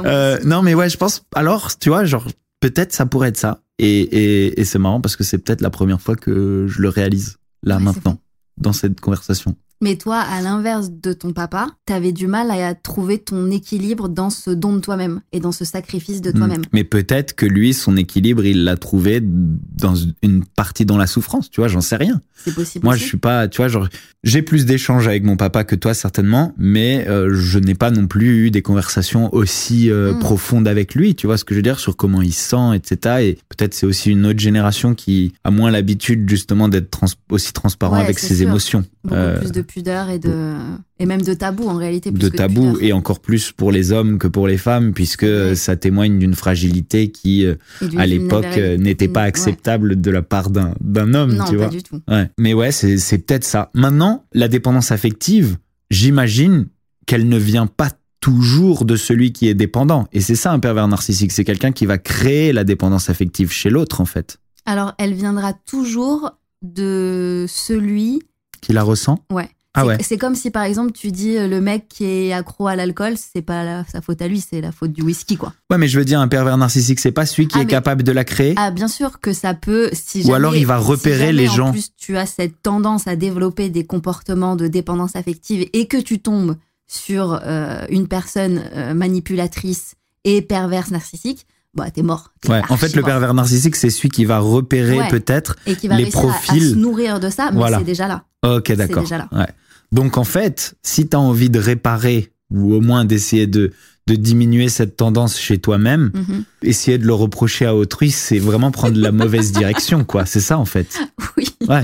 Euh, 0.05 0.39
non, 0.45 0.61
mais 0.61 0.75
ouais, 0.75 0.91
je 0.91 0.99
pense. 0.99 1.23
Alors, 1.35 1.79
tu 1.79 1.89
vois, 1.89 2.05
genre, 2.05 2.27
peut-être 2.61 2.93
ça 2.93 3.07
pourrait 3.07 3.31
être 3.31 3.39
ça. 3.39 3.63
Et, 3.79 4.01
et, 4.01 4.61
et 4.61 4.65
c'est 4.67 4.79
marrant 4.79 5.01
parce 5.01 5.17
que 5.17 5.25
c'est 5.25 5.39
peut-être 5.39 5.63
la 5.63 5.71
première 5.71 6.03
fois 6.03 6.17
que 6.17 6.67
je 6.69 6.83
le 6.83 6.91
réalise, 6.91 7.39
là, 7.63 7.79
Ouais, 7.79 7.83
maintenant, 7.83 8.19
dans 8.59 8.75
cette 8.75 9.01
conversation. 9.01 9.57
Mais 9.81 9.95
toi, 9.97 10.17
à 10.19 10.41
l'inverse 10.43 10.91
de 10.91 11.13
ton 11.13 11.33
papa, 11.33 11.69
t'avais 11.87 12.11
du 12.13 12.27
mal 12.27 12.51
à 12.51 12.75
trouver 12.75 13.19
ton 13.19 13.49
équilibre 13.51 14.09
dans 14.09 14.29
ce 14.31 14.51
don 14.51 14.73
de 14.75 14.81
toi-même 14.81 15.21
et 15.33 15.39
dans 15.39 15.53
ce 15.53 15.65
sacrifice 15.65 16.21
de 16.21 16.33
toi-même. 16.33 16.63
Mm. 16.63 16.65
Mais 16.73 16.83
peut-être 16.85 17.35
que 17.37 17.47
lui, 17.47 17.73
son 17.75 17.97
équilibre, 17.97 18.45
il 18.45 18.65
l'a 18.65 18.77
trouvé 18.77 19.21
dans 19.23 19.95
une 20.23 20.45
partie 20.45 20.85
dans 20.85 20.97
la 20.97 21.07
souffrance, 21.07 21.49
tu 21.49 21.61
vois, 21.61 21.69
j'en 21.69 21.81
sais 21.81 21.97
rien. 21.97 22.21
C'est 22.45 22.55
possible. 22.55 22.85
Moi, 22.85 22.95
aussi. 22.95 23.03
je 23.05 23.09
suis 23.09 23.19
pas, 23.19 23.47
tu 23.47 23.59
vois, 23.59 23.69
genre, 23.69 23.89
j'ai 24.25 24.43
plus 24.43 24.67
d'échanges 24.67 25.07
avec 25.07 25.23
mon 25.23 25.37
papa 25.37 25.63
que 25.65 25.77
toi, 25.77 25.95
certainement, 25.95 26.55
mais 26.59 27.07
euh, 27.09 27.33
je 27.35 27.59
n'ai 27.61 27.75
pas 27.75 27.91
non 27.93 28.07
plus 28.09 28.47
eu 28.47 28.51
des 28.51 28.63
conversations 28.63 29.33
aussi 29.35 29.91
euh, 29.91 30.15
Mm. 30.15 30.19
profondes 30.21 30.67
avec 30.69 30.95
lui, 30.97 31.15
tu 31.15 31.27
vois 31.29 31.37
ce 31.37 31.45
que 31.45 31.55
je 31.55 31.59
veux 31.59 31.63
dire, 31.63 31.79
sur 31.79 31.97
comment 31.97 32.23
il 32.23 32.33
se 32.33 32.49
sent, 32.51 32.75
etc. 32.77 33.17
Et 33.21 33.39
peut-être 33.49 33.75
c'est 33.75 33.87
aussi 33.87 34.11
une 34.11 34.27
autre 34.27 34.39
génération 34.41 34.95
qui 34.95 35.33
a 35.45 35.51
moins 35.53 35.71
l'habitude, 35.71 36.29
justement, 36.29 36.69
d'être 36.69 36.91
trans- 36.91 37.07
aussi 37.31 37.53
transparent 37.53 37.97
Ouais, 37.99 38.03
avec 38.05 38.19
ses 38.19 38.37
sûr. 38.37 38.49
émotions. 38.49 38.85
Beaucoup 39.05 39.17
Euh, 39.17 39.39
plus 39.39 39.53
de 39.53 39.63
pudeur 39.69 40.11
et 40.11 40.19
de 40.19 40.57
et 40.99 41.07
même 41.07 41.23
de 41.23 41.35
tabou 41.35 41.69
en 41.69 41.77
réalité. 41.77 42.11
plus 42.11 42.19
de 42.19 42.29
que 42.29 42.37
tabou 42.37 42.77
et 42.81 42.93
encore 42.93 43.21
plus 43.21 43.53
pour 43.53 43.71
les 43.71 43.93
hommes 43.93 44.19
que 44.19 44.27
pour 44.27 44.49
les 44.49 44.59
femmes 44.59 44.93
puisque 44.93 45.23
Ouais. 45.23 45.55
ça 45.55 45.77
témoigne 45.77 46.19
d'une 46.19 46.35
fragilité 46.35 47.13
qui 47.13 47.45
euh, 47.47 47.55
à 47.97 48.07
l'époque 48.07 48.45
euh, 48.57 48.77
n'était 48.77 49.07
pas 49.09 49.21
Ouais. 49.23 49.27
acceptable 49.29 50.01
de 50.01 50.11
la 50.11 50.23
part 50.23 50.51
d'un 50.51 50.75
d'un 50.81 51.15
homme 51.15 51.35
Non, 51.37 51.45
tu 51.45 51.53
pas 51.57 51.63
vois 51.65 51.69
du 51.69 51.83
tout. 51.85 52.01
ouais 52.09 52.29
mais 52.39 52.55
ouais 52.55 52.73
c'est 52.73 52.99
c'est 52.99 53.19
peut-être 53.19 53.45
ça 53.45 53.71
maintenant 53.75 54.25
la 54.33 54.49
dépendance 54.49 54.91
affective 54.91 55.57
j'imagine 55.91 56.67
qu'elle 57.07 57.29
ne 57.29 57.39
vient 57.39 57.67
pas 57.67 57.91
toujours 58.21 58.85
de 58.85 58.97
celui 58.97 59.33
qui 59.33 59.47
est 59.49 59.55
dépendant 59.55 60.09
et 60.13 60.21
c'est 60.21 60.35
ça 60.35 60.51
un 60.53 60.59
pervers 60.59 60.89
narcissique 60.89 61.31
c'est 61.33 61.45
quelqu'un 61.45 61.71
qui 61.73 61.87
va 61.87 61.99
créer 61.99 62.53
la 62.53 62.65
dépendance 62.65 63.09
affective 63.11 63.53
chez 63.53 63.71
l'autre 63.71 64.01
en 64.01 64.05
fait 64.07 64.39
Alors, 64.67 64.93
elle 64.99 65.15
viendra 65.15 65.53
toujours 65.53 66.33
de 66.63 67.47
celui. 67.49 68.21
qui 68.61 68.73
la 68.73 68.83
ressent? 68.83 69.25
Ouais. 69.31 69.49
Ah 69.79 69.83
C'est- 69.83 69.87
ouais 69.89 69.97
C'est 70.03 70.19
comme 70.19 70.35
si 70.35 70.51
par 70.51 70.65
exemple 70.65 70.93
tu 70.93 71.11
dis 71.13 71.37
euh, 71.37 71.49
le 71.49 71.61
mec 71.61 71.89
qui 71.89 72.05
est 72.05 72.33
accro 72.33 72.67
à 72.67 72.77
l'alcool, 72.77 73.15
c'est 73.17 73.43
pas 73.43 73.65
la- 73.65 73.85
sa 73.93 74.01
faute 74.01 74.21
à 74.23 74.29
lui, 74.29 74.41
c'est 74.41 74.61
la 74.61 74.73
faute 74.73 74.93
du 74.93 75.03
whisky 75.03 75.37
quoi. 75.37 75.53
ouais 75.71 75.79
mais 75.79 75.89
je 75.89 75.99
veux 75.99 76.05
dire 76.05 76.21
un 76.21 76.29
pervers 76.29 76.57
narcissique 76.57 77.01
c'est 77.01 77.13
pas 77.13 77.27
celui 77.27 77.49
qui 77.49 77.57
Ah, 77.59 77.63
est 77.63 77.65
mais- 77.65 77.71
capable 77.71 78.03
de 78.03 78.13
la 78.13 78.25
créer 78.25 78.55
Ah 78.57 78.71
bien 78.71 78.89
sûr 78.89 79.21
que 79.21 79.33
ça 79.33 79.55
peut 79.55 79.91
si 79.93 80.19
Ou 80.21 80.23
jamais- 80.23 80.35
alors 80.35 80.57
il 80.57 80.67
va 80.67 80.79
si 80.81 80.87
repérer 80.87 81.19
jamais, 81.19 81.33
les 81.33 81.49
en 81.49 81.55
gens. 81.55 81.71
plus 81.73 81.91
tu 81.97 82.17
as 82.17 82.27
cette 82.27 82.63
tendance 82.63 83.07
à 83.07 83.17
développer 83.17 83.69
des 83.69 83.85
comportements 83.85 84.57
de 84.57 84.67
dépendance 84.67 85.17
affective 85.17 85.67
et 85.73 85.87
que 85.87 85.97
tu 85.97 86.19
tombes 86.21 86.57
sur 86.87 87.39
euh, 87.45 87.85
une 87.91 88.09
personne 88.09 88.63
euh, 88.75 88.95
manipulatrice 88.95 89.95
et 90.25 90.43
perverse 90.43 90.91
narcissique, 90.91 91.47
bah 91.75 91.91
t'es 91.91 92.03
mort. 92.03 92.33
Ouais, 92.49 92.63
en 92.71 92.77
fait, 92.77 92.95
le 92.97 93.03
mort. 93.03 93.09
pervers 93.11 93.35
narcissique, 93.35 93.77
c'est 93.77 93.91
celui 93.91 94.09
qui 94.09 94.25
va 94.25 94.39
repérer 94.39 94.99
Ouais. 94.99 95.09
peut-être. 95.09 95.57
et 95.67 95.77
qui 95.77 95.87
va 95.87 95.97
les 95.97 96.05
réussir 96.05 96.21
à- 96.21 96.23
à, 96.23 96.27
profils- 96.33 96.71
se 96.71 96.75
nourrir 96.75 97.21
de 97.21 97.29
ça, 97.31 97.51
mais 97.53 97.59
Voilà. 97.59 97.79
c'est 97.79 97.85
déjà 97.85 98.09
là. 98.09 98.25
Ok, 98.43 98.73
d'accord. 98.73 99.03
déjà 99.03 99.19
là. 99.19 99.29
Ouais. 99.33 99.47
Donc, 99.93 100.19
en 100.19 100.25
fait, 100.25 100.75
si 100.83 101.09
tu 101.09 101.17
as 101.17 101.21
envie 101.21 101.51
de 101.51 101.59
réparer 101.59 102.31
ou 102.51 102.75
au 102.75 102.81
moins 102.81 103.05
d'essayer 103.05 103.47
de, 103.47 103.73
de 104.07 104.15
diminuer 104.15 104.69
cette 104.69 104.97
tendance 104.97 105.39
chez 105.39 105.59
toi-même, 105.59 106.11
Mhm. 106.15 106.45
essayer 106.63 106.99
de 106.99 107.07
le 107.07 107.15
reprocher 107.15 107.67
à 107.67 107.75
autrui, 107.75 108.11
c'est 108.11 108.39
vraiment 108.39 108.71
prendre 108.71 108.99
la 108.99 109.13
mauvaise 109.13 109.53
direction, 109.53 110.05
quoi. 110.05 110.25
C'est 110.27 110.41
ça, 110.41 110.59
en 110.59 110.65
fait. 110.65 110.99
Oui. 111.37 111.49
Ouais. 111.69 111.83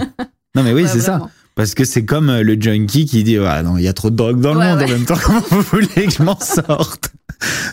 Non, 0.55 0.63
mais 0.63 0.73
oui, 0.73 0.83
Ouais, 0.83 0.89
c'est 0.89 1.01
ça. 1.01 1.29
Parce 1.57 1.75
que 1.75 1.85
c'est 1.85 2.05
comme 2.05 2.31
euh, 2.31 2.43
le 2.43 2.61
junkie 2.61 3.05
qui 3.07 3.23
dit 3.23 3.39
Ah 3.39 3.63
non, 3.63 3.77
il 3.79 3.85
y 3.85 3.89
a 3.89 3.93
trop 3.93 4.11
de 4.11 4.17
drogue 4.17 4.41
dans 4.41 4.55
le 4.55 4.61
monde 4.61 4.79
ouais. 4.79 4.85
en 4.85 4.89
même 4.89 5.05
temps, 5.05 5.15
comment 5.23 5.41
vous 5.51 5.61
voulez 5.63 5.87
que 5.87 6.11
je 6.11 6.23
m'en 6.23 6.39
sorte? 6.41 7.11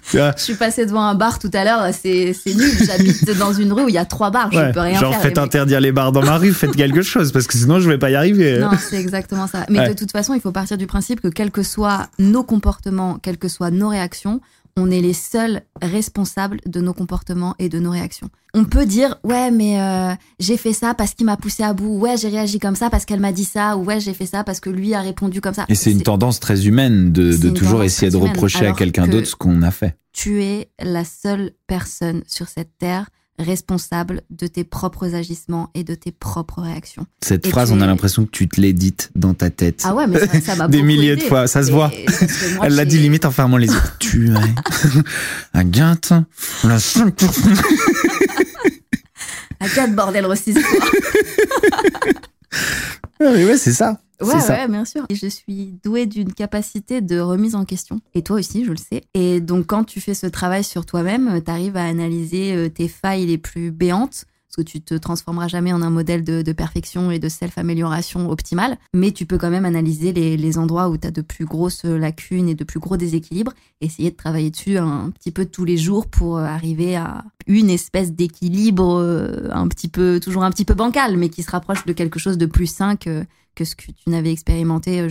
Tu 0.09 0.17
vois? 0.17 0.33
Je 0.35 0.41
suis 0.43 0.55
passée 0.55 0.85
devant 0.85 1.03
un 1.03 1.15
bar 1.15 1.39
tout 1.39 1.49
à 1.53 1.63
l'heure, 1.63 1.93
c'est 1.93 2.33
c'est 2.33 2.53
nul. 2.53 2.71
J'habite 2.85 3.37
dans 3.39 3.53
une 3.53 3.71
rue 3.71 3.83
où 3.83 3.89
il 3.89 3.93
y 3.95 3.97
a 3.97 4.03
trois 4.05 4.29
bars, 4.29 4.49
Ouais. 4.51 4.67
je 4.67 4.73
peux 4.73 4.79
rien 4.81 4.99
Genre, 4.99 5.13
faire. 5.13 5.21
faites 5.21 5.35
les 5.37 5.41
mecs. 5.41 5.47
interdire 5.47 5.79
les 5.79 5.91
bars 5.93 6.11
dans 6.11 6.23
ma 6.23 6.37
rue, 6.37 6.51
faites 6.51 6.75
quelque 6.75 7.01
chose, 7.03 7.31
parce 7.31 7.47
que 7.47 7.57
sinon, 7.57 7.79
je 7.79 7.87
vais 7.87 7.97
pas 7.97 8.09
y 8.09 8.15
arriver. 8.15 8.59
Non, 8.59 8.71
c'est 8.77 8.99
exactement 8.99 9.47
ça. 9.47 9.65
Mais 9.69 9.87
de 9.87 9.93
toute 9.93 10.11
façon, 10.11 10.33
il 10.33 10.41
faut 10.41 10.51
partir 10.51 10.77
du 10.77 10.87
principe 10.87 11.21
que 11.21 11.29
quels 11.29 11.51
que 11.51 11.63
soient 11.63 12.07
nos 12.19 12.43
comportements, 12.43 13.17
quelles 13.21 13.37
que 13.37 13.47
soient 13.47 13.71
nos 13.71 13.87
réactions, 13.89 14.41
on 14.77 14.89
est 14.91 15.01
les 15.01 15.13
seuls 15.13 15.61
responsables 15.81 16.59
de 16.65 16.81
nos 16.81 16.93
comportements 16.93 17.55
et 17.59 17.69
de 17.69 17.79
nos 17.79 17.91
réactions. 17.91 18.29
On 18.53 18.65
peut 18.65 18.85
dire 18.85 19.17
ouais 19.23 19.51
mais 19.51 19.79
euh, 19.79 20.13
j'ai 20.39 20.57
fait 20.57 20.73
ça 20.73 20.93
parce 20.93 21.13
qu'il 21.13 21.25
m'a 21.25 21.37
poussé 21.37 21.63
à 21.63 21.73
bout, 21.73 21.97
ouais 21.99 22.17
j'ai 22.17 22.29
réagi 22.29 22.59
comme 22.59 22.75
ça 22.75 22.89
parce 22.89 23.05
qu'elle 23.05 23.19
m'a 23.19 23.31
dit 23.31 23.45
ça, 23.45 23.77
ou 23.77 23.85
ouais 23.85 23.99
j'ai 23.99 24.13
fait 24.13 24.25
ça 24.25 24.43
parce 24.43 24.59
que 24.59 24.69
lui 24.69 24.93
a 24.93 25.01
répondu 25.01 25.41
comme 25.41 25.53
ça. 25.53 25.65
Et 25.69 25.75
c'est 25.75 25.91
une 25.91 26.03
tendance 26.03 26.39
très 26.39 26.67
humaine 26.67 27.11
de, 27.11 27.49
toujours 27.49 27.83
essayer 27.83 28.11
de 28.11 28.17
reprocher 28.17 28.65
à 28.65 28.73
quelqu'un 28.73 29.05
que- 29.05 29.11
d'autre 29.11 29.27
ce 29.27 29.35
qu'on 29.35 29.61
a 29.61 29.71
fait. 29.71 29.95
Tu 30.13 30.43
es 30.43 30.69
la 30.81 31.05
seule 31.05 31.51
personne 31.67 32.23
sur 32.27 32.49
cette 32.49 32.77
terre 32.77 33.09
responsable 33.41 34.21
de 34.29 34.47
tes 34.47 34.63
propres 34.63 35.13
agissements 35.15 35.69
et 35.73 35.83
de 35.83 35.95
tes 35.95 36.11
propres 36.11 36.61
réactions. 36.61 37.05
Cette 37.21 37.45
Et 37.45 37.49
phrase, 37.49 37.71
on 37.71 37.81
a 37.81 37.83
es- 37.83 37.87
l'impression 37.87 38.25
que 38.25 38.31
tu 38.31 38.47
te 38.47 38.61
l'as 38.61 38.71
dite 38.71 39.09
dans 39.15 39.33
ta 39.33 39.49
tête. 39.49 39.81
Ah 39.83 39.93
ouais 39.95 40.07
mais 40.07 40.19
ça, 40.41 40.55
m'a 40.55 40.67
Des 40.69 40.81
milliers 40.81 41.15
de 41.15 41.21
fois, 41.23 41.47
ça 41.47 41.63
se 41.63 41.69
Et- 41.69 41.71
voit. 41.73 41.91
moi, 42.55 42.65
Elle 42.67 42.75
l'a 42.75 42.85
dit 42.85 42.97
limite 42.99 43.25
en 43.25 43.31
fermant 43.31 43.57
les 43.57 43.67
yeux. 43.67 43.81
tu 43.99 44.29
es 44.29 44.33
Agathe, 45.53 46.13
la 46.63 46.79
seule 46.79 47.11
personne- 47.11 47.53
À 49.59 49.69
quatre 49.69 49.93
bordel 49.95 50.25
ressaisis 50.25 50.63
Ah, 53.23 53.31
mais 53.33 53.45
ouais, 53.45 53.57
c'est 53.57 53.73
ça. 53.73 53.99
Ouais, 54.21 54.33
c'est 54.33 54.47
ça. 54.47 54.53
ouais, 54.53 54.67
bien 54.67 54.85
sûr. 54.85 55.05
Et 55.09 55.15
je 55.15 55.27
suis 55.27 55.75
douée 55.83 56.05
d'une 56.05 56.33
capacité 56.33 57.01
de 57.01 57.19
remise 57.19 57.55
en 57.55 57.65
question. 57.65 57.99
Et 58.13 58.21
toi 58.21 58.37
aussi, 58.37 58.65
je 58.65 58.71
le 58.71 58.77
sais. 58.77 59.03
Et 59.13 59.39
donc, 59.41 59.67
quand 59.67 59.83
tu 59.83 59.99
fais 60.01 60.13
ce 60.13 60.27
travail 60.27 60.63
sur 60.63 60.85
toi-même, 60.85 61.41
tu 61.43 61.51
arrives 61.51 61.77
à 61.77 61.83
analyser 61.85 62.53
euh, 62.55 62.69
tes 62.69 62.87
failles 62.87 63.25
les 63.25 63.37
plus 63.37 63.71
béantes 63.71 64.25
parce 64.51 64.65
que 64.65 64.69
tu 64.69 64.81
te 64.81 64.93
transformeras 64.95 65.47
jamais 65.47 65.71
en 65.71 65.81
un 65.81 65.89
modèle 65.89 66.25
de, 66.25 66.41
de 66.41 66.51
perfection 66.51 67.09
et 67.09 67.19
de 67.19 67.29
self-amélioration 67.29 68.29
optimale, 68.29 68.77
mais 68.93 69.11
tu 69.11 69.25
peux 69.25 69.37
quand 69.37 69.49
même 69.49 69.63
analyser 69.63 70.11
les, 70.11 70.35
les 70.35 70.57
endroits 70.57 70.89
où 70.89 70.97
tu 70.97 71.07
as 71.07 71.11
de 71.11 71.21
plus 71.21 71.45
grosses 71.45 71.85
lacunes 71.85 72.49
et 72.49 72.55
de 72.55 72.65
plus 72.65 72.81
gros 72.81 72.97
déséquilibres, 72.97 73.53
essayer 73.79 74.11
de 74.11 74.15
travailler 74.17 74.49
dessus 74.49 74.77
un 74.77 75.09
petit 75.11 75.31
peu 75.31 75.45
tous 75.45 75.63
les 75.63 75.77
jours 75.77 76.07
pour 76.07 76.37
euh, 76.37 76.43
arriver 76.43 76.97
à 76.97 77.23
une 77.47 77.69
espèce 77.69 78.11
d'équilibre 78.11 78.99
euh, 78.99 79.47
un 79.51 79.69
petit 79.69 79.87
peu, 79.87 80.19
toujours 80.21 80.43
un 80.43 80.51
petit 80.51 80.65
peu 80.65 80.73
bancal, 80.73 81.15
mais 81.15 81.29
qui 81.29 81.43
se 81.43 81.51
rapproche 81.51 81.85
de 81.85 81.93
quelque 81.93 82.19
chose 82.19 82.37
de 82.37 82.45
plus 82.45 82.67
sain 82.67 82.97
que, 82.97 83.23
que 83.55 83.65
ce 83.65 83.75
que 83.75 83.85
tu 83.85 84.09
n'avais 84.09 84.31
expérimenté 84.31 85.01
euh, 85.01 85.09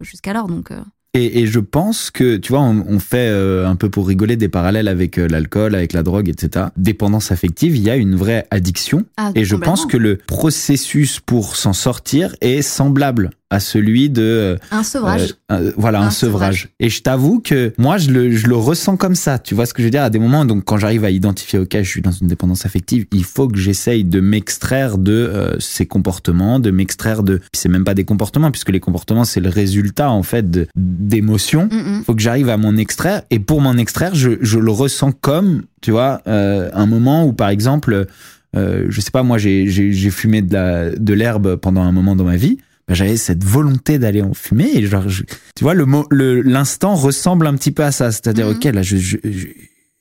jusqu'alors. 0.00 0.48
Donc, 0.48 0.70
euh, 0.70 0.80
Et, 1.14 1.40
et 1.42 1.46
je 1.46 1.60
pense 1.60 2.10
que, 2.10 2.36
tu 2.38 2.52
vois, 2.52 2.62
on, 2.62 2.84
on 2.88 2.98
fait 2.98 3.28
euh, 3.28 3.68
un 3.68 3.76
peu 3.76 3.90
pour 3.90 4.06
rigoler 4.08 4.36
des 4.36 4.48
parallèles 4.48 4.88
avec 4.88 5.18
euh, 5.18 5.28
l'alcool, 5.28 5.74
avec 5.74 5.92
la 5.92 6.02
drogue, 6.02 6.28
etc. 6.28 6.66
Dépendance 6.76 7.30
affective, 7.32 7.76
il 7.76 7.82
y 7.82 7.90
a 7.90 7.96
une 7.96 8.14
vraie 8.16 8.46
addiction. 8.50 9.04
ah, 9.18 9.30
Et 9.34 9.44
je 9.44 9.56
pense 9.56 9.84
que 9.86 9.96
le 9.98 10.16
processus 10.16 11.20
pour 11.20 11.56
s'en 11.56 11.72
sortir 11.74 12.34
est 12.40 12.62
semblable 12.62 13.30
à 13.52 13.60
celui 13.60 14.08
de 14.08 14.56
un 14.70 14.82
sevrage. 14.82 15.34
euh, 15.50 15.72
voilà 15.76 16.00
un, 16.00 16.06
Un 16.06 16.10
sevrage. 16.10 16.60
sevrage. 16.62 16.68
Et 16.80 16.88
je 16.88 17.02
t'avoue 17.02 17.40
que 17.40 17.72
moi 17.76 17.98
je 17.98 18.10
le, 18.10 18.30
je 18.32 18.46
le 18.46 18.56
ressens 18.56 18.96
comme 18.96 19.14
ça. 19.14 19.38
Tu 19.38 19.54
vois 19.54 19.66
ce 19.66 19.74
que 19.74 19.82
je 19.82 19.86
veux 19.86 19.90
dire? 19.90 20.02
À 20.02 20.10
des 20.10 20.18
moments 20.18 20.44
donc 20.46 20.64
quand 20.64 20.78
j'arrive 20.78 21.04
à 21.04 21.10
identifier 21.10 21.58
ok 21.58 21.76
je 21.82 21.88
suis 21.88 22.00
dans 22.00 22.10
une 22.12 22.28
dépendance 22.28 22.64
affective, 22.64 23.04
il 23.12 23.24
faut 23.24 23.48
que 23.48 23.58
j'essaye 23.58 24.04
de 24.04 24.20
m'extraire 24.20 24.96
de 24.96 25.12
euh, 25.12 25.58
ces 25.60 25.84
comportements, 25.84 26.60
de 26.60 26.70
m'extraire 26.70 27.22
de 27.22 27.36
puis 27.36 27.48
c'est 27.60 27.68
même 27.68 27.84
pas 27.84 27.94
des 27.94 28.04
comportements 28.04 28.50
puisque 28.50 28.70
les 28.70 28.80
comportements 28.80 29.24
c'est 29.24 29.40
le 29.40 29.50
résultat 29.50 30.10
en 30.10 30.22
fait 30.22 30.46
d'émotions. 30.74 31.68
Mm, 31.70 31.98
mm. 31.98 32.04
Faut 32.04 32.14
que 32.14 32.22
j'arrive 32.22 32.48
à 32.48 32.56
m'en 32.56 32.76
extraire 32.76 33.22
et 33.30 33.38
pour 33.38 33.60
m'en 33.60 33.74
extraire 33.74 34.14
je, 34.14 34.30
je 34.40 34.58
le 34.58 34.70
ressens 34.70 35.12
comme 35.12 35.64
tu 35.82 35.90
vois 35.90 36.22
euh, 36.26 36.70
un 36.72 36.86
moment 36.86 37.26
où 37.26 37.32
par 37.34 37.50
exemple 37.50 38.06
je 38.54 39.00
sais 39.00 39.10
pas 39.10 39.22
moi 39.22 39.38
j'ai 39.38 40.10
fumé 40.10 40.42
de 40.42 40.52
la 40.52 40.90
de 40.90 41.14
l'herbe 41.14 41.56
pendant 41.56 41.82
un 41.82 41.92
moment 41.92 42.14
dans 42.16 42.24
ma 42.24 42.36
vie 42.36 42.58
j'avais 42.94 43.16
cette 43.16 43.44
volonté 43.44 43.98
d'aller 43.98 44.22
en 44.22 44.34
fumer 44.34 44.70
et 44.74 44.86
genre 44.86 45.08
je- 45.08 45.22
tu 45.56 45.64
vois 45.64 45.74
le 45.74 46.40
l'instant 46.42 46.94
ressemble 46.94 47.46
un 47.46 47.54
petit 47.54 47.70
peu 47.72 47.82
à 47.84 47.92
ça 47.92 48.10
c'est-à-dire 48.12 48.46
Mhm. 48.48 48.56
ok 48.56 48.64
là 48.64 48.82
je, 48.82 48.96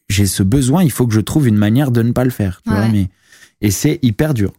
j'ai 0.10 0.26
ce 0.26 0.44
besoin 0.44 0.84
il 0.84 0.92
faut 0.92 1.08
que 1.08 1.14
je 1.14 1.22
trouve 1.22 1.48
une 1.48 1.58
manière 1.58 1.92
de 1.92 2.02
ne 2.02 2.12
pas 2.12 2.24
le 2.24 2.30
faire 2.32 2.62
tu 2.64 2.70
Ouais, 2.72 2.76
vois 2.78 2.86
ouais. 2.86 2.92
mais 2.92 3.10
et 3.62 3.72
c'est 3.72 4.00
hyper 4.02 4.34
dur 4.34 4.52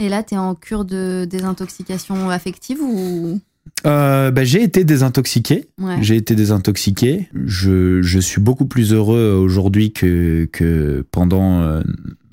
Et 0.00 0.08
là, 0.08 0.22
tu 0.22 0.34
es 0.34 0.38
en 0.38 0.54
cure 0.54 0.84
de 0.84 1.24
désintoxication 1.30 2.28
affective 2.30 2.78
ou? 2.82 3.40
euh, 3.86 4.30
ben, 4.32 4.44
j'ai 4.44 4.62
été 4.62 4.84
désintoxiqué 4.84 5.68
Ouais. 5.78 5.98
J'ai 6.02 6.16
été 6.16 6.34
désintoxiqué. 6.34 7.28
Je, 7.46 8.02
je 8.02 8.18
suis 8.20 8.40
beaucoup 8.40 8.66
plus 8.66 8.92
heureux 8.92 9.32
aujourd'hui 9.40 9.92
que, 9.92 10.48
que 10.52 11.04
pendant 11.12 11.60
euh, 11.62 11.82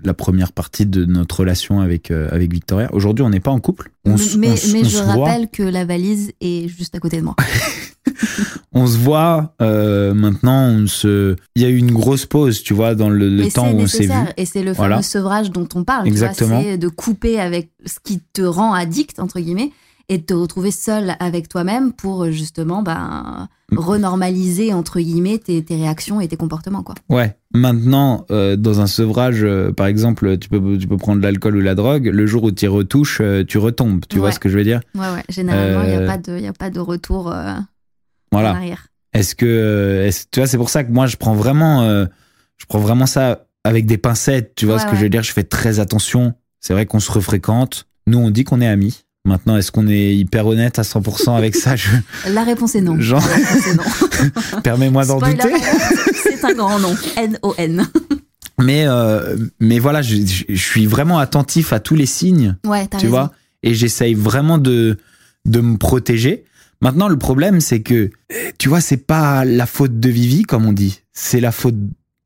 la 0.03 0.13
première 0.13 0.51
partie 0.51 0.85
de 0.85 1.05
notre 1.05 1.39
relation 1.41 1.79
avec, 1.79 2.11
euh, 2.11 2.27
avec 2.31 2.51
Victoria. 2.51 2.89
Aujourd'hui, 2.93 3.23
on 3.23 3.29
n'est 3.29 3.39
pas 3.39 3.51
en 3.51 3.59
couple. 3.59 3.91
On, 4.05 4.15
mais 4.37 4.49
on 4.49 4.53
on 4.53 4.83
je 4.83 5.03
voit, 5.03 5.25
rappelle 5.25 5.49
que 5.49 5.63
la 5.63 5.85
valise 5.85 6.31
est 6.41 6.67
juste 6.67 6.95
à 6.95 6.99
côté 6.99 7.17
de 7.17 7.23
moi. 7.23 7.35
on 8.71 8.87
se 8.87 8.97
voit 8.97 9.55
euh, 9.61 10.13
maintenant. 10.13 10.69
On 10.69 10.87
se... 10.87 11.35
Il 11.55 11.61
y 11.61 11.65
a 11.65 11.69
eu 11.69 11.77
une 11.77 11.91
grosse 11.91 12.25
pause, 12.25 12.63
tu 12.63 12.73
vois, 12.73 12.95
dans 12.95 13.09
le, 13.09 13.49
temps 13.51 13.71
où 13.71 13.79
on 13.79 13.87
s'est 13.87 14.07
vu. 14.07 14.13
Et 14.37 14.45
c'est 14.45 14.59
le 14.61 14.73
fameux 14.73 14.89
Voilà. 14.89 15.01
sevrage 15.01 15.51
dont 15.51 15.67
on 15.75 15.83
parle. 15.83 16.05
tu 16.05 16.11
vois, 16.11 16.27
Exactement. 16.27 16.61
C'est 16.61 16.77
de 16.77 16.87
couper 16.87 17.39
avec 17.39 17.71
ce 17.85 17.99
qui 18.03 18.19
te 18.33 18.41
rend 18.41 18.73
addict, 18.73 19.19
entre 19.19 19.39
guillemets, 19.39 19.71
et 20.09 20.17
de 20.17 20.23
te 20.23 20.33
retrouver 20.33 20.71
seul 20.71 21.15
avec 21.19 21.47
toi-même 21.47 21.93
pour 21.93 22.23
euh, 22.25 22.31
justement 22.31 22.81
ben, 22.83 23.47
Mm. 23.71 23.77
renormaliser, 23.77 24.73
entre 24.73 24.99
guillemets, 24.99 25.37
tes, 25.37 25.63
tes 25.63 25.75
réactions 25.75 26.19
et 26.19 26.27
tes 26.27 26.37
comportements. 26.37 26.81
Quoi. 26.81 26.95
Ouais. 27.07 27.35
Maintenant, 27.53 28.25
euh, 28.31 28.55
dans 28.55 28.81
un 28.81 28.87
sevrage, 28.87 29.43
euh, 29.43 29.71
par 29.71 29.85
exemple, 29.85 30.39
tu 30.39 30.49
peux, 30.49 30.75
tu 30.79 30.87
peux 30.87 30.97
prendre 30.97 31.21
l'alcool 31.21 31.55
ou 31.55 31.59
la 31.61 31.75
drogue. 31.75 32.07
Le 32.11 32.25
jour 32.25 32.43
où 32.45 32.51
tu 32.51 32.65
y 32.65 32.67
retouches, 32.67 33.19
euh, 33.21 33.43
tu 33.47 33.59
retombes. 33.59 34.05
Tu 34.09 34.17
vois 34.17 34.31
ce 34.31 34.39
que 34.39 34.49
je 34.49 34.57
veux 34.57 34.63
dire? 34.63 34.79
Ouais, 34.95 35.01
ouais. 35.13 35.23
Généralement, 35.29 35.83
il 35.83 35.89
n'y 35.89 36.03
a, 36.03 36.07
pas 36.07 36.17
de- 36.17 36.39
y 36.39 36.47
a 36.47 36.53
pas 36.53 36.71
de 36.71 36.79
retour 36.79 37.31
euh, 37.31 37.51
en 37.53 37.63
Voilà. 38.31 38.51
arrière. 38.55 38.87
Est-ce 39.13 39.35
que, 39.35 40.09
tu 40.31 40.39
vois, 40.39 40.47
c'est 40.47 40.57
pour 40.57 40.69
ça 40.71 40.83
que 40.83 40.91
moi 40.91 41.05
je 41.05 41.17
prends 41.17 41.33
vraiment, 41.35 41.83
je 42.57 42.65
prends 42.67 42.79
vraiment 42.79 43.05
ça 43.05 43.45
avec 43.63 43.85
des 43.85 43.97
pincettes. 43.99 44.53
Tu 44.55 44.65
vois 44.65 44.75
Ouais, 44.75 44.81
ce 44.81 44.85
que 44.85 44.91
ouais. 44.91 44.97
je 44.97 45.01
veux 45.03 45.09
dire? 45.09 45.21
Je 45.23 45.31
fais 45.31 45.43
très 45.43 45.79
attention. 45.79 46.33
C'est 46.59 46.73
vrai 46.73 46.85
qu'on 46.87 46.99
se 46.99 47.11
refréquente. 47.11 47.85
Nous, 48.07 48.17
on 48.17 48.31
dit 48.31 48.43
qu'on 48.45 48.61
est 48.61 48.67
amis. 48.67 49.03
Maintenant, 49.25 49.57
est-ce 49.57 49.71
qu'on 49.71 49.87
est 49.87 50.15
hyper 50.15 50.47
honnête 50.47 50.79
à 50.79 50.83
100% 50.83 51.35
avec 51.35 51.55
ça 51.55 51.75
Je 51.75 51.89
La 52.31 52.43
réponse 52.43 52.75
est 52.75 52.81
non. 52.81 52.97
Est 52.97 53.75
non. 53.75 54.61
permets-moi 54.63 55.05
d'en 55.05 55.19
douter. 55.19 55.49
c'est 56.13 56.43
un 56.45 56.53
grand 56.53 56.79
nom. 56.79 56.95
N-O-N. 57.17 57.85
Mais, 58.61 58.85
euh, 58.87 59.37
mais 59.61 59.79
voilà, 59.79 60.01
je, 60.01 60.17
suis 60.53 60.85
vraiment 60.85 61.17
attentif 61.17 61.71
à 61.71 61.79
tous 61.79 61.95
les 61.95 62.05
signes. 62.05 62.57
Ouais, 62.65 62.87
t'as 62.87 62.97
tu 62.97 63.05
raison. 63.05 63.17
vois 63.17 63.31
et 63.63 63.73
j'essaye 63.73 64.13
vraiment 64.13 64.57
de 64.57 64.97
de 65.45 65.59
me 65.61 65.77
protéger 65.77 66.43
maintenant 66.81 67.07
le 67.09 67.17
problème 67.17 67.59
c'est 67.61 67.81
que 67.81 68.09
tu 68.57 68.69
vois 68.69 68.79
c'est 68.81 68.97
pas 68.97 69.43
la 69.45 69.65
faute 69.65 69.99
de 69.99 70.09
Vivi 70.09 70.43
comme 70.43 70.65
on 70.65 70.73
dit 70.73 71.01
c'est 71.13 71.39
la 71.41 71.51
faute 71.51 71.75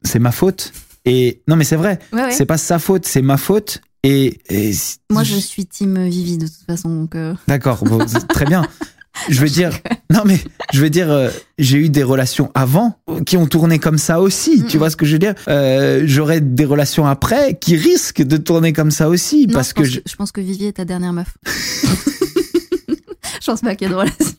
c'est 0.04 0.20
ma 0.20 0.32
faute 0.32 0.74
et 1.06 1.42
non 1.48 1.56
mais 1.56 1.64
c'est 1.64 1.76
vrai 1.76 2.00
Ouais, 2.12 2.24
ouais. 2.26 2.32
c'est 2.32 2.46
pas 2.46 2.58
sa 2.58 2.78
faute 2.80 3.06
c'est 3.06 3.22
ma 3.24 3.38
faute 3.38 3.82
et, 4.04 4.39
et 4.50 4.74
si- 4.74 4.98
Moi, 5.12 5.24
je 5.24 5.36
suis 5.36 5.66
team 5.66 6.08
Vivi 6.08 6.38
de 6.38 6.48
toute 6.48 6.66
façon. 6.68 6.89
Donc, 6.89 7.16
euh, 7.16 7.34
d'accord 7.48 7.84
bon, 7.86 8.00
très 8.30 8.46
bien 8.46 8.63
je 9.30 9.39
veux 9.42 9.48
dire 9.50 9.72
non 10.12 10.24
mais 10.26 10.39
je 10.74 10.82
veux 10.82 10.89
dire 10.89 11.12
euh, 11.12 11.30
j'ai 11.60 11.78
eu 11.78 11.89
des 11.89 12.02
relations 12.02 12.50
avant 12.56 12.98
qui 13.28 13.38
ont 13.38 13.46
tourné 13.46 13.78
comme 13.78 14.00
ça 14.00 14.20
aussi 14.20 14.63
tu 14.68 14.78
Mm. 14.78 14.80
vois 14.80 14.89
ce 14.89 14.96
que 14.98 15.06
je 15.06 15.13
veux 15.13 15.20
dire? 15.20 15.36
Euh, 15.48 16.02
j'aurai 16.06 16.42
des 16.42 16.66
relations 16.66 17.06
après 17.06 17.54
qui 17.60 17.76
risquent 17.76 18.24
de 18.24 18.38
tourner 18.38 18.74
comme 18.74 18.89
ça 18.92 19.10
aussi 19.10 19.46
non, 19.48 19.54
parce 19.54 19.70
je 19.70 19.74
que 19.76 19.82
pense 19.84 19.92
je- 19.92 20.00
que, 20.00 20.10
je 20.10 20.16
pense 20.16 20.32
que 20.32 20.42
Vivi 20.42 20.66
est 20.66 20.74
ta 20.74 20.86
dernière 20.86 21.13
meuf. 21.13 21.38
je 23.42 23.46
pense 23.46 23.62
pas 23.62 23.76
qu'il 23.76 23.88
y 23.88 23.92
ait 23.92 23.94
de 23.94 24.00
relation. 24.00 24.36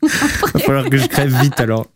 va 0.54 0.60
falloir 0.60 0.90
que 0.90 0.96
je 0.98 1.06
crève 1.06 1.34
vite 1.40 1.58
alors 1.60 1.86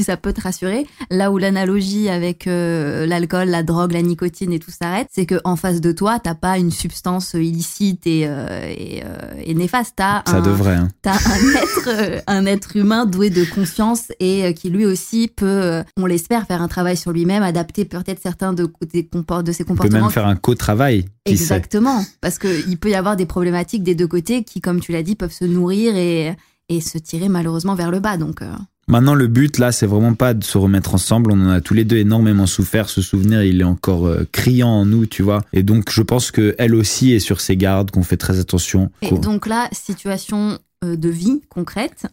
si 0.00 0.04
ça 0.04 0.16
peut 0.16 0.32
te 0.32 0.40
rassurer, 0.40 0.86
là 1.10 1.30
où 1.30 1.36
l'analogie 1.38 2.08
avec 2.08 2.46
euh, 2.46 3.04
l'alcool, 3.06 3.48
la 3.48 3.62
drogue, 3.62 3.92
la 3.92 4.00
nicotine 4.02 4.52
et 4.52 4.58
tout 4.58 4.70
s'arrête, 4.70 5.08
c'est 5.12 5.26
que 5.26 5.34
en 5.44 5.56
face 5.56 5.80
de 5.82 5.92
toi, 5.92 6.18
t'as 6.18 6.34
pas 6.34 6.56
une 6.58 6.70
substance 6.70 7.34
illicite 7.34 8.06
et, 8.06 8.22
euh, 8.26 8.46
et, 8.68 9.02
euh, 9.04 9.42
et 9.44 9.54
néfaste. 9.54 9.94
T'as 9.96 10.22
ça 10.26 10.36
un, 10.38 10.40
devrait 10.40 10.76
hein. 10.76 10.88
t'as 11.02 11.12
un 11.12 11.54
être, 11.62 12.22
un 12.26 12.46
être 12.46 12.76
humain 12.76 13.04
doué 13.04 13.28
de 13.30 13.44
conscience 13.44 14.04
et 14.20 14.54
qui 14.54 14.70
lui 14.70 14.86
aussi 14.86 15.28
peut, 15.28 15.82
on 15.98 16.06
l'espère, 16.06 16.46
faire 16.46 16.62
un 16.62 16.68
travail 16.68 16.96
sur 16.96 17.12
lui-même, 17.12 17.42
adapter 17.42 17.84
peut-être 17.84 18.22
certains 18.22 18.52
de, 18.52 18.66
des 18.92 19.02
compor- 19.02 19.42
de 19.42 19.52
ses 19.52 19.64
On 19.64 19.66
peut 19.66 19.74
comportements. 19.74 20.00
même 20.02 20.10
faire 20.10 20.26
un 20.26 20.36
co-travail. 20.36 21.04
Qui 21.26 21.36
sait 21.36 21.42
Exactement, 21.44 22.02
parce 22.22 22.38
que 22.38 22.48
il 22.68 22.78
peut 22.78 22.88
y 22.90 22.94
avoir 22.94 23.16
des 23.16 23.26
problématiques 23.26 23.82
des 23.82 23.94
deux 23.94 24.06
côtés 24.08 24.42
qui, 24.44 24.60
comme 24.62 24.80
tu 24.80 24.92
l'as 24.92 25.02
dit, 25.02 25.14
peuvent 25.16 25.32
se 25.32 25.44
nourrir 25.44 25.94
et, 25.96 26.34
et 26.70 26.80
se 26.80 26.96
tirer 26.96 27.28
malheureusement 27.28 27.74
vers 27.74 27.90
le 27.90 28.00
bas. 28.00 28.16
Donc, 28.16 28.40
euh, 28.40 28.46
Maintenant, 28.90 29.14
le 29.14 29.28
but, 29.28 29.58
là, 29.58 29.72
c'est 29.72 29.86
vraiment 29.86 30.14
pas 30.14 30.34
de 30.34 30.42
se 30.42 30.58
remettre 30.58 30.94
ensemble. 30.94 31.30
On 31.32 31.40
en 31.40 31.50
a 31.50 31.60
tous 31.60 31.74
les 31.74 31.84
deux 31.84 31.98
énormément 31.98 32.46
souffert. 32.46 32.88
Ce 32.88 33.00
souvenir, 33.00 33.42
il 33.42 33.60
est 33.60 33.64
encore 33.64 34.06
euh, 34.06 34.26
criant 34.32 34.68
en 34.68 34.84
nous, 34.84 35.06
tu 35.06 35.22
vois. 35.22 35.42
Et 35.52 35.62
donc, 35.62 35.90
je 35.90 36.02
pense 36.02 36.30
que 36.30 36.54
elle 36.58 36.74
aussi 36.74 37.12
est 37.12 37.20
sur 37.20 37.40
ses 37.40 37.56
gardes, 37.56 37.90
qu'on 37.92 38.02
fait 38.02 38.16
très 38.16 38.40
attention. 38.40 38.90
Et 39.02 39.16
donc 39.16 39.46
là, 39.46 39.68
situation 39.72 40.58
euh, 40.84 40.96
de 40.96 41.08
vie 41.08 41.40
concrète. 41.48 42.06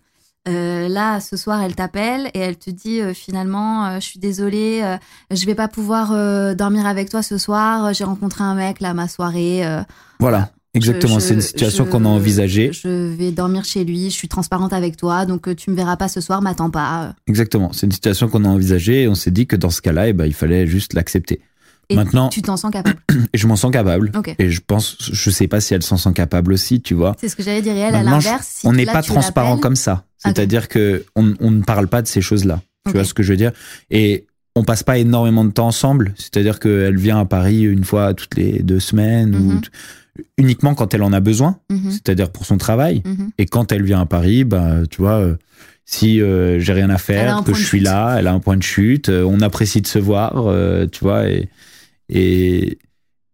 Euh, 0.47 0.87
là, 0.87 1.19
ce 1.19 1.35
soir, 1.35 1.61
elle 1.61 1.75
t'appelle 1.75 2.29
et 2.33 2.39
elle 2.39 2.57
te 2.57 2.69
dit 2.69 3.01
euh, 3.01 3.13
finalement, 3.13 3.85
euh, 3.85 3.95
je 3.95 4.05
suis 4.05 4.19
désolée, 4.19 4.81
je 5.29 5.45
vais 5.45 5.55
pas 5.55 5.67
pouvoir 5.67 6.11
dormir 6.55 6.85
avec 6.85 7.09
toi 7.09 7.21
ce 7.21 7.37
soir. 7.37 7.93
J'ai 7.93 8.03
rencontré 8.03 8.43
un 8.43 8.55
mec 8.55 8.79
là, 8.79 8.91
à 8.91 8.93
ma 8.93 9.07
soirée. 9.07 9.63
Voilà, 10.19 10.49
exactement. 10.77 11.19
C'est 11.19 11.33
une 11.33 11.41
situation 11.41 11.85
qu'on 11.85 12.05
a 12.05 12.07
envisagée. 12.09 12.71
Je 12.71 13.13
vais 13.13 13.31
dormir 13.31 13.65
chez 13.65 13.83
lui. 13.83 14.05
Je 14.09 14.15
suis 14.15 14.27
transparente 14.29 14.71
avec 14.73 14.95
toi, 14.95 15.25
donc 15.25 15.47
euh, 15.47 15.55
tu 15.55 15.69
me 15.71 15.75
verras 15.75 15.97
pas 15.97 16.07
ce 16.07 16.21
soir. 16.21 16.41
M'attends 16.41 16.69
pas. 16.69 17.13
Exactement. 17.27 17.71
C'est 17.73 17.85
une 17.85 17.91
situation 17.91 18.29
qu'on 18.29 18.45
a 18.45 18.47
envisagée 18.47 19.03
et 19.03 19.07
on 19.07 19.15
s'est 19.15 19.31
dit 19.31 19.47
que 19.47 19.55
dans 19.55 19.69
ce 19.69 19.81
cas-là, 19.81 20.07
eh 20.07 20.13
ben, 20.13 20.25
il 20.25 20.33
fallait 20.33 20.65
juste 20.67 20.93
l'accepter. 20.93 21.41
Et 21.89 21.95
Maintenant- 21.95 22.27
tu 22.29 22.41
t'en 22.41 22.57
sens 22.57 22.71
capable. 22.71 22.97
Et 23.33 23.37
je 23.37 23.47
m'en 23.47 23.55
sens 23.55 23.71
capable. 23.71 24.11
Et 24.39 24.49
je 24.49 24.59
pense, 24.65 24.97
je 24.99 25.29
sais 25.29 25.47
pas 25.47 25.61
si 25.61 25.73
elle 25.73 25.83
s'en 25.83 25.95
sent 25.95 26.11
capable 26.13 26.51
aussi, 26.51 26.81
tu 26.81 26.93
vois. 26.93 27.15
C'est 27.19 27.29
ce 27.29 27.35
que 27.37 27.43
j'allais 27.43 27.61
dire. 27.61 27.75
Et 27.75 27.79
elle, 27.79 27.95
à 27.95 27.99
Maintenant, 28.03 28.11
l'inverse, 28.17 28.47
si 28.59 28.67
on 28.67 28.73
n'est 28.73 28.85
pas 28.85 29.01
transparent 29.01 29.57
comme 29.57 29.77
ça. 29.77 30.03
C'est-à-dire 30.17 30.67
que 30.67 31.05
on, 31.15 31.33
on 31.39 31.49
ne 31.51 31.61
parle 31.63 31.87
pas 31.87 32.01
de 32.01 32.07
ces 32.07 32.19
choses-là. 32.21 32.61
Tu 32.85 32.91
vois 32.93 33.05
ce 33.05 33.13
que 33.13 33.23
je 33.23 33.31
veux 33.31 33.37
dire? 33.37 33.51
Et 33.89 34.25
on 34.55 34.63
passe 34.63 34.81
pas 34.83 34.97
énormément 34.97 35.45
de 35.45 35.51
temps 35.51 35.67
ensemble. 35.67 36.13
C'est-à-dire 36.17 36.59
qu'elle 36.59 36.97
vient 36.97 37.19
à 37.19 37.25
Paris 37.25 37.61
une 37.61 37.83
fois 37.85 38.13
toutes 38.13 38.35
les 38.35 38.63
deux 38.63 38.79
semaines 38.81 39.35
ou 39.35 39.51
Mhm. 39.53 39.61
t- 39.61 39.69
uniquement 40.37 40.75
quand 40.75 40.93
elle 40.93 41.03
en 41.03 41.13
a 41.13 41.19
besoin. 41.19 41.59
Mhm, 41.71 41.91
C'est-à-dire 41.91 42.31
pour 42.31 42.45
son 42.45 42.57
travail. 42.57 43.01
mhm. 43.05 43.31
Et 43.37 43.45
quand 43.45 43.71
elle 43.71 43.83
vient 43.83 44.01
à 44.01 44.05
Paris, 44.05 44.43
bah 44.43 44.81
tu 44.89 45.01
vois. 45.01 45.19
euh, 45.19 45.35
si 45.89 46.21
euh, 46.21 46.59
j'ai 46.59 46.73
rien 46.73 46.89
à 46.89 46.97
faire, 46.97 47.37
que 47.45 47.53
je 47.53 47.65
suis 47.65 47.79
là, 47.79 48.17
elle 48.19 48.27
a 48.27 48.33
un 48.33 48.39
point 48.41 48.57
de 48.57 48.63
chute, 48.63 49.07
euh, 49.07 49.23
on 49.23 49.39
apprécie 49.39 49.79
de 49.81 49.87
se 49.87 49.97
voir, 49.99 50.33
euh, 50.47 50.85
tu 50.85 50.99
vois, 50.99 51.29
et, 51.29 51.47
et, 52.09 52.77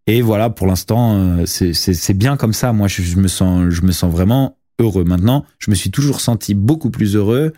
et 0.05 0.21
voilà, 0.21 0.51
pour 0.51 0.67
l'instant, 0.67 1.45
c'est- 1.47 2.13
bien 2.13 2.37
comme 2.37 2.53
ça. 2.53 2.71
Moi, 2.71 2.87
je, 2.87 3.01
je 3.01 3.17
me 3.17 3.27
sens, 3.27 3.69
je 3.71 3.81
me 3.81 3.91
sens 3.91 4.11
vraiment 4.11 4.57
heureux. 4.79 5.03
Maintenant, 5.03 5.45
je 5.57 5.71
me 5.71 5.75
suis 5.75 5.89
toujours 5.89 6.21
senti 6.21 6.53
beaucoup 6.53 6.91
plus 6.91 7.15
heureux, 7.15 7.53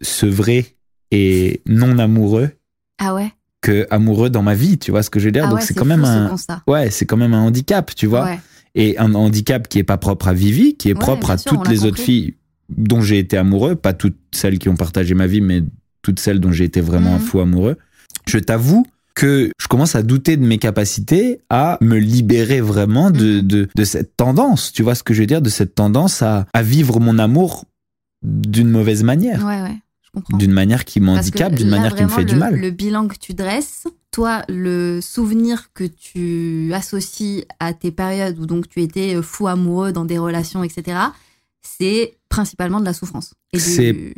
sevré 0.00 0.76
et 1.10 1.62
non 1.66 1.98
amoureux 1.98 2.50
Ah 2.98 3.14
ouais? 3.14 3.32
Que 3.62 3.86
amoureux 3.90 4.28
dans 4.28 4.42
ma 4.42 4.54
vie, 4.54 4.76
tu 4.78 4.90
vois 4.90 5.02
ce 5.02 5.08
que 5.08 5.18
je 5.18 5.26
veux 5.26 5.32
dire? 5.32 5.44
Ah 5.46 5.48
Donc 5.50 5.60
ouais, 5.60 5.64
c'est 5.64 5.72
quand 5.74 5.86
même 5.86 6.04
ce 6.04 6.08
un 6.10 6.36
ouais, 6.66 6.90
c'est 6.90 7.06
quand 7.06 7.16
même 7.16 7.32
un 7.32 7.40
handicap, 7.40 7.94
tu 7.94 8.06
vois? 8.06 8.24
Ouais. 8.24 8.40
Et 8.74 8.98
un 8.98 9.14
handicap 9.14 9.68
qui 9.68 9.78
est 9.78 9.84
pas 9.84 9.96
propre 9.98 10.28
à 10.28 10.32
Vivi, 10.34 10.74
qui 10.74 10.90
est 10.90 10.94
propre 10.94 11.30
à 11.30 11.38
sûr, 11.38 11.50
toutes 11.52 11.68
les 11.68 11.84
autres 11.84 12.00
filles 12.00 12.34
dont 12.68 13.00
j'ai 13.00 13.18
été 13.18 13.36
amoureux, 13.36 13.74
pas 13.76 13.92
toutes 13.92 14.16
celles 14.32 14.58
qui 14.58 14.68
ont 14.68 14.76
partagé 14.76 15.14
ma 15.14 15.26
vie, 15.26 15.40
mais 15.40 15.62
toutes 16.02 16.18
celles 16.20 16.40
dont 16.40 16.52
j'ai 16.52 16.64
été 16.64 16.80
vraiment 16.80 17.14
un 17.14 17.18
Mhm. 17.18 17.24
fou 17.24 17.40
amoureux. 17.40 17.76
Je 18.26 18.38
t'avoue 18.38 18.84
que 19.14 19.50
je 19.60 19.68
commence 19.68 19.94
à 19.94 20.02
douter 20.02 20.38
de 20.38 20.44
mes 20.46 20.56
capacités 20.56 21.40
à 21.50 21.76
me 21.82 21.98
libérer 21.98 22.62
vraiment 22.62 23.10
de, 23.10 23.36
Mhm. 23.40 23.42
de, 23.42 23.68
de 23.76 23.84
cette 23.84 24.16
tendance, 24.16 24.72
tu 24.72 24.82
vois 24.82 24.94
ce 24.94 25.02
que 25.02 25.12
je 25.12 25.20
veux 25.20 25.26
dire, 25.26 25.42
de 25.42 25.50
cette 25.50 25.74
tendance 25.74 26.22
à, 26.22 26.46
à 26.54 26.62
vivre 26.62 26.98
mon 26.98 27.18
amour 27.18 27.66
d'une 28.24 28.70
mauvaise 28.70 29.02
manière, 29.02 29.44
Ouais, 29.44 29.60
ouais. 29.62 29.76
D'une 30.34 30.52
manière 30.52 30.84
qui 30.84 31.00
m'handicape, 31.00 31.54
d'une 31.54 31.68
manière 31.70 31.94
qui 31.94 32.02
me 32.04 32.08
fait 32.08 32.24
du 32.24 32.36
mal. 32.36 32.56
Le 32.56 32.70
bilan 32.70 33.08
que 33.08 33.16
tu 33.18 33.32
dresses, 33.34 33.86
toi, 34.10 34.42
le 34.48 35.00
souvenir 35.00 35.70
que 35.74 35.84
tu 35.84 36.70
associes 36.74 37.44
à 37.60 37.72
tes 37.72 37.90
périodes 37.90 38.38
où 38.38 38.46
donc 38.46 38.68
tu 38.68 38.82
étais 38.82 39.14
euh, 39.16 39.22
fou 39.22 39.48
amoureux 39.48 39.90
dans 39.92 40.04
des 40.04 40.18
relations, 40.18 40.62
etc., 40.64 40.98
c'est 41.62 42.14
principalement 42.28 42.80
de 42.80 42.84
la 42.84 42.92
souffrance. 42.92 43.34
Du- 43.54 43.60
C'est- 43.60 44.14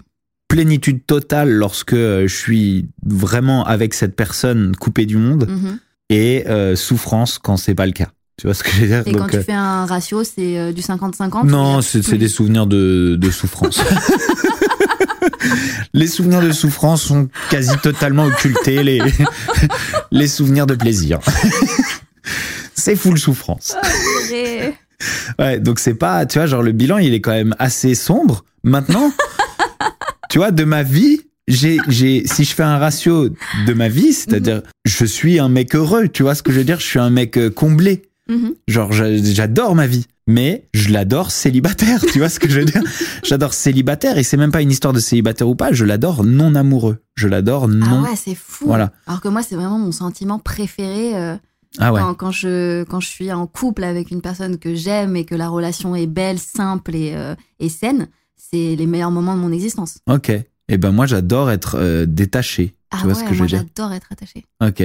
Plénitude 0.48 1.04
totale 1.06 1.50
lorsque 1.50 1.94
euh, 1.94 2.28
je 2.28 2.34
suis 2.36 2.86
vraiment 3.04 3.64
avec 3.64 3.92
cette 3.94 4.14
personne 4.14 4.76
coupée 4.76 5.06
du 5.06 5.16
monde. 5.16 5.46
Mhm. 5.48 5.78
et 6.10 6.44
euh, 6.48 6.76
souffrance 6.76 7.38
quand 7.38 7.56
c'est 7.56 7.74
pas 7.74 7.86
le 7.86 7.92
cas. 7.92 8.10
Tu 8.36 8.46
vois 8.46 8.54
ce 8.54 8.62
que 8.62 8.70
je 8.70 8.80
veux 8.82 8.86
dire? 8.88 9.02
Et 9.06 9.12
quand 9.12 9.26
tu 9.28 9.40
fais 9.40 9.52
un 9.52 9.86
ratio, 9.86 10.22
c'est 10.22 10.72
du 10.72 10.82
50-50 10.82 11.46
Non, 11.46 11.80
c'est 11.80 12.18
des 12.18 12.28
souvenirs 12.28 12.66
de, 12.66 13.16
de 13.18 13.30
souffrance. 13.30 13.80
les 15.92 16.06
souvenirs 16.06 16.40
de 16.40 16.52
souffrance 16.52 17.02
sont 17.02 17.28
quasi 17.50 17.76
totalement 17.82 18.24
occultés, 18.24 18.82
les, 18.82 19.00
les 20.10 20.28
souvenirs 20.28 20.66
de 20.66 20.74
plaisir. 20.74 21.20
c'est 22.74 22.96
full 22.96 23.18
souffrance. 23.18 23.76
Purée. 24.28 24.74
Ouais, 25.38 25.58
donc 25.58 25.78
c'est 25.78 25.94
pas, 25.94 26.26
tu 26.26 26.38
vois, 26.38 26.46
genre 26.46 26.62
le 26.62 26.72
bilan, 26.72 26.98
il 26.98 27.14
est 27.14 27.20
quand 27.20 27.32
même 27.32 27.54
assez 27.58 27.94
sombre. 27.94 28.44
Maintenant, 28.62 29.12
tu 30.30 30.38
vois, 30.38 30.50
de 30.50 30.64
ma 30.64 30.82
vie, 30.82 31.20
j'ai, 31.48 31.78
j'ai, 31.88 32.26
si 32.26 32.44
je 32.44 32.54
fais 32.54 32.62
un 32.62 32.78
ratio 32.78 33.28
de 33.28 33.72
ma 33.74 33.88
vie, 33.88 34.12
c'est-à-dire, 34.12 34.62
je 34.84 35.04
suis 35.04 35.38
un 35.38 35.48
mec 35.48 35.74
heureux, 35.74 36.08
tu 36.08 36.22
vois 36.22 36.34
ce 36.34 36.42
que 36.42 36.52
je 36.52 36.58
veux 36.58 36.64
dire? 36.64 36.80
Je 36.80 36.86
suis 36.86 36.98
un 36.98 37.10
mec 37.10 37.36
euh, 37.36 37.50
comblé. 37.50 38.02
Mhm. 38.28 38.54
Genre, 38.68 38.92
j'a- 38.92 39.16
j'adore 39.22 39.74
ma 39.74 39.86
vie, 39.86 40.06
mais 40.26 40.68
je 40.72 40.90
l'adore 40.92 41.30
célibataire, 41.30 42.00
tu 42.12 42.18
vois 42.18 42.28
ce 42.30 42.40
que 42.40 42.48
je 42.48 42.60
veux 42.60 42.64
dire? 42.64 42.82
J'adore 43.22 43.52
célibataire 43.52 44.16
et 44.16 44.22
c'est 44.22 44.36
même 44.38 44.50
pas 44.52 44.62
une 44.62 44.70
histoire 44.70 44.94
de 44.94 44.98
célibataire 45.00 45.48
ou 45.48 45.54
pas, 45.54 45.72
je 45.72 45.84
l'adore 45.84 46.24
non 46.24 46.54
amoureux. 46.54 46.98
Je 47.16 47.28
l'adore 47.28 47.68
non. 47.68 48.02
Ah 48.06 48.10
ouais, 48.10 48.16
c'est 48.16 48.34
fou. 48.34 48.64
Voilà. 48.66 48.92
Alors 49.06 49.20
que 49.20 49.28
moi, 49.28 49.42
c'est 49.42 49.54
vraiment 49.56 49.78
mon 49.78 49.92
sentiment 49.92 50.38
préféré 50.38 51.14
euh, 51.16 51.36
Ah 51.78 51.92
ouais. 51.92 52.00
quand, 52.00 52.14
quand 52.14 52.30
je, 52.32 52.84
quand 52.84 53.00
je 53.00 53.08
suis 53.08 53.30
en 53.30 53.46
couple 53.46 53.84
avec 53.84 54.10
une 54.10 54.22
personne 54.22 54.58
que 54.58 54.74
j'aime 54.74 55.16
et 55.16 55.24
que 55.26 55.34
la 55.34 55.48
relation 55.48 55.94
est 55.94 56.06
belle, 56.06 56.38
simple 56.38 56.94
et, 56.94 57.12
euh, 57.14 57.34
et 57.60 57.68
saine. 57.68 58.08
C'est 58.36 58.76
les 58.76 58.86
meilleurs 58.86 59.10
moments 59.10 59.36
de 59.36 59.40
mon 59.40 59.52
existence. 59.52 59.98
Ok. 60.08 60.30
Et 60.68 60.78
ben 60.78 60.92
moi, 60.92 61.04
j'adore 61.06 61.50
être 61.50 61.76
euh, 61.78 62.06
détaché. 62.06 62.74
Ah 62.90 62.98
tu 63.00 63.04
vois 63.04 63.12
ouais, 63.14 63.20
ce 63.20 63.24
que 63.24 63.34
je 63.34 63.38
moi 63.38 63.46
veux 63.46 63.48
dire? 63.48 63.64
j'adore 63.76 63.92
être 63.92 64.06
attachée. 64.10 64.44
Ok. 64.62 64.82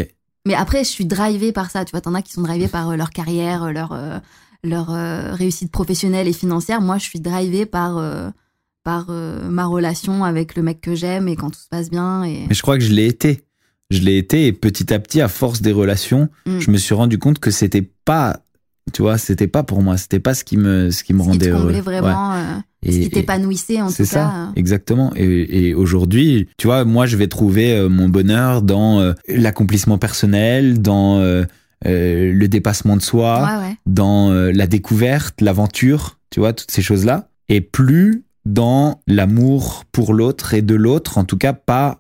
Mais 0.47 0.54
après, 0.56 0.84
je 0.84 0.89
suis 0.89 1.06
drivée 1.06 1.52
par 1.52 1.69
ça. 1.71 1.86
Tu 1.86 1.91
vois, 1.91 2.02
t'en 2.02 2.13
as 2.15 2.21
qui 2.21 2.34
sont 2.34 2.41
drivés 2.41 2.67
par 2.67 2.89
euh, 2.89 2.95
leur 2.95 3.10
carrière, 3.10 3.63
euh, 3.65 3.71
leur, 3.71 3.91
euh, 3.93 4.19
leur 4.63 4.88
réussite 5.36 5.71
professionnelle 5.71 6.28
et 6.28 6.34
financière. 6.34 6.82
Moi, 6.82 6.97
je 6.97 7.04
suis 7.04 7.19
drivée 7.19 7.65
par, 7.65 8.02
par 8.84 9.06
euh, 9.10 9.49
ma 9.49 9.65
relation 9.65 10.23
avec 10.23 10.56
le 10.56 10.63
mec 10.63 10.82
que 10.82 10.95
j'aime 10.95 11.28
et 11.28 11.36
quand 11.36 11.49
tout 11.49 11.60
se 11.60 11.67
passe 11.69 11.89
bien. 11.89 12.23
Et... 12.23 12.45
Mais 12.47 12.56
je 12.56 12.62
crois 12.62 12.78
que 12.78 12.84
je 12.84 12.91
l'ai 12.93 13.06
été. 13.08 13.41
Je 13.89 13.99
l'ai 14.02 14.17
été 14.17 14.47
et 14.47 14.54
petit 14.54 14.93
à 14.93 14.99
petit, 14.99 15.19
à 15.21 15.28
force 15.28 15.62
des 15.62 15.71
relations, 15.71 16.30
Mm. 16.45 16.60
je 16.60 16.71
me 16.71 16.78
suis 16.78 16.93
rendu 16.93 17.17
compte 17.17 17.39
que 17.39 17.49
c'était 17.52 17.89
pas, 18.06 18.39
tu 18.93 19.02
vois, 19.02 19.17
c'était 19.17 19.47
pas 19.47 19.63
pour 19.63 19.82
moi. 19.82 19.97
C'était 19.97 20.19
pas 20.19 20.34
ce 20.36 20.43
qui 20.43 20.58
me, 20.58 20.91
ce 20.91 21.04
qui 21.04 21.13
me 21.13 21.19
Ce 21.19 21.23
qui 21.23 21.30
rendait 21.32 21.45
te 21.47 21.52
heureux. 21.52 21.71
vraiment, 21.82 22.34
euh, 22.34 22.43
Ouais. 22.85 22.91
ce 22.91 22.97
Et- 22.97 22.99
qui 23.01 23.07
et- 23.07 23.09
t'épanouissait 23.09 23.81
en 23.81 23.91
tout 23.91 24.05
ça, 24.05 24.19
cas. 24.19 24.51
exactement. 24.55 25.11
Et, 25.15 25.67
et 25.69 25.73
aujourd'hui, 25.73 26.47
tu 26.57 26.67
vois, 26.67 26.85
moi, 26.85 27.05
je 27.05 27.17
vais 27.17 27.27
trouver 27.27 27.73
euh, 27.73 27.89
mon 27.89 28.07
bonheur 28.09 28.61
dans 28.61 28.99
euh, 29.01 29.13
l'accomplissement 29.27 29.97
personnel, 29.97 30.81
dans 30.81 31.19
euh, 31.19 31.43
euh, 31.85 32.31
le 32.33 32.47
dépassement 32.47 32.95
de 32.95 33.01
soi, 33.01 33.41
Ouais, 33.41 33.67
ouais. 33.67 33.75
dans 33.85 34.31
la 34.31 34.67
découverte, 34.67 35.41
l'aventure, 35.41 36.19
tu 36.29 36.39
vois, 36.39 36.53
toutes 36.53 36.71
ces 36.71 36.81
choses-là. 36.81 37.29
Et 37.49 37.61
plus 37.61 38.23
dans 38.45 39.01
l'amour 39.07 39.83
pour 39.91 40.13
l'autre 40.13 40.53
et 40.53 40.61
de 40.61 40.75
l'autre, 40.75 41.17
en 41.17 41.23
tout 41.25 41.37
cas 41.37 41.53
pas 41.53 41.99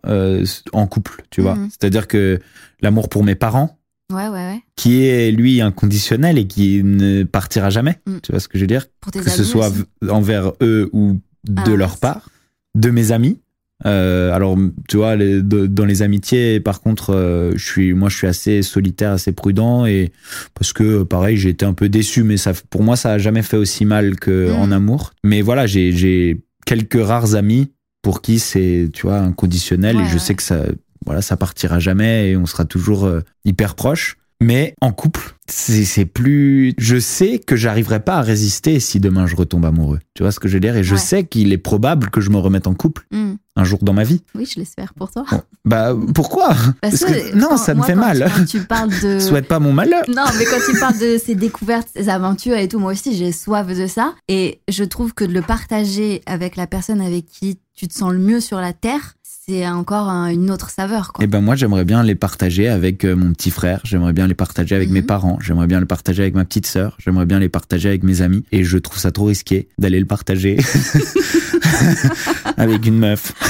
en 0.73 0.87
couple, 0.87 1.23
tu 1.29 1.41
vois. 1.41 1.55
Mhm. 1.55 1.69
C'est-à-dire 1.69 2.07
que 2.07 2.39
l'amour 2.81 3.09
pour 3.09 3.23
mes 3.23 3.35
parents, 3.35 3.78
Ouais, 4.11 4.27
ouais, 4.27 4.31
ouais. 4.31 4.59
qui 4.75 5.03
est 5.05 5.31
lui 5.31 5.61
inconditionnel 5.61 6.37
et 6.39 6.47
qui 6.47 6.81
ne 6.83 7.23
partira 7.23 7.69
jamais, 7.69 7.99
Mm. 8.07 8.17
tu 8.23 8.31
vois 8.31 8.39
ce 8.39 8.47
que 8.47 8.57
je 8.57 8.63
veux 8.63 8.67
dire? 8.67 8.87
Pour 9.01 9.11
tes 9.11 9.19
que 9.19 9.29
ce 9.29 9.43
soit 9.43 9.67
aussi. 9.69 9.83
envers 10.09 10.53
eux 10.61 10.89
ou 10.93 11.19
de 11.47 11.61
Ah, 11.73 11.75
leur 11.75 11.97
part, 11.97 12.29
de 12.75 12.89
mes 12.89 13.11
amis. 13.11 13.39
Euh, 13.85 14.33
alors, 14.33 14.57
tu 14.89 14.97
vois, 14.97 15.15
les- 15.15 15.41
de- 15.41 15.65
dans 15.67 15.85
les 15.85 16.01
amitiés, 16.01 16.59
par 16.59 16.81
contre, 16.81 17.11
euh, 17.13 17.51
je 17.55 17.63
suis, 17.63 17.93
moi, 17.93 18.09
je 18.09 18.17
suis 18.17 18.27
assez 18.27 18.61
solitaire, 18.61 19.11
assez 19.13 19.31
prudent, 19.31 19.85
et 19.85 20.11
parce 20.53 20.73
que, 20.73 21.03
pareil, 21.03 21.37
j'ai 21.37 21.49
été 21.49 21.63
un 21.65 21.73
peu 21.73 21.87
déçu, 21.87 22.23
mais 22.23 22.35
ça, 22.35 22.51
pour 22.69 22.83
moi, 22.83 22.95
ça 22.97 23.13
a 23.13 23.17
jamais 23.19 23.41
fait 23.43 23.55
aussi 23.57 23.85
mal 23.85 24.15
que 24.19 24.49
Mhm. 24.49 24.55
en 24.55 24.71
amour. 24.71 25.11
Mais 25.23 25.41
voilà, 25.41 25.65
j'ai, 25.65 25.93
j'ai 25.93 26.41
quelques 26.65 27.01
rares 27.01 27.35
amis 27.35 27.71
pour 28.01 28.21
qui 28.21 28.39
c'est, 28.39 28.89
tu 28.91 29.03
vois, 29.03 29.19
inconditionnel, 29.19 29.95
Ouais, 29.95 30.03
et 30.03 30.07
je 30.07 30.13
ouais. 30.13 30.19
sais 30.19 30.35
que 30.35 30.43
ça, 30.43 30.65
voilà, 31.05 31.21
ça 31.21 31.37
partira 31.37 31.79
jamais, 31.79 32.29
et 32.31 32.37
on 32.37 32.45
sera 32.45 32.65
toujours 32.65 33.05
euh, 33.05 33.21
hyper 33.45 33.75
proches. 33.75 34.17
Mais 34.41 34.73
en 34.79 34.93
couple, 34.93 35.35
c'est 35.49 35.83
c'est 35.83 36.05
plus. 36.05 36.73
Je 36.77 36.97
sais 36.97 37.39
que 37.39 37.57
j'arriverai 37.57 37.99
pas 37.99 38.15
à 38.19 38.21
résister 38.21 38.79
si 38.79 39.01
demain 39.01 39.27
je 39.27 39.35
retombe 39.35 39.65
amoureux. 39.65 39.99
Tu 40.13 40.23
vois 40.23 40.31
ce 40.31 40.39
que 40.39 40.47
je 40.47 40.53
veux 40.53 40.59
dire? 40.61 40.77
Et 40.77 40.83
je 40.83 40.93
Ouais. 40.93 40.99
sais 40.99 41.25
qu'il 41.25 41.51
est 41.51 41.57
probable 41.57 42.09
que 42.09 42.21
je 42.21 42.29
me 42.29 42.37
remette 42.37 42.65
en 42.65 42.73
couple 42.73 43.05
Hmm. 43.11 43.33
un 43.57 43.63
jour 43.65 43.79
dans 43.81 43.91
ma 43.91 44.05
vie. 44.05 44.23
Oui, 44.35 44.45
je 44.49 44.57
l'espère 44.57 44.93
pour 44.93 45.11
toi. 45.11 45.25
Bon, 45.29 45.41
bah 45.65 45.93
pourquoi? 46.15 46.55
Parce, 46.79 46.99
Parce 46.99 47.03
que- 47.03 47.35
non, 47.35 47.57
ça 47.57 47.73
me 47.73 47.79
moi, 47.79 47.87
fait 47.87 47.95
quand- 47.95 47.99
mal. 47.99 48.31
Quand 48.33 48.45
tu 48.45 48.61
parles 48.61 48.91
de. 49.03 49.19
Souhaite 49.19 49.49
pas 49.49 49.59
mon 49.59 49.73
malheur. 49.73 50.03
Non, 50.07 50.23
mais 50.37 50.45
quand 50.45 50.59
tu 50.71 50.79
parles 50.79 50.97
de 50.99 51.17
ces 51.17 51.35
découvertes, 51.35 51.89
ces 51.93 52.07
aventures 52.07 52.55
et 52.55 52.69
tout, 52.69 52.79
moi 52.79 52.93
aussi, 52.93 53.17
j'ai 53.17 53.33
soif 53.33 53.67
de 53.67 53.87
ça. 53.87 54.13
Et 54.29 54.61
je 54.69 54.85
trouve 54.85 55.13
que 55.13 55.25
de 55.25 55.33
le 55.33 55.41
partager 55.41 56.21
avec 56.27 56.55
la 56.55 56.65
personne 56.65 57.01
avec 57.01 57.25
qui 57.25 57.59
tu 57.75 57.89
te 57.89 57.93
sens 57.93 58.11
le 58.13 58.19
mieux 58.19 58.39
sur 58.41 58.59
la 58.59 58.71
terre, 58.73 59.15
c'est 59.49 59.67
encore 59.67 60.09
un- 60.09 60.29
une 60.29 60.51
autre 60.51 60.69
saveur. 60.69 61.11
Quoi. 61.11 61.23
Et 61.23 61.27
ben 61.27 61.41
moi 61.41 61.55
j'aimerais 61.55 61.83
bien 61.83 62.03
les 62.03 62.13
partager 62.15 62.67
avec 62.67 63.03
euh, 63.03 63.15
mon 63.15 63.33
petit 63.33 63.49
frère, 63.49 63.81
j'aimerais 63.83 64.13
bien 64.13 64.27
les 64.27 64.35
partager 64.35 64.75
avec 64.75 64.89
mes 64.91 65.01
Mhm. 65.01 65.07
parents, 65.07 65.39
j'aimerais 65.41 65.65
bien 65.67 65.79
les 65.79 65.87
partager 65.87 66.21
avec 66.21 66.35
ma 66.35 66.45
petite 66.45 66.67
sœur, 66.67 66.95
j'aimerais 66.99 67.25
bien 67.25 67.39
les 67.39 67.49
partager 67.49 67.89
avec 67.89 68.03
mes 68.03 68.21
amis 68.21 68.43
et 68.51 68.63
je 68.63 68.77
trouve 68.77 68.99
ça 68.99 69.11
trop 69.11 69.25
risqué 69.25 69.67
d'aller 69.79 69.99
le 69.99 70.05
partager 70.05 70.57
avec 72.57 72.85
une 72.85 72.99
meuf. 72.99 73.33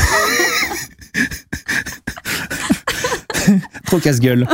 trop 3.85 3.99
casse-gueule. 3.99 4.47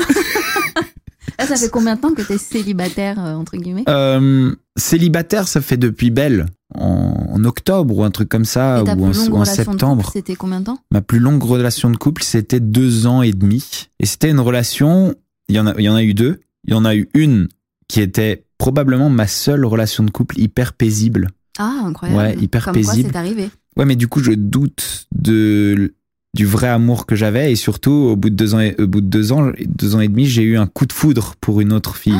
Là, 1.39 1.45
ça 1.48 1.56
fait 1.56 1.69
combien 1.69 1.95
de 1.95 2.02
temps 2.02 2.13
que 2.13 2.21
t'es 2.21 2.38
célibataire, 2.38 3.24
euh, 3.24 3.34
entre 3.36 3.58
guillemets? 3.58 3.84
Euh, 3.89 4.54
célibataire, 4.78 5.48
ça 5.48 5.62
fait 5.62 5.78
depuis 5.78 6.10
Belle, 6.12 6.45
en, 6.74 7.28
en 7.32 7.43
octobre 7.45 7.98
ou 7.98 8.04
un 8.04 8.12
truc 8.12 8.30
comme 8.30 8.45
ça, 8.45 8.80
Et 8.80 8.89
ou 8.91 9.06
en, 9.06 9.10
ou 9.10 9.45
septembre. 9.45 10.10
c'était 10.13 10.36
combien 10.36 10.60
de 10.62 10.65
temps? 10.65 10.80
Ma 10.91 11.02
plus 11.02 11.19
longue 11.19 11.43
relation 11.43 11.89
de 11.89 11.98
couple, 11.98 12.24
c'était 12.24 12.60
deux 12.60 13.06
ans 13.08 13.21
et 13.21 13.32
demi. 13.34 13.88
Et 14.00 14.06
c'était 14.06 14.30
une 14.30 14.39
relation, 14.39 15.13
il 15.50 15.56
y, 15.56 15.60
en 15.60 15.67
a, 15.67 15.74
il 15.78 15.84
y 15.84 15.89
en 15.89 15.95
a 15.95 16.04
eu 16.04 16.13
deux. 16.13 16.39
Il 16.67 16.71
y 16.71 16.76
en 16.76 16.86
a 16.86 16.95
eu 16.95 17.10
une 17.13 17.48
qui 17.88 18.02
était 18.02 18.45
probablement 18.58 19.10
ma 19.10 19.28
seule 19.28 19.65
relation 19.65 20.04
de 20.04 20.10
couple 20.12 20.39
hyper 20.39 20.74
paisible. 20.74 21.30
Ah, 21.60 21.82
incroyable. 21.86 22.19
Ouais, 22.19 22.43
hyper 22.43 22.65
Comme 22.65 22.74
paisible. 22.74 23.04
quoi 23.04 23.12
c'est 23.13 23.17
arrivé. 23.17 23.50
Ouais, 23.78 23.86
mais 23.86 23.95
du 23.95 24.08
coup, 24.08 24.21
je 24.24 24.32
doute 24.32 25.08
de, 25.13 25.93
du 26.36 26.45
vrai 26.45 26.67
amour 26.67 27.08
que 27.08 27.15
j'avais. 27.15 27.52
Et 27.52 27.56
surtout, 27.56 27.91
au 27.91 28.15
bout 28.15 28.30
de 28.30 28.36
deux 28.36 28.54
ans 28.54 28.60
et, 28.60 28.76
au 28.78 28.86
bout 28.86 29.02
de 29.02 29.08
deux 29.08 29.32
ans, 29.32 29.52
deux 29.65 29.95
ans 29.95 30.02
et 30.02 30.08
demi, 30.08 30.28
j'ai 30.28 30.43
eu 30.43 30.58
un 30.58 30.67
coup 30.67 30.86
de 30.86 30.93
foudre 30.93 31.36
pour 31.41 31.62
une 31.62 31.74
autre 31.74 31.95
fille 31.95 32.13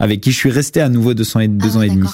avec 0.00 0.22
qui 0.22 0.32
je 0.32 0.36
suis 0.36 0.50
resté 0.50 0.80
à 0.80 0.88
nouveau 0.88 1.14
deux 1.14 1.36
ans 1.36 1.40
et, 1.40 1.48
deux 1.48 1.76
Ah, 1.76 1.78
ans 1.78 1.82
et 1.82 1.90
demi. 1.90 2.08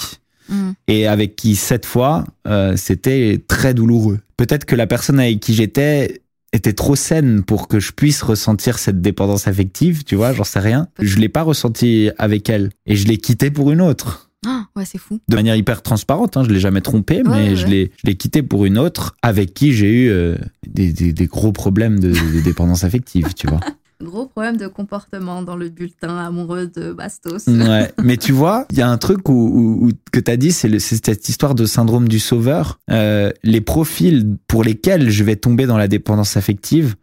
Hmm. 0.49 0.73
Et 0.89 1.07
avec 1.07 1.37
qui, 1.37 1.57
cette 1.57 1.87
fois, 1.87 2.25
euh, 2.47 2.75
c'était 2.77 3.43
très 3.49 3.75
douloureux. 3.75 4.19
Peut-être 4.37 4.65
que 4.65 4.77
la 4.77 4.87
personne 4.87 5.19
avec 5.19 5.41
qui 5.41 5.55
j'étais 5.55 6.21
était 6.53 6.73
trop 6.73 6.97
saine 6.97 7.43
pour 7.43 7.69
que 7.69 7.81
je 7.81 7.93
puisse 7.93 8.23
ressentir 8.23 8.79
cette 8.79 9.01
dépendance 9.01 9.47
affective, 9.47 10.05
tu 10.05 10.17
vois, 10.17 10.33
j'en 10.33 10.45
sais 10.45 10.61
rien. 10.61 10.89
Je 10.99 11.19
l'ai 11.19 11.29
pas 11.29 11.43
ressenti 11.43 12.11
avec 12.19 12.49
elle. 12.51 12.71
Et 12.87 12.97
je 12.97 13.07
l'ai 13.07 13.19
quittée 13.19 13.51
pour 13.51 13.71
une 13.71 13.81
autre. 13.81 14.26
Ah, 14.49 14.67
ouais, 14.77 14.85
c'est 14.85 14.99
fou. 14.99 15.19
De 15.29 15.35
manière 15.35 15.57
hyper 15.57 15.83
transparente, 15.83 16.37
hein, 16.37 16.45
je 16.45 16.51
l'ai 16.51 16.61
jamais 16.61 16.81
trompée, 16.81 17.23
mais 17.25 17.51
ouais, 17.51 17.57
je 17.57 17.65
ouais. 17.65 17.71
l'ai 17.71 17.93
je 17.97 18.07
l'ai 18.07 18.15
quittée 18.17 18.43
pour 18.43 18.65
une 18.65 18.79
autre 18.79 19.17
avec 19.23 19.53
qui 19.55 19.73
j'ai 19.73 19.91
eu 20.05 20.09
euh, 20.11 20.37
des, 20.67 20.93
des, 20.93 21.13
des 21.13 21.27
gros 21.27 21.51
problèmes 21.53 21.99
de, 21.99 22.11
de 22.13 22.41
dépendance 22.41 22.85
affective, 22.85 23.35
tu 23.35 23.47
vois. 23.49 23.61
Gros 24.05 24.27
problème 24.27 24.59
de 24.59 24.67
comportement 24.67 25.43
dans 25.43 25.57
le 25.57 25.71
bulletin 25.71 26.19
amoureux 26.19 26.67
de 26.67 26.93
Bastos. 26.93 27.47
Ouais, 27.47 27.91
mais 28.05 28.19
tu 28.19 28.31
vois, 28.33 28.67
il 28.71 28.77
y 28.77 28.83
a 28.83 28.91
un 28.91 28.99
truc 28.99 29.27
où, 29.31 29.33
où- 29.33 29.87
où- 29.87 29.93
que 30.13 30.21
tu 30.21 30.31
as 30.31 30.37
dit, 30.37 30.53
c'est 30.53 30.79
cette 30.79 31.27
histoire 31.31 31.55
de 31.55 31.65
syndrome 31.65 32.07
du 32.07 32.19
sauveur. 32.19 32.79
Euh, 32.91 33.33
les 33.43 33.63
profils 33.63 34.37
pour 34.49 34.63
lesquels 34.65 35.09
je 35.09 35.25
vais 35.25 35.37
tomber 35.37 35.65
dans 35.65 35.79
la 35.79 35.89
dépendance 35.89 36.37
affective 36.37 36.95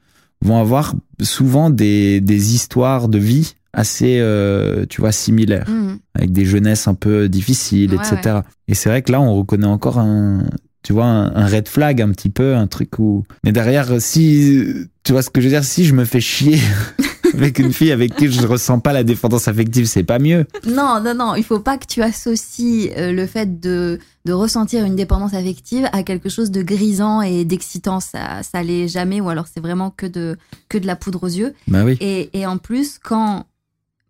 vont 0.43 0.59
avoir 0.61 0.93
souvent 1.19 1.71
des, 1.71 2.21
des 2.21 2.53
histoires 2.53 3.07
de 3.09 3.17
vie 3.17 3.55
assez, 3.73 4.19
euh, 4.19 4.85
tu 4.87 5.01
vois, 5.01 5.11
similaires, 5.11 5.67
Mhm. 5.69 5.97
avec 6.15 6.31
des 6.31 6.45
jeunesses 6.45 6.87
un 6.87 6.93
peu 6.93 7.27
difficiles, 7.29 7.93
Ouais, 7.95 7.97
etc. 8.15 8.39
Et 8.67 8.75
c'est 8.75 8.89
vrai 8.89 9.01
que 9.01 9.11
là, 9.11 9.19
on 9.21 9.35
reconnaît 9.35 9.65
encore 9.67 9.97
un, 9.99 10.43
tu 10.83 10.93
vois, 10.93 11.05
un, 11.05 11.35
un 11.35 11.47
red 11.47 11.67
flag 11.67 12.01
un 12.01 12.11
petit 12.11 12.29
peu, 12.29 12.55
un 12.55 12.67
truc 12.67 12.99
où. 12.99 13.23
Mais 13.43 13.51
derrière, 13.51 13.99
si, 14.01 14.63
tu 15.03 15.11
vois 15.11 15.21
ce 15.21 15.29
que 15.29 15.41
je 15.41 15.47
veux 15.47 15.51
dire, 15.53 15.63
si 15.63 15.85
je 15.85 15.93
me 15.95 16.05
fais 16.05 16.19
chier 16.21 16.59
avec 17.33 17.57
une 17.57 17.73
fille 17.73 17.91
avec 17.91 18.15
qui 18.15 18.31
je 18.31 18.45
ressens 18.45 18.79
pas 18.79 18.93
la 18.93 19.03
dépendance 19.03 19.47
affective, 19.47 19.85
c'est 19.85 20.03
pas 20.03 20.19
mieux. 20.19 20.45
Non, 20.67 21.01
non, 21.03 21.15
non, 21.15 21.35
il 21.35 21.43
faut 21.43 21.59
pas 21.59 21.77
que 21.77 21.87
tu 21.87 22.01
associes 22.03 22.91
euh, 22.97 23.11
le 23.11 23.25
fait 23.25 23.59
de, 23.59 23.97
de 24.25 24.33
ressentir 24.33 24.85
une 24.85 24.95
dépendance 24.95 25.33
affective 25.33 25.87
à 25.93 26.03
quelque 26.03 26.29
chose 26.29 26.51
de 26.51 26.61
grisant 26.61 27.21
et 27.21 27.43
d'excitant. 27.43 27.99
Ça, 27.99 28.43
ça 28.43 28.61
l'est 28.61 28.87
jamais, 28.87 29.19
ou 29.19 29.29
alors 29.29 29.47
c'est 29.51 29.61
vraiment 29.61 29.89
que 29.89 30.05
de, 30.05 30.37
que 30.69 30.77
de 30.77 30.85
la 30.85 30.95
poudre 30.95 31.23
aux 31.23 31.27
yeux. 31.27 31.53
Bah 31.67 31.83
oui. 31.85 31.97
Et, 32.01 32.29
et 32.39 32.45
en 32.45 32.57
plus, 32.57 32.99
quand, 33.03 33.45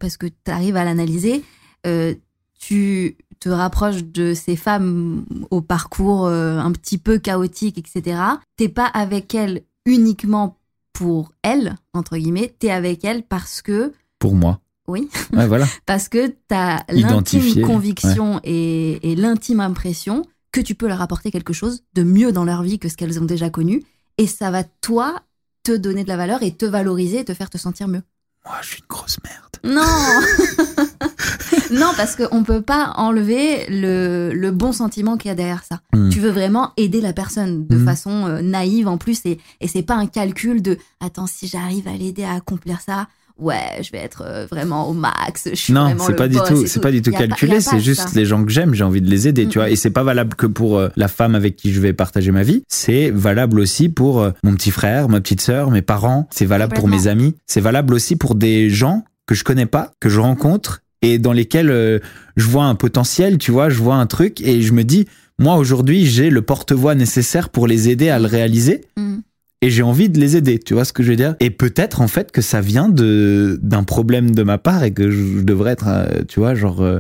parce 0.04 0.18
que 0.18 0.26
tu 0.28 0.52
arrives 0.52 0.76
à 0.76 0.84
l'analyser, 0.84 1.46
euh, 1.88 2.14
tu 2.60 3.16
te 3.40 3.48
rapproches 3.48 4.04
de 4.04 4.34
ces 4.34 4.58
femmes 4.58 5.24
au 5.50 5.62
parcours 5.62 6.26
euh, 6.26 6.58
un 6.58 6.74
petit 6.74 6.98
peu 6.98 7.20
chaotique, 7.20 7.78
etc. 7.78 8.20
T'es 8.58 8.68
pas 8.68 8.86
avec 8.86 9.34
elles 9.34 9.62
uniquement 9.86 10.58
pour 10.92 11.32
elles, 11.42 11.76
entre 11.94 12.18
guillemets, 12.18 12.54
t'es 12.60 12.70
avec 12.70 13.06
elles 13.06 13.24
parce 13.24 13.62
que, 13.62 13.94
Pour 14.20 14.36
moi. 14.36 14.60
oui, 14.90 15.08
Ouais, 15.32 15.48
voilà. 15.48 15.68
parce 15.86 16.10
que 16.10 16.36
t'as 16.50 16.84
l'intime 16.90 17.66
conviction 17.66 18.42
et, 18.44 19.10
et 19.10 19.16
l'intime 19.16 19.62
impression 19.62 20.24
que 20.52 20.60
tu 20.60 20.76
peux 20.76 20.90
leur 20.90 21.02
apporter 21.02 21.32
quelque 21.32 21.54
chose 21.54 21.84
de 21.94 22.04
mieux 22.04 22.34
dans 22.34 22.44
leur 22.44 22.62
vie 22.62 22.78
que 22.78 22.90
ce 22.90 22.98
qu'elles 22.98 23.22
ont 23.22 23.26
déjà 23.26 23.50
connu. 23.50 23.84
Et 24.18 24.28
ça 24.28 24.52
va, 24.52 24.66
toi, 24.66 25.22
te 25.64 25.72
donner 25.72 26.04
de 26.04 26.10
la 26.10 26.18
valeur 26.18 26.44
et 26.44 26.52
te 26.52 26.66
valoriser 26.66 27.20
et 27.20 27.26
te 27.26 27.34
faire 27.34 27.50
te 27.50 27.58
sentir 27.58 27.88
mieux. 27.88 28.02
Moi, 28.46 28.56
je 28.62 28.68
suis 28.68 28.80
une 28.80 28.86
grosse 28.90 29.18
merde. 29.24 29.40
Non 29.64 29.82
Non, 31.72 31.92
parce 31.96 32.16
qu'on 32.16 32.44
peut 32.44 32.62
pas 32.62 32.94
enlever 32.98 33.66
le, 33.70 34.32
le 34.34 34.52
bon 34.52 34.72
sentiment 34.74 35.18
qu'il 35.18 35.30
y 35.30 35.32
a 35.32 35.36
derrière 35.36 35.64
ça. 35.64 35.80
Hmm. 35.94 36.10
Tu 36.10 36.20
veux 36.20 36.30
vraiment 36.30 36.72
aider 36.78 37.02
la 37.02 37.14
personne 37.14 37.66
de 37.68 37.78
Hmm. 37.78 37.86
façon 37.86 38.28
euh, 38.28 38.42
naïve 38.42 38.88
en 38.88 38.98
plus 38.98 39.22
et, 39.26 39.40
et 39.62 39.68
c'est 39.68 39.82
pas 39.84 39.96
un 39.96 40.06
calcul 40.08 40.62
de 40.62 40.78
attends, 41.00 41.28
si 41.28 41.48
j'arrive 41.48 41.88
à 41.88 41.94
l'aider 41.94 42.24
à 42.24 42.34
accomplir 42.34 42.82
ça, 42.82 43.08
ouais, 43.40 43.82
je 43.82 43.92
vais 43.92 43.98
être 44.00 44.24
euh, 44.26 44.46
vraiment 44.50 44.88
au 44.90 44.94
max. 44.94 45.48
Je 45.50 45.56
suis 45.56 45.74
Non, 45.74 45.96
c'est 46.00 46.10
le 46.12 46.16
pas 46.16 46.28
du 46.28 46.38
tout, 46.38 46.66
c'est 46.68 46.82
pas 46.82 46.92
du 46.92 47.02
tout 47.02 47.12
pas- 47.12 47.20
calculé. 47.20 47.56
pas 47.56 47.62
C'est 47.62 47.80
juste 47.80 48.10
ça. 48.10 48.16
les 48.16 48.26
gens 48.26 48.44
que 48.44 48.52
j'aime, 48.52 48.74
j'ai 48.74 48.84
envie 48.84 49.02
de 49.02 49.10
les 49.10 49.28
aider, 49.28 49.48
tu 49.48 49.60
vois. 49.60 49.70
Et 49.70 49.76
c'est 49.76 49.90
pas 49.90 50.04
valable 50.04 50.36
que 50.36 50.46
pour 50.48 50.78
euh, 50.78 50.90
la 50.96 51.08
femme 51.08 51.36
avec 51.36 51.56
qui 51.56 51.72
je 51.74 51.80
vais 51.82 51.94
partager 51.94 52.32
ma 52.32 52.44
vie. 52.44 52.64
C'est 52.68 53.10
valable 53.12 53.60
aussi 53.60 53.90
pour 53.90 54.22
euh, 54.22 54.32
mon 54.44 54.54
petit 54.56 54.72
frère, 54.72 55.10
ma 55.10 55.20
petite 55.22 55.42
sœur, 55.42 55.72
mes 55.72 55.82
parents. 55.82 56.28
C'est 56.32 56.46
valable 56.46 56.74
pour 56.76 56.88
mes 56.88 57.08
amis. 57.08 57.36
C'est 57.48 57.62
valable 57.62 57.94
aussi 57.94 58.16
pour 58.16 58.36
des 58.36 58.70
gens 58.70 59.04
que 59.26 59.36
je 59.36 59.44
connais 59.44 59.66
pas, 59.66 59.92
que 60.00 60.10
je 60.10 60.20
rencontre 60.20 60.82
et 61.02 61.18
dans 61.18 61.34
lesquels 61.34 62.02
je 62.38 62.46
vois 62.48 62.66
un 62.66 62.76
potentiel, 62.76 63.38
tu 63.38 63.52
vois. 63.52 63.70
Je 63.70 63.78
vois 63.82 63.96
un 63.96 64.06
truc 64.06 64.42
et 64.42 64.62
je 64.62 64.72
me 64.74 64.84
dis, 64.84 65.06
moi 65.40 65.56
aujourd'hui, 65.56 66.06
j'ai 66.06 66.30
le 66.30 66.42
porte-voix 66.42 66.96
nécessaire 66.96 67.50
pour 67.50 67.68
les 67.68 67.90
aider 67.90 68.10
à 68.10 68.20
le 68.20 68.26
réaliser 68.28 68.82
Hmm. 68.98 69.18
Et 69.64 69.70
j'ai 69.70 69.82
envie 69.82 70.10
de 70.10 70.20
les 70.20 70.36
aider, 70.36 70.60
tu 70.60 70.74
vois 70.74 70.84
ce 70.84 70.92
que 70.92 71.04
je 71.04 71.12
veux 71.12 71.16
dire? 71.16 71.38
Et 71.40 71.50
peut-être 71.50 72.02
en 72.02 72.10
fait 72.10 72.34
que 72.34 72.42
ça 72.42 72.60
vient 72.60 72.90
de 72.90 73.58
d'un 73.62 73.86
problème 73.86 74.32
de 74.32 74.44
ma 74.44 74.58
part 74.58 74.84
et 74.84 74.94
que 74.94 75.10
je 75.10 75.40
devrais 75.40 75.72
être, 75.72 75.88
euh, 75.88 76.24
tu 76.28 76.42
vois, 76.42 76.54
genre, 76.54 76.82
euh, 76.82 77.00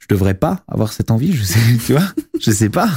je 0.00 0.08
devrais 0.08 0.34
pas 0.34 0.64
avoir 0.66 0.92
cette 0.92 1.12
envie, 1.12 1.32
je 1.32 1.44
sais, 1.44 1.60
tu 1.86 1.92
vois, 1.92 2.08
je 2.40 2.50
sais 2.50 2.68
pas. 2.68 2.90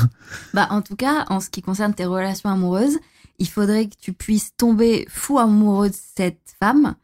Bah, 0.56 0.68
en 0.72 0.82
tout 0.82 0.96
cas, 0.96 1.26
en 1.30 1.40
ce 1.42 1.52
qui 1.52 1.62
concerne 1.62 1.94
tes 1.94 2.06
relations 2.06 2.50
amoureuses, 2.50 2.98
il 3.38 3.48
faudrait 3.48 3.86
que 3.86 3.96
tu 4.02 4.14
puisses 4.14 4.56
tomber 4.58 5.06
fou 5.10 5.38
amoureux 5.38 5.90
de 5.90 5.96
cette 6.16 6.56
femme 6.60 6.96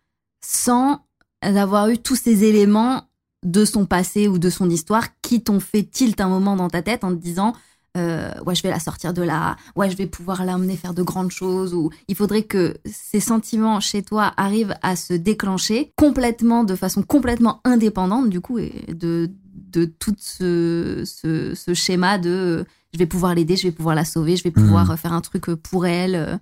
sans 0.43 1.05
avoir 1.43 1.89
eu 1.89 1.99
tous 1.99 2.15
ces 2.15 2.43
éléments 2.43 3.03
de 3.45 3.65
son 3.65 3.85
passé 3.85 4.27
ou 4.27 4.39
de 4.39 4.49
son 4.49 4.67
histoire 4.67 5.09
qui 5.21 5.43
t'ont 5.43 5.59
fait 5.59 5.83
tilt 5.83 6.19
un 6.21 6.27
moment 6.27 6.55
dans 6.55 6.69
ta 6.69 6.81
tête 6.81 7.03
en 7.03 7.11
te 7.11 7.21
disant 7.21 7.53
euh, 7.97 8.31
ouais 8.45 8.55
je 8.55 8.61
vais 8.63 8.69
la 8.69 8.79
sortir 8.79 9.13
de 9.13 9.21
là 9.23 9.55
ouais 9.75 9.89
je 9.89 9.97
vais 9.97 10.05
pouvoir 10.05 10.45
l'amener 10.45 10.75
faire 10.77 10.93
de 10.93 11.01
grandes 11.03 11.31
choses 11.31 11.73
ou 11.73 11.89
il 12.07 12.15
faudrait 12.15 12.43
que 12.43 12.75
ces 12.85 13.19
sentiments 13.19 13.79
chez 13.79 14.03
toi 14.03 14.31
arrivent 14.37 14.75
à 14.83 14.95
se 14.95 15.13
déclencher 15.13 15.91
complètement 15.97 16.63
de 16.63 16.75
façon 16.75 17.01
complètement 17.01 17.61
indépendante 17.63 18.29
du 18.29 18.41
coup 18.41 18.59
et 18.59 18.85
de 18.89 19.31
de 19.71 19.85
tout 19.85 20.15
ce, 20.17 21.03
ce, 21.05 21.53
ce 21.53 21.73
schéma 21.73 22.17
de 22.17 22.29
euh, 22.29 22.63
je 22.93 22.97
vais 22.97 23.05
pouvoir 23.05 23.35
l'aider, 23.35 23.55
je 23.55 23.63
vais 23.67 23.71
pouvoir 23.71 23.93
la 23.93 24.05
sauver, 24.05 24.35
je 24.35 24.43
vais 24.43 24.49
pouvoir 24.51 24.85
Mhm. 24.85 24.91
euh, 24.91 24.95
faire 24.97 25.13
un 25.13 25.21
truc 25.21 25.47
euh, 25.49 25.55
pour 25.55 25.85
elle. 25.85 26.39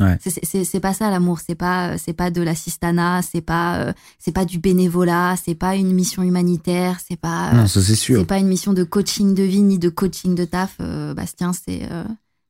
Ouais. 0.00 0.18
C'est- 0.24 0.80
pas 0.80 0.94
ça 0.94 1.10
l'amour, 1.10 1.40
c'est 1.46 1.54
pas 1.54 1.98
c'est 1.98 2.14
pas 2.14 2.30
de 2.30 2.40
l'assistanat, 2.42 3.20
c'est 3.22 3.42
pas 3.42 3.76
euh, 3.80 3.92
c'est 4.18 4.32
pas 4.32 4.44
du 4.46 4.58
bénévolat, 4.58 5.34
c'est 5.44 5.54
pas 5.54 5.76
une 5.76 5.92
mission 5.92 6.22
humanitaire, 6.22 6.98
c'est 7.06 7.20
pas 7.20 7.50
euh, 7.50 7.56
Non, 7.56 7.66
ça 7.66 7.82
c'est 7.82 7.94
sûr. 7.94 8.20
c'est 8.20 8.26
pas 8.26 8.38
une 8.38 8.48
mission 8.48 8.72
de 8.72 8.82
coaching 8.82 9.34
de 9.34 9.42
vie 9.42 9.60
ni 9.62 9.78
de 9.78 9.90
coaching 9.90 10.34
de 10.34 10.44
taf. 10.46 10.76
euh, 10.80 11.12
Bastien, 11.14 11.52
c'est 11.52 11.82
euh, 11.90 12.04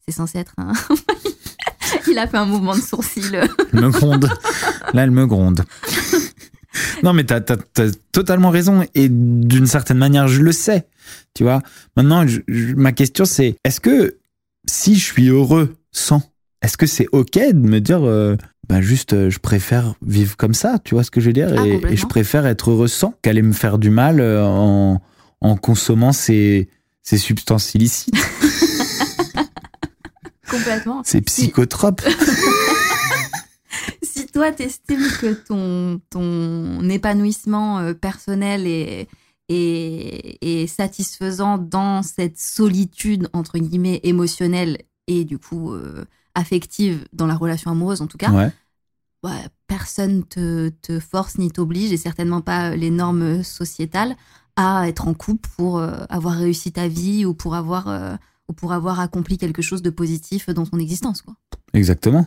c'est 0.06 0.14
censé 0.14 0.38
être 0.38 0.54
un. 0.58 0.72
Il 2.08 2.18
a 2.18 2.26
fait 2.28 2.36
un 2.36 2.46
mouvement 2.46 2.76
de 2.76 2.80
sourcil. 2.80 3.40
me 3.72 3.88
gronde. 3.90 4.28
Là, 4.94 5.02
elle 5.02 5.10
me 5.10 5.26
gronde. 5.26 5.64
Non, 7.02 7.12
mais 7.12 7.24
t'as, 7.24 7.40
t'as, 7.40 7.56
t'as 7.56 7.88
totalement 8.12 8.50
raison. 8.50 8.84
Et 8.94 9.08
d'une 9.08 9.66
certaine 9.66 9.98
manière, 9.98 10.28
je 10.28 10.40
le 10.40 10.52
sais. 10.52 10.86
Tu 11.34 11.42
vois? 11.42 11.62
Maintenant, 11.96 12.26
je- 12.26 12.40
je- 12.46 12.74
ma 12.74 12.92
question, 12.92 13.24
c'est 13.24 13.56
est-ce 13.64 13.80
que 13.80 14.18
si 14.66 14.94
je 14.96 15.04
suis 15.04 15.28
heureux 15.28 15.76
sans, 15.90 16.22
est-ce 16.62 16.76
que 16.76 16.86
c'est 16.86 17.06
OK 17.12 17.32
de 17.32 17.52
me 17.54 17.80
dire, 17.80 18.02
euh, 18.04 18.36
bah 18.68 18.80
juste, 18.80 19.12
euh, 19.14 19.30
je 19.30 19.38
préfère 19.38 19.94
vivre 20.02 20.36
comme 20.36 20.54
ça 20.54 20.78
Tu 20.84 20.94
vois 20.94 21.04
ce 21.04 21.10
que 21.10 21.20
je 21.20 21.26
veux 21.26 21.32
dire? 21.32 21.52
Ah, 21.56 21.66
et, 21.66 21.96
je 21.96 22.06
préfère 22.06 22.46
être 22.46 22.70
heureux 22.70 22.88
sans 22.88 23.14
qu'aller 23.22 23.42
me 23.42 23.52
faire 23.52 23.78
du 23.78 23.90
mal 23.90 24.20
euh, 24.20 24.44
en, 24.44 25.00
en 25.40 25.56
consommant 25.56 26.12
ces, 26.12 26.68
ces 27.02 27.18
substances 27.18 27.74
illicites, 27.74 28.14
Complètement. 30.50 31.02
ces 31.04 31.20
psychotropes. 31.22 32.02
si 34.02 34.26
toi 34.26 34.52
t'estimes 34.52 35.06
que 35.20 35.32
ton, 35.32 36.00
ton 36.10 36.88
épanouissement 36.88 37.78
euh, 37.78 37.94
personnel 37.94 38.66
est, 38.66 39.06
satisfaisant 40.68 41.58
dans 41.58 42.02
cette 42.02 42.38
solitude 42.38 43.28
entre 43.32 43.58
guillemets 43.58 44.00
émotionnelle 44.04 44.78
et 45.08 45.24
du 45.24 45.38
coup 45.38 45.72
euh, 45.72 46.04
affective 46.34 47.06
dans 47.12 47.26
la 47.26 47.36
relation 47.36 47.70
amoureuse 47.70 48.00
en 48.02 48.06
tout 48.06 48.18
cas, 48.18 48.30
Ouais. 48.32 48.50
ouais, 49.24 49.46
personne 49.66 50.24
te, 50.24 50.68
te 50.68 51.00
force 51.00 51.38
ni 51.38 51.50
t'oblige 51.50 51.92
et 51.92 51.96
certainement 51.96 52.40
pas 52.40 52.76
les 52.76 52.90
normes 52.90 53.42
sociétales 53.42 54.16
à 54.56 54.88
être 54.88 55.08
en 55.08 55.14
couple 55.14 55.48
pour 55.56 55.78
euh, 55.78 56.04
avoir 56.08 56.34
réussi 56.34 56.72
ta 56.72 56.88
vie 56.88 57.24
ou 57.24 57.34
pour 57.34 57.54
avoir 57.54 57.88
euh, 57.88 58.16
ou 58.48 58.52
pour 58.52 58.72
avoir 58.72 58.98
accompli 59.00 59.38
quelque 59.38 59.62
chose 59.62 59.80
de 59.82 59.90
positif 59.90 60.50
dans 60.50 60.66
ton 60.66 60.78
existence 60.78 61.22
quoi. 61.22 61.34
Exactement. 61.72 62.26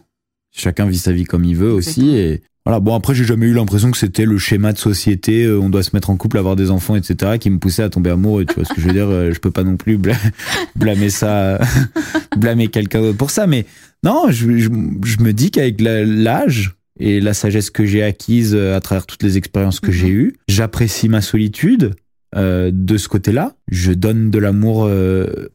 Chacun 0.56 0.86
vit 0.86 0.98
sa 1.00 1.12
vie 1.12 1.24
comme 1.26 1.44
il 1.44 1.56
veut 1.56 1.72
aussi. 1.72 2.16
Et 2.16 2.42
voilà. 2.66 2.80
Bon, 2.80 2.94
après, 2.96 3.14
j'ai 3.16 3.26
jamais 3.26 3.48
eu 3.48 3.54
l'impression 3.54 3.90
que 3.92 3.98
c'était 3.98 4.26
le 4.26 4.38
schéma 4.38 4.72
de 4.72 4.78
société. 4.78 5.46
euh, 5.46 5.60
on 5.60 5.70
doit 5.70 5.82
se 5.84 5.90
mettre 5.94 6.10
en 6.12 6.16
couple, 6.16 6.38
avoir 6.38 6.56
des 6.56 6.70
enfants, 6.70 6.96
etc., 6.96 7.34
qui 7.40 7.50
me 7.50 7.58
poussait 7.60 7.84
à 7.84 7.90
tomber 7.90 8.12
amoureux. 8.12 8.46
Tu 8.46 8.54
vois 8.56 8.64
ce 8.66 8.74
que 8.74 8.80
je 8.80 8.86
veux 8.88 8.94
dire 8.94 9.10
euh, 9.10 9.32
Je 9.34 9.40
peux 9.40 9.52
pas 9.52 9.64
non 9.64 9.78
plus 9.78 9.98
blâmer 10.76 11.10
ça, 11.10 11.60
blâmer 12.38 12.68
quelqu'un 12.68 13.02
d'autre 13.02 13.18
pour 13.18 13.32
ça. 13.32 13.48
Mais 13.48 13.66
non, 14.04 14.26
je, 14.30 14.58
je, 14.58 14.70
je 15.04 15.24
me 15.24 15.32
dis 15.34 15.50
qu'avec 15.52 15.82
l'âge 15.82 16.76
et 17.00 17.20
la 17.20 17.34
sagesse 17.34 17.72
que 17.72 17.86
j'ai 17.86 18.04
acquise 18.04 18.54
euh, 18.54 18.76
à 18.78 18.80
travers 18.80 19.08
toutes 19.08 19.24
les 19.24 19.38
expériences 19.38 19.80
que 19.80 19.88
Mhm. 19.88 19.94
j'ai 19.98 20.10
eues, 20.10 20.34
j'apprécie 20.48 21.10
ma 21.10 21.22
solitude 21.22 21.96
euh, 22.36 22.70
de 22.72 22.98
ce 22.98 23.08
côté-là. 23.08 23.56
Je 23.72 23.92
donne 23.92 24.30
de 24.30 24.38
l'amour 24.38 24.86
euh, 24.86 25.50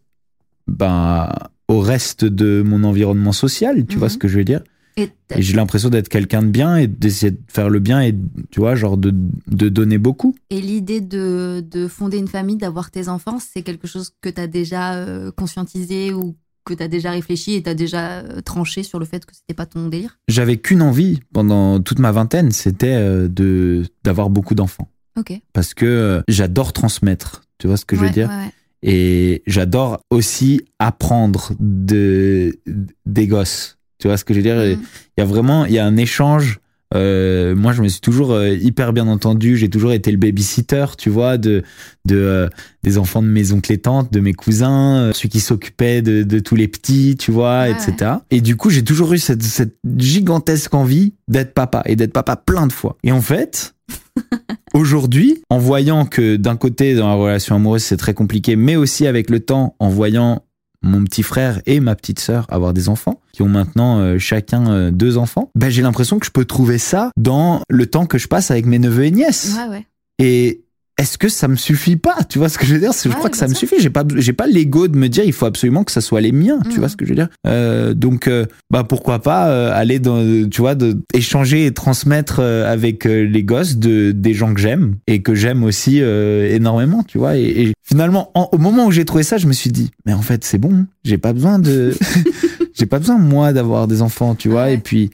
ben, 0.67 1.31
au 1.69 1.79
reste 1.81 2.25
de 2.25 2.63
mon 2.67 2.83
environnement 2.85 3.33
social. 3.33 3.87
Tu 3.87 3.97
vois 3.97 4.09
Mhm. 4.09 4.13
ce 4.13 4.19
que 4.19 4.29
je 4.29 4.39
veux 4.39 4.45
dire 4.45 4.63
Et 4.99 5.11
et 5.37 5.43
j'ai 5.43 5.55
l'impression 5.55 5.91
d'être 5.91 6.09
quelqu'un 6.09 6.43
de 6.43 6.49
bien 6.49 6.77
et 6.77 6.87
d'essayer 6.87 7.31
de 7.31 7.41
faire 7.49 7.71
le 7.71 7.79
bien 7.79 8.03
et, 8.03 8.15
tu 8.51 8.61
vois, 8.61 8.75
genre 8.75 8.97
de, 8.97 9.15
de 9.47 9.69
donner 9.69 9.99
beaucoup. 9.99 10.35
Et 10.51 10.61
l'idée 10.61 11.01
de, 11.01 11.65
de 11.71 11.87
fonder 11.87 12.19
une 12.19 12.29
famille, 12.29 12.57
d'avoir 12.57 12.91
tes 12.91 13.09
enfants, 13.09 13.39
c'est 13.39 13.63
quelque 13.63 13.87
chose 13.87 14.11
que 14.21 14.29
tu 14.29 14.41
as 14.41 14.47
déjà 14.47 14.95
euh, 14.95 15.31
conscientisé 15.31 16.13
ou 16.13 16.35
que 16.65 16.75
tu 16.75 16.83
as 16.83 16.89
déjà 16.89 17.13
réfléchi 17.13 17.55
et 17.55 17.63
tu 17.63 17.71
as 17.71 17.75
déjà 17.75 18.19
euh, 18.19 18.41
tranché 18.41 18.83
sur 18.83 18.99
le 18.99 19.05
fait 19.07 19.25
que 19.25 19.35
c'était 19.35 19.55
pas 19.55 19.67
ton 19.67 19.89
délire? 19.89 20.19
J'avais 20.29 20.57
qu'une 20.57 20.83
envie 20.83 21.21
pendant 21.33 21.81
toute 21.81 21.99
ma 21.99 22.13
vingtaine, 22.13 22.51
c'était 22.51 22.95
euh, 22.95 23.29
de 23.29 23.85
d'avoir 24.05 24.31
beaucoup 24.31 24.55
d'enfants. 24.55 24.91
Ok. 25.17 25.41
Parce 25.53 25.75
que 25.75 26.23
j'adore 26.29 26.73
transmettre, 26.73 27.43
tu 27.59 27.69
vois 27.69 27.77
ce 27.77 27.85
que 27.85 27.97
je 27.97 28.03
veux 28.03 28.11
dire? 28.11 28.29
ouais, 28.29 28.35
ouais. 28.35 28.53
Et 28.83 29.43
j'adore 29.47 30.01
aussi 30.11 30.61
apprendre 30.79 31.53
de, 31.59 32.59
des 33.07 33.27
gosses. 33.27 33.78
Tu 33.99 34.09
vois 34.09 34.17
ce 34.17 34.25
que 34.25 34.33
je 34.35 34.39
veux 34.39 34.45
dire? 34.45 34.57
Mhm. 34.57 34.83
Il 35.17 35.21
y 35.21 35.23
a 35.23 35.27
vraiment 35.27 35.65
il 35.67 35.73
y 35.73 35.79
a 35.79 35.87
un 35.87 35.97
échange 35.97 36.61
Euh, 36.95 37.55
moi, 37.55 37.75
je 37.75 37.83
me 37.83 37.89
suis 37.89 38.01
toujours 38.01 38.33
euh, 38.33 38.49
hyper 38.49 38.95
bien 38.95 39.07
entendu. 39.09 39.59
J'ai 39.59 39.69
toujours 39.69 39.93
été 39.93 40.11
le 40.11 40.17
babysitter, 40.17 40.87
tu 40.97 41.11
vois, 41.11 41.37
de, 41.37 41.63
de 42.07 42.17
euh, 42.17 42.49
des 42.83 42.97
enfants 42.97 43.23
de 43.23 43.29
mes 43.29 43.53
oncles 43.53 43.73
et 43.75 43.79
tantes, 43.79 44.11
de 44.11 44.21
mes 44.21 44.33
cousins, 44.33 44.97
euh, 44.97 45.13
celui 45.13 45.29
qui 45.29 45.41
s'occupait 45.41 46.01
de, 46.01 46.23
de 46.23 46.39
tous 46.39 46.57
les 46.57 46.67
petits, 46.67 47.17
tu 47.19 47.31
vois, 47.31 47.65
Ouais, 47.65 47.73
etc. 47.73 48.13
Et 48.31 48.41
du 48.41 48.57
coup, 48.57 48.71
j'ai 48.71 48.83
toujours 48.83 49.13
eu 49.13 49.19
cette, 49.19 49.43
cette 49.43 49.77
gigantesque 49.99 50.73
envie 50.73 51.13
d'être 51.29 51.53
papa 51.53 51.83
et 51.85 51.95
d'être 51.95 52.15
papa 52.15 52.37
plein 52.37 52.67
de 52.67 52.73
fois. 52.73 52.97
Et 53.05 53.13
en 53.13 53.21
fait, 53.21 53.75
aujourd'hui, 54.73 55.43
en 55.51 55.59
voyant 55.59 56.07
que 56.07 56.37
d'un 56.37 56.57
côté, 56.57 56.95
dans 56.95 57.09
la 57.09 57.15
relation 57.15 57.55
amoureuse, 57.55 57.83
c'est 57.83 57.99
très 57.99 58.15
compliqué, 58.15 58.57
mais 58.57 58.77
aussi 58.77 59.07
avec 59.07 59.29
le 59.29 59.41
temps, 59.41 59.77
en 59.79 59.91
voyant 59.91 60.43
mon 60.83 61.05
petit 61.05 61.23
frère 61.23 61.61
et 61.67 61.81
ma 61.81 61.95
petite 61.95 62.21
sœur 62.21 62.47
avoir 62.49 62.73
des 62.73 62.89
enfants, 62.89 63.21
qui 63.33 63.43
ont 63.43 63.49
maintenant 63.49 63.99
euh, 63.99 64.19
chacun 64.19 64.71
euh, 64.71 64.91
deux 64.91 65.17
enfants, 65.19 65.51
ben, 65.55 65.71
j'ai 65.71 65.83
l'impression 65.83 66.19
que 66.19 66.27
je 66.27 66.31
peux 66.31 66.45
trouver 66.45 66.79
ça 66.79 67.11
dans 67.17 67.63
le 67.69 67.87
temps 67.87 68.07
que 68.07 68.19
je 68.19 68.29
passe 68.29 68.51
avec 68.51 68.67
mes 68.67 68.79
neveux 68.79 69.05
et 69.05 69.11
nièces. 69.11 69.57
Ouais, 69.57 69.69
ouais. 69.69 69.87
Et 70.19 70.65
est-ce 70.99 71.17
que 71.17 71.29
ça 71.29 71.49
me 71.49 71.57
suffit 71.57 71.97
pas 71.97 72.17
Tu 72.29 72.39
vois 72.39 72.49
ce 72.49 72.59
que 72.59 72.67
je 72.67 72.75
veux 72.75 72.81
dire? 72.81 72.91
Je 72.93 73.09
Ouais, 73.09 73.15
crois 73.15 73.31
que 73.31 73.37
ça 73.37 73.47
me 73.49 73.55
suffit. 73.55 73.77
J'ai 73.79 73.89
pas, 73.91 74.05
j'ai 74.17 74.33
pas 74.33 74.47
l'ego 74.47 74.89
de 74.89 74.97
me 74.99 75.09
dire 75.09 75.25
il 75.25 75.33
faut 75.33 75.47
absolument 75.47 75.85
que 75.85 75.93
ça 75.93 76.01
soit 76.01 76.21
les 76.21 76.33
miens. 76.33 76.59
Tu 76.71 76.79
vois 76.81 76.89
ce 76.89 76.97
que 76.97 77.05
je 77.05 77.11
veux 77.11 77.15
dire? 77.17 77.29
Euh, 77.47 77.95
Donc, 77.95 78.27
euh, 78.27 78.45
bah 78.71 78.85
pourquoi 78.85 79.21
pas 79.23 79.49
euh, 79.49 79.71
aller 79.73 79.99
dans, 80.01 80.21
tu 80.49 80.61
vois, 80.61 80.75
de, 80.75 80.99
échanger 81.15 81.67
et 81.67 81.73
transmettre 81.73 82.41
avec 82.41 83.05
les 83.05 83.45
gosses 83.45 83.77
de 83.77 84.13
des 84.13 84.35
gens 84.35 84.53
que 84.55 84.61
j'aime 84.61 84.97
et 85.07 85.23
que 85.23 85.35
j'aime 85.35 85.63
aussi 85.65 85.99
énormément. 85.99 87.03
Tu 87.05 87.19
vois? 87.19 87.37
Et, 87.37 87.45
et 87.69 87.73
finalement, 87.85 88.31
en- 88.35 88.49
au 88.53 88.59
moment 88.59 88.87
où 88.87 88.91
j'ai 88.91 89.05
trouvé 89.05 89.23
ça, 89.23 89.39
je 89.39 89.47
me 89.47 89.53
suis 89.53 89.71
dit 89.71 89.91
mais 90.05 90.13
en 90.13 90.23
fait 90.23 90.45
c'est 90.45 90.59
bon. 90.59 90.87
J'ai 91.05 91.19
pas 91.19 91.33
besoin 91.33 91.59
de, 91.59 91.95
j'ai 92.75 92.87
pas 92.87 92.99
besoin 92.99 93.19
moi 93.19 93.53
d'avoir 93.53 93.87
des 93.87 94.03
enfants. 94.03 94.35
Tu 94.35 94.49
vois? 94.49 94.65
Ouais. 94.65 94.75
Et 94.75 94.79
puis, 94.79 95.11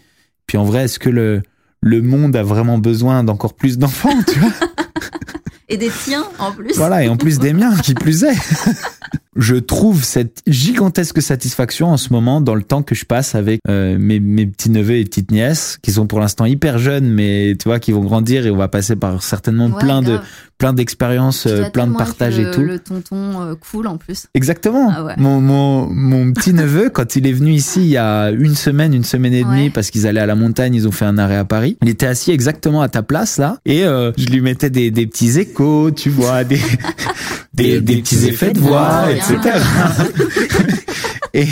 puis 0.47 0.57
en 0.59 0.64
vrai, 0.64 0.85
est-ce 0.85 0.99
que 0.99 1.11
le 1.11 1.43
le 1.82 2.01
monde 2.01 2.35
a 2.35 2.43
vraiment 2.43 2.78
besoin 2.78 3.22
d'encore 3.24 3.53
plus 3.53 3.76
d'enfants, 3.76 4.16
tu 4.32 4.39
vois? 4.41 4.51
Et 5.69 5.77
des 5.77 5.91
tiens 5.91 6.27
en 6.39 6.53
plus. 6.53 6.75
voilà, 6.77 7.03
et 7.05 7.09
en 7.09 7.17
plus 7.17 7.39
des 7.39 7.53
miens, 7.53 7.77
qui 7.77 7.95
plus 7.95 8.25
est. 8.25 8.37
Je 9.37 9.57
trouve 9.57 10.05
cette 10.05 10.43
gigantesque 10.47 11.20
satisfaction 11.22 11.89
en 11.89 11.97
ce 11.97 12.12
moment 12.12 12.41
dans 12.41 12.55
le 12.55 12.62
temps 12.62 12.82
que 12.82 12.95
je 12.95 13.05
passe 13.05 13.35
avec 13.35 13.61
euh, 13.68 13.97
mes, 13.99 14.20
mes 14.20 14.47
petits 14.47 14.70
neveux 14.70 14.97
et 14.97 15.05
petites 15.05 15.30
nièces 15.30 15.78
qui 15.82 15.91
sont 15.93 16.07
pour 16.07 16.20
l'instant 16.20 16.45
hyper 16.45 16.78
jeunes, 16.78 17.09
mais 17.09 17.57
tu 17.59 17.68
vois, 17.68 17.78
qui 17.80 17.93
vont 17.93 18.03
grandir 18.05 18.47
et 18.47 18.51
on 18.51 18.57
va 18.57 18.68
passer 18.68 18.97
par 18.97 19.22
certainement 19.22 19.66
Ouais, 19.66 19.78
plein 19.80 20.03
de 20.03 20.18
plein 20.57 20.72
d'expériences, 20.72 21.47
euh, 21.47 21.68
plein 21.70 21.89
de 21.89 21.95
partages 21.97 22.39
et 22.39 22.49
tout. 22.53 22.61
Le 22.62 22.78
tonton 22.78 23.43
euh, 23.43 23.55
cool 23.72 23.89
en 23.89 23.97
plus. 23.97 24.26
Exactement. 24.35 24.93
Ah 24.97 25.05
ouais. 25.05 25.14
Mon, 25.18 25.41
mon, 25.41 25.89
mon 25.89 26.32
petit 26.32 26.53
neveu, 26.55 26.91
quand 26.91 27.16
il 27.16 27.26
est 27.26 27.32
venu 27.32 27.53
ici 27.53 27.80
il 27.80 27.89
y 27.89 27.97
a 27.97 28.30
une 28.30 28.55
semaine, 28.55 28.95
une 28.95 29.03
semaine 29.05 29.35
et 29.35 29.43
demie, 29.43 29.64
Ouais. 29.64 29.70
parce 29.70 29.91
qu'ils 29.91 30.07
allaient 30.07 30.20
à 30.20 30.26
la 30.26 30.37
montagne, 30.37 30.74
ils 30.74 30.87
ont 30.87 30.93
fait 30.93 31.05
un 31.07 31.18
arrêt 31.18 31.37
à 31.37 31.45
Paris. 31.45 31.76
Il 31.82 31.89
était 31.89 32.07
assis 32.07 32.30
exactement 32.30 32.82
à 32.82 32.89
ta 32.89 33.03
place 33.03 33.39
là, 33.39 33.59
et 33.66 33.85
euh, 33.85 34.12
je 34.16 34.26
lui 34.26 34.41
mettais 34.41 34.70
des, 34.70 34.91
des 34.93 35.07
petits 35.09 35.39
échos, 35.41 35.91
tu 35.91 36.09
vois, 36.09 36.45
des, 36.45 36.61
des, 37.55 37.80
des 37.80 37.97
petits 37.99 38.26
effets 38.26 38.53
de 38.53 38.61
voix, 38.61 39.07
etc. 39.31 39.59
et, 41.35 41.47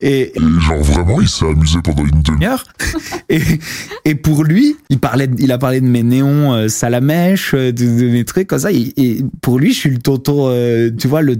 et, 0.00 0.32
Et 0.36 0.40
genre 0.60 0.82
vraiment, 0.82 1.20
il 1.20 1.28
s'est 1.28 1.46
amusé 1.46 1.78
pendant 1.82 2.04
une 2.04 2.22
demi 2.22 2.22
demi-heure. 2.22 2.64
Et, 3.28 3.40
et 4.04 4.14
pour 4.14 4.44
lui, 4.44 4.76
il 4.88 4.98
parlait, 4.98 5.28
il 5.38 5.52
a 5.52 5.58
parlé 5.58 5.80
de 5.80 5.86
mes 5.86 6.02
néons 6.02 6.54
euh, 6.54 6.68
salamèche, 6.68 7.54
euh, 7.54 7.72
de, 7.72 7.84
de 7.84 8.10
mes 8.10 8.24
trucs 8.24 8.48
comme 8.48 8.58
ça. 8.58 8.72
Et, 8.72 8.92
et 8.96 9.24
pour 9.40 9.58
lui, 9.58 9.72
je 9.72 9.78
suis 9.78 9.90
le 9.90 9.98
tonton, 9.98 10.48
euh, 10.48 10.90
tu 10.96 11.08
vois, 11.08 11.22
le, 11.22 11.36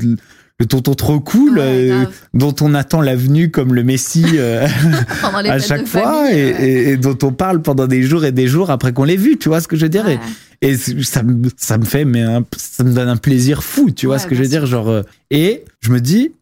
le 0.60 0.66
tonton 0.66 0.94
trop 0.94 1.18
cool, 1.20 1.58
Ouais, 1.58 1.90
euh, 1.90 2.04
dont 2.34 2.54
on 2.60 2.74
attend 2.74 3.00
la 3.00 3.16
venue 3.16 3.50
comme 3.50 3.74
le 3.74 3.82
Messie 3.82 4.24
euh, 4.34 4.66
à 5.22 5.58
chaque 5.58 5.86
fois, 5.86 6.02
famille, 6.26 6.38
et, 6.38 6.52
ouais. 6.52 6.62
et- 6.64 6.88
et 6.90 6.96
dont 6.98 7.16
on 7.22 7.32
parle 7.32 7.62
pendant 7.62 7.86
des 7.86 8.02
jours 8.02 8.24
et 8.26 8.30
des 8.32 8.46
jours 8.46 8.70
après 8.70 8.92
qu'on 8.92 9.04
l'ait 9.04 9.16
vu. 9.16 9.38
Tu 9.38 9.48
vois 9.48 9.60
ce 9.60 9.66
que 9.68 9.74
je 9.76 9.82
veux 9.82 9.88
dire 9.88 10.06
Et- 10.08 10.16
Ouais. 10.16 10.20
et 10.62 10.76
ça 10.76 11.22
me, 11.22 11.48
ça 11.56 11.78
me 11.78 11.84
fait, 11.86 12.04
mais 12.04 12.20
un- 12.22 12.44
ça 12.58 12.84
me 12.84 12.92
donne 12.92 13.08
un 13.08 13.16
plaisir 13.16 13.64
fou, 13.64 13.90
tu 13.90 14.04
vois 14.06 14.18
ce 14.18 14.26
que 14.26 14.34
je 14.34 14.42
veux 14.42 14.48
dire, 14.48 14.66
genre. 14.66 14.88
euh, 14.90 15.02
et 15.30 15.64
je 15.80 15.90
me 15.90 15.98
dis, 16.00 16.32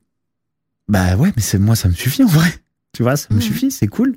bah 0.88 1.16
ouais, 1.16 1.32
mais 1.36 1.42
c'est 1.42 1.58
moi, 1.58 1.76
ça 1.76 1.88
me 1.88 1.94
suffit 1.94 2.24
en 2.24 2.28
vrai. 2.28 2.52
Tu 2.94 3.02
vois, 3.04 3.16
ça 3.16 3.28
me 3.30 3.36
Mhm. 3.36 3.40
suffit, 3.42 3.70
c'est 3.70 3.86
cool. 3.86 4.16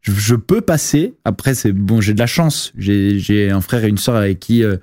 Je, 0.00 0.12
je 0.12 0.34
peux 0.36 0.60
passer. 0.62 1.14
Après, 1.24 1.54
c'est 1.54 1.72
bon, 1.72 2.00
j'ai 2.00 2.14
de 2.14 2.18
la 2.18 2.26
chance. 2.26 2.72
J'ai, 2.78 3.18
j'ai 3.18 3.50
un 3.50 3.60
frère 3.60 3.84
et 3.84 3.88
une 3.88 3.98
sœur 3.98 4.16
avec 4.16 4.38
qui 4.40 4.62
euh, 4.64 4.76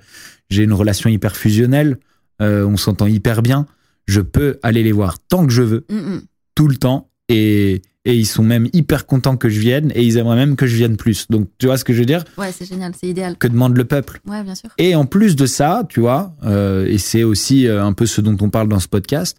j'ai 0.50 0.62
une 0.64 0.72
relation 0.72 1.08
hyper 1.10 1.34
fusionnelle. 1.36 1.96
On 2.40 2.76
s'entend 2.76 3.06
hyper 3.06 3.40
bien. 3.40 3.66
Je 4.06 4.20
peux 4.20 4.58
aller 4.62 4.82
les 4.82 4.92
voir 4.92 5.18
tant 5.28 5.46
que 5.46 5.52
je 5.52 5.62
veux, 5.62 5.84
Mm, 5.90 5.94
mm. 5.96 6.22
tout 6.54 6.68
le 6.68 6.76
temps. 6.76 7.08
Et, 7.28 7.82
et 8.04 8.14
ils 8.16 8.26
sont 8.26 8.42
même 8.42 8.68
hyper 8.72 9.06
contents 9.06 9.36
que 9.36 9.48
je 9.48 9.60
vienne 9.60 9.92
et 9.94 10.02
ils 10.04 10.16
aimeraient 10.18 10.36
même 10.36 10.56
que 10.56 10.66
je 10.66 10.76
vienne 10.76 10.96
plus. 10.96 11.26
Donc, 11.30 11.48
tu 11.58 11.66
vois 11.66 11.76
ce 11.78 11.84
que 11.84 11.92
je 11.92 12.00
veux 12.00 12.04
dire? 12.06 12.24
Ouais, 12.36 12.50
c'est 12.52 12.64
génial, 12.66 12.92
c'est 13.00 13.06
idéal. 13.08 13.36
Que 13.38 13.46
demande 13.46 13.76
le 13.76 13.84
peuple? 13.84 14.20
Ouais, 14.26 14.42
bien 14.42 14.54
sûr. 14.56 14.70
et 14.76 14.94
en 14.96 15.06
plus 15.06 15.36
de 15.36 15.46
ça, 15.46 15.84
tu 15.88 16.00
vois, 16.00 16.34
euh, 16.44 16.84
et 16.86 16.98
c'est 16.98 17.22
aussi 17.22 17.66
euh, 17.68 17.82
un 17.84 17.92
peu 17.92 18.06
ce 18.06 18.20
dont 18.20 18.36
on 18.40 18.50
parle 18.50 18.68
dans 18.68 18.80
ce 18.80 18.88
podcast, 18.88 19.38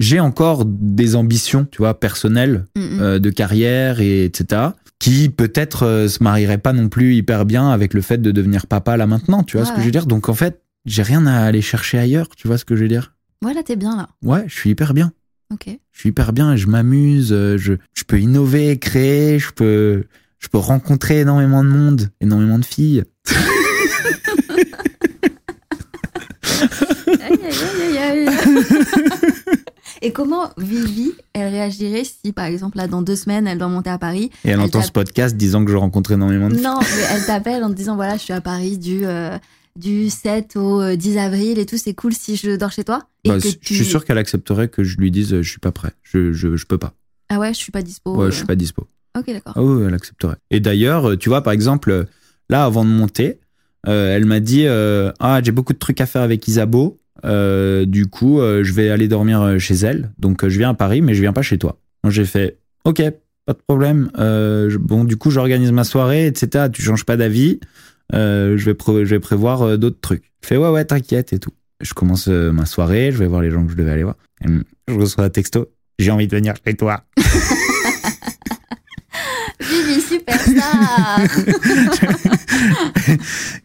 j'ai 0.00 0.18
encore 0.20 0.64
des 0.66 1.14
ambitions, 1.14 1.64
tu 1.70 1.78
vois, 1.78 1.98
personnelles, 2.00 2.64
Mm, 2.76 3.00
euh, 3.00 3.18
de 3.20 3.30
carrière, 3.30 4.00
et 4.00 4.24
etc., 4.24 4.62
qui 4.98 5.28
peut-être 5.28 5.84
euh, 5.84 6.08
se 6.08 6.22
marieraient 6.22 6.58
pas 6.58 6.72
non 6.72 6.88
plus 6.88 7.14
hyper 7.14 7.44
bien 7.46 7.70
avec 7.70 7.94
le 7.94 8.02
fait 8.02 8.18
de 8.20 8.30
devenir 8.32 8.66
papa 8.66 8.96
là 8.96 9.06
maintenant, 9.06 9.42
tu 9.44 9.56
vois 9.56 9.64
ce 9.66 9.72
que 9.72 9.80
je 9.80 9.84
veux 9.86 9.90
dire? 9.92 10.06
Donc 10.06 10.28
en 10.28 10.34
fait, 10.34 10.60
j'ai 10.86 11.02
rien 11.02 11.24
à 11.26 11.40
aller 11.44 11.62
chercher 11.62 11.98
ailleurs, 11.98 12.28
tu 12.36 12.48
vois 12.48 12.58
ce 12.58 12.64
que 12.64 12.74
je 12.76 12.82
veux 12.82 12.88
dire? 12.88 13.11
Ouais, 13.42 13.54
là, 13.54 13.62
t'es 13.62 13.76
bien 13.76 13.96
là. 13.96 14.08
Ouais, 14.22 14.44
je 14.46 14.54
suis 14.54 14.70
hyper 14.70 14.94
bien. 14.94 15.12
Ok. 15.52 15.68
Je 15.92 15.98
suis 15.98 16.08
hyper 16.10 16.32
bien 16.32 16.56
je 16.56 16.66
m'amuse, 16.66 17.32
euh, 17.32 17.58
je, 17.58 17.74
je 17.92 18.04
peux 18.04 18.18
innover, 18.20 18.78
créer, 18.78 19.38
je 19.38 19.50
peux, 19.52 20.04
je 20.38 20.48
peux 20.48 20.58
rencontrer 20.58 21.20
énormément 21.20 21.62
de 21.62 21.68
monde, 21.68 22.10
énormément 22.20 22.58
de 22.58 22.64
filles. 22.64 23.04
Aïe, 27.24 27.38
aïe, 27.98 28.28
aïe. 28.28 28.36
Et 30.04 30.12
comment 30.12 30.50
Vivi, 30.58 31.12
elle 31.32 31.48
réagirait 31.52 32.02
si, 32.04 32.32
par 32.32 32.46
exemple, 32.46 32.76
là, 32.76 32.88
dans 32.88 33.02
deux 33.02 33.14
semaines, 33.14 33.46
elle 33.46 33.58
doit 33.58 33.68
monter 33.68 33.90
à 33.90 33.98
Paris 33.98 34.30
Et 34.44 34.48
elle 34.48 34.54
Elle 34.54 34.60
entend 34.60 34.82
ce 34.82 34.90
podcast 34.90 35.36
disant 35.36 35.64
que 35.64 35.70
je 35.70 35.76
rencontre 35.76 36.10
énormément 36.10 36.48
de 36.48 36.54
filles. 36.54 36.64
Non, 36.64 36.80
mais 36.80 37.02
elle 37.14 37.24
t'appelle 37.24 37.62
en 37.62 37.68
te 37.70 37.74
disant, 37.74 37.94
voilà, 37.94 38.16
je 38.16 38.22
suis 38.22 38.32
à 38.32 38.40
Paris 38.40 38.78
du, 38.78 39.04
euh, 39.04 39.38
du 39.78 40.10
7 40.10 40.56
au 40.56 40.80
euh, 40.82 40.96
10 40.96 41.18
avril 41.18 41.58
et 41.58 41.66
tout, 41.66 41.76
c'est 41.76 41.94
cool 41.94 42.12
si 42.12 42.36
je 42.36 42.56
dors 42.56 42.70
chez 42.72 42.84
toi 42.84 43.00
et 43.24 43.28
Bah, 43.30 43.38
que 43.38 43.48
Je 43.48 43.56
tu- 43.56 43.74
suis 43.74 43.84
sûr 43.84 44.04
qu'elle 44.04 44.18
accepterait 44.18 44.68
que 44.68 44.84
je 44.84 44.98
lui 44.98 45.10
dise 45.10 45.32
euh, 45.34 45.42
je 45.42 45.50
suis 45.50 45.60
pas 45.60 45.72
prêt, 45.72 45.92
je, 46.02 46.32
je, 46.32 46.56
je 46.56 46.66
peux 46.66 46.78
pas. 46.78 46.92
Ah 47.28 47.38
ouais, 47.38 47.54
je 47.54 47.58
suis 47.58 47.72
pas 47.72 47.82
dispo. 47.82 48.14
Ouais, 48.14 48.26
euh. 48.26 48.30
je 48.30 48.36
suis 48.36 48.46
pas 48.46 48.54
dispo. 48.56 48.86
Ok, 49.18 49.26
d'accord. 49.26 49.54
Ah 49.56 49.62
oui, 49.62 49.84
elle 49.86 49.94
accepterait. 49.94 50.36
Et 50.50 50.60
d'ailleurs, 50.60 51.10
euh, 51.10 51.16
tu 51.16 51.28
vois, 51.28 51.42
par 51.42 51.52
exemple, 51.52 51.90
euh, 51.90 52.04
là, 52.50 52.64
avant 52.64 52.84
de 52.84 52.90
monter, 52.90 53.38
euh, 53.88 54.14
elle 54.14 54.24
m'a 54.26 54.40
dit 54.40 54.66
euh, 54.66 55.12
Ah, 55.20 55.40
j'ai 55.42 55.52
beaucoup 55.52 55.72
de 55.72 55.78
trucs 55.78 56.00
à 56.00 56.06
faire 56.06 56.22
avec 56.22 56.46
Isabeau. 56.48 56.98
Euh, 57.24 57.84
du 57.86 58.06
coup, 58.06 58.40
euh, 58.40 58.64
je 58.64 58.72
vais 58.72 58.90
aller 58.90 59.08
dormir 59.08 59.40
euh, 59.42 59.58
chez 59.58 59.74
elle. 59.74 60.12
Donc, 60.18 60.44
euh, 60.44 60.48
je 60.48 60.58
viens 60.58 60.70
à 60.70 60.74
Paris, 60.74 61.00
mais 61.02 61.14
je 61.14 61.20
viens 61.20 61.32
pas 61.32 61.42
chez 61.42 61.56
toi. 61.58 61.78
Moi, 62.04 62.10
j'ai 62.10 62.24
fait 62.24 62.58
Ok, 62.84 63.00
pas 63.46 63.52
de 63.52 63.58
problème. 63.66 64.10
Euh, 64.18 64.68
je- 64.70 64.78
bon, 64.78 65.04
du 65.04 65.16
coup, 65.16 65.30
j'organise 65.30 65.72
ma 65.72 65.84
soirée, 65.84 66.26
etc. 66.26 66.66
Tu 66.72 66.82
changes 66.82 67.04
pas 67.04 67.16
d'avis. 67.16 67.60
Euh, 68.14 68.56
je, 68.58 68.70
vais 68.70 68.76
je 69.04 69.10
vais 69.14 69.20
prévoir 69.20 69.62
euh, 69.62 69.76
d'autres 69.76 70.00
trucs. 70.00 70.32
Je 70.42 70.48
fais 70.48 70.56
Ouais, 70.56 70.68
ouais, 70.68 70.84
t'inquiète 70.84 71.32
et 71.32 71.38
tout. 71.38 71.52
Je 71.80 71.94
commence 71.94 72.28
euh, 72.28 72.52
ma 72.52 72.66
soirée, 72.66 73.10
je 73.12 73.18
vais 73.18 73.26
voir 73.26 73.42
les 73.42 73.50
gens 73.50 73.64
que 73.64 73.72
je 73.72 73.76
devais 73.76 73.90
aller 73.90 74.04
voir. 74.04 74.16
Me- 74.44 74.64
Je 74.88 74.94
reçois 74.94 75.24
un 75.24 75.30
texto 75.30 75.68
J'ai 75.98 76.10
envie 76.10 76.26
de 76.28 76.36
venir 76.36 76.54
chez 76.66 76.74
toi. 76.74 77.04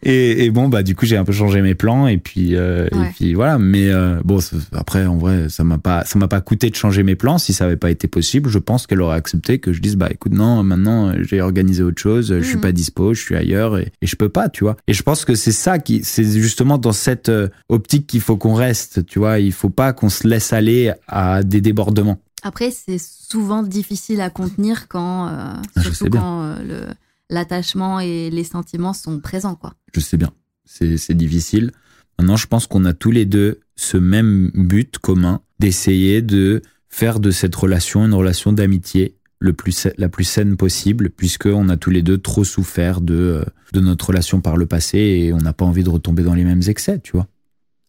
Et, 0.02 0.44
et 0.44 0.50
bon 0.50 0.68
bah 0.68 0.82
du 0.82 0.94
coup 0.94 1.06
j'ai 1.06 1.16
un 1.16 1.24
peu 1.24 1.32
changé 1.32 1.60
mes 1.62 1.74
plans 1.74 2.06
et 2.06 2.18
puis 2.18 2.54
euh, 2.56 2.88
Ouais. 2.92 3.08
et 3.08 3.12
puis 3.16 3.34
voilà. 3.34 3.58
Mais 3.58 3.88
euh, 3.88 4.20
bon 4.24 4.38
après 4.72 5.06
en 5.06 5.16
vrai 5.16 5.48
ça 5.48 5.64
m'a 5.64 5.78
pas 5.78 6.04
ça 6.04 6.18
m'a 6.18 6.28
pas 6.28 6.40
coûté 6.40 6.70
de 6.70 6.74
changer 6.74 7.02
mes 7.02 7.14
plans. 7.16 7.38
Si 7.38 7.52
ça 7.52 7.64
avait 7.66 7.76
pas 7.76 7.90
été 7.90 8.08
possible 8.08 8.48
je 8.50 8.58
pense 8.58 8.86
qu'elle 8.86 9.00
aurait 9.02 9.16
accepté 9.16 9.58
que 9.58 9.72
je 9.72 9.80
dise 9.80 9.96
bah 9.96 10.08
écoute 10.10 10.32
non 10.32 10.62
maintenant 10.62 11.12
j'ai 11.22 11.40
organisé 11.40 11.82
autre 11.82 12.00
chose 12.00 12.34
je 12.40 12.44
suis 12.44 12.56
Mhm. 12.56 12.60
pas 12.62 12.72
dispo 12.72 13.14
je 13.14 13.20
suis 13.22 13.36
ailleurs 13.36 13.78
et, 13.78 13.92
et 14.02 14.06
je 14.06 14.16
peux 14.16 14.28
pas 14.28 14.48
tu 14.48 14.64
vois. 14.64 14.76
Et 14.88 14.92
je 14.94 15.02
pense 15.02 15.24
que 15.24 15.34
c'est 15.34 15.52
ça 15.52 15.78
qui 15.78 16.00
c'est 16.04 16.24
justement 16.24 16.78
dans 16.78 16.92
cette 16.92 17.28
euh, 17.28 17.48
optique 17.68 18.06
qu'il 18.06 18.20
faut 18.20 18.36
qu'on 18.36 18.54
reste 18.54 19.06
tu 19.06 19.18
vois. 19.18 19.38
Il 19.38 19.52
faut 19.52 19.70
pas 19.70 19.92
qu'on 19.92 20.08
se 20.08 20.26
laisse 20.26 20.52
aller 20.52 20.92
à 21.08 21.42
des 21.42 21.60
débordements 21.60 22.18
Après, 22.42 22.70
c'est 22.70 22.98
souvent 22.98 23.62
difficile 23.62 24.20
à 24.20 24.30
contenir 24.30 24.88
quand, 24.88 25.26
euh, 25.28 25.54
Ah, 25.76 25.82
surtout 25.82 26.08
quand 26.10 26.42
euh, 26.42 26.62
le- 26.62 26.94
l'attachement 27.30 28.00
et 28.00 28.30
les 28.30 28.44
sentiments 28.44 28.92
sont 28.92 29.18
présents, 29.20 29.54
quoi. 29.56 29.74
Je 29.94 30.00
sais 30.00 30.16
bien, 30.16 30.30
c'est 30.64 30.96
c'est 30.96 31.14
difficile. 31.14 31.72
Maintenant, 32.18 32.36
je 32.36 32.46
pense 32.46 32.66
qu'on 32.66 32.84
a 32.84 32.94
tous 32.94 33.10
les 33.10 33.26
deux 33.26 33.60
ce 33.76 33.96
même 33.96 34.50
but 34.54 34.98
commun 34.98 35.40
d'essayer 35.58 36.22
de 36.22 36.62
faire 36.88 37.20
de 37.20 37.30
cette 37.30 37.54
relation 37.54 38.04
une 38.04 38.14
relation 38.14 38.52
d'amitié 38.52 39.14
le 39.40 39.52
plus 39.52 39.86
la 39.98 40.08
plus 40.08 40.24
saine 40.24 40.56
possible, 40.56 41.10
puisqu'on 41.10 41.68
a 41.68 41.76
tous 41.76 41.90
les 41.90 42.02
deux 42.02 42.18
trop 42.18 42.42
souffert 42.44 43.00
de, 43.00 43.14
euh, 43.14 43.44
de 43.72 43.80
notre 43.80 44.06
relation 44.08 44.40
par 44.40 44.56
le 44.56 44.66
passé 44.66 44.98
et 44.98 45.32
on 45.32 45.38
n'a 45.38 45.52
pas 45.52 45.64
envie 45.64 45.84
de 45.84 45.90
retomber 45.90 46.22
dans 46.24 46.34
les 46.34 46.42
mêmes 46.44 46.62
excès, 46.66 46.98
tu 46.98 47.12
vois. 47.12 47.28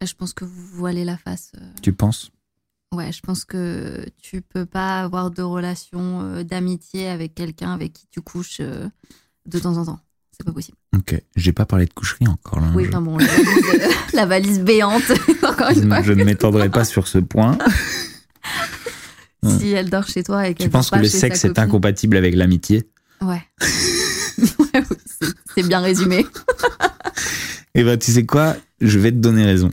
Je 0.06 0.14
pense 0.14 0.34
que 0.34 0.45
vous 0.45 0.68
voilez 0.74 1.06
la 1.06 1.18
face. 1.18 1.52
euh. 1.60 1.66
Tu 1.82 1.91
penses? 1.91 2.32
Ouais, 2.91 3.11
je 3.11 3.21
pense 3.21 3.45
que 3.45 4.03
tu 4.21 4.41
peux 4.41 4.65
pas 4.65 5.01
avoir 5.01 5.29
de 5.29 5.43
relation 5.43 6.21
euh, 6.23 6.43
d'amitié 6.43 7.07
avec 7.07 7.35
quelqu'un 7.35 7.71
avec 7.71 7.93
qui 7.93 8.07
tu 8.11 8.19
couches 8.21 8.57
euh, 8.61 8.87
de 9.45 9.59
temps 9.59 9.77
en 9.77 9.85
temps. 9.85 9.99
c'est 10.31 10.43
pas 10.43 10.51
possible. 10.51 10.75
Ok, 10.97 11.21
j'ai 11.35 11.51
pas 11.53 11.65
parlé 11.67 11.85
de 11.85 11.93
coucherie 11.93 12.27
encore. 12.27 12.59
Là. 12.59 12.67
Oui, 12.75 12.85
je, 12.85 12.89
enfin 12.89 13.01
bon, 13.01 13.17
la 13.17 13.27
valise, 13.27 13.63
euh, 13.73 13.87
la 14.13 14.25
valise 14.25 14.59
béante, 14.61 15.03
encore 15.43 15.69
une 15.69 15.87
fois. 15.87 16.01
je 16.01 16.13
ne 16.13 16.23
m'étendrai 16.23 16.69
pas 16.69 16.83
sur 16.85 17.07
ce 17.07 17.17
point. 17.19 17.57
Si 19.57 19.69
elle 19.71 19.89
dort 19.89 20.05
chez 20.05 20.21
toi 20.21 20.49
et 20.49 20.53
qu'elle 20.53 20.67
Tu 20.67 20.69
penses 20.69 20.89
que 20.89 20.97
le 20.99 21.07
sexe 21.07 21.45
est 21.45 21.47
copine. 21.49 21.63
incompatible 21.63 22.17
avec 22.17 22.35
l'amitié? 22.35 22.89
Ouais. 23.21 23.41
ouais, 23.61 24.83
oui, 24.91 25.27
c'est 25.55 25.65
bien 25.65 25.79
résumé. 25.79 26.25
Eh 27.73 27.85
ben, 27.85 27.97
tu 27.97 28.11
sais 28.11 28.25
quoi? 28.25 28.57
Je 28.81 28.99
vais 28.99 29.11
te 29.11 29.15
donner 29.17 29.45
raison. 29.45 29.69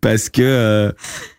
Parce 0.00 0.28
que 0.28 0.42
euh, 0.42 0.92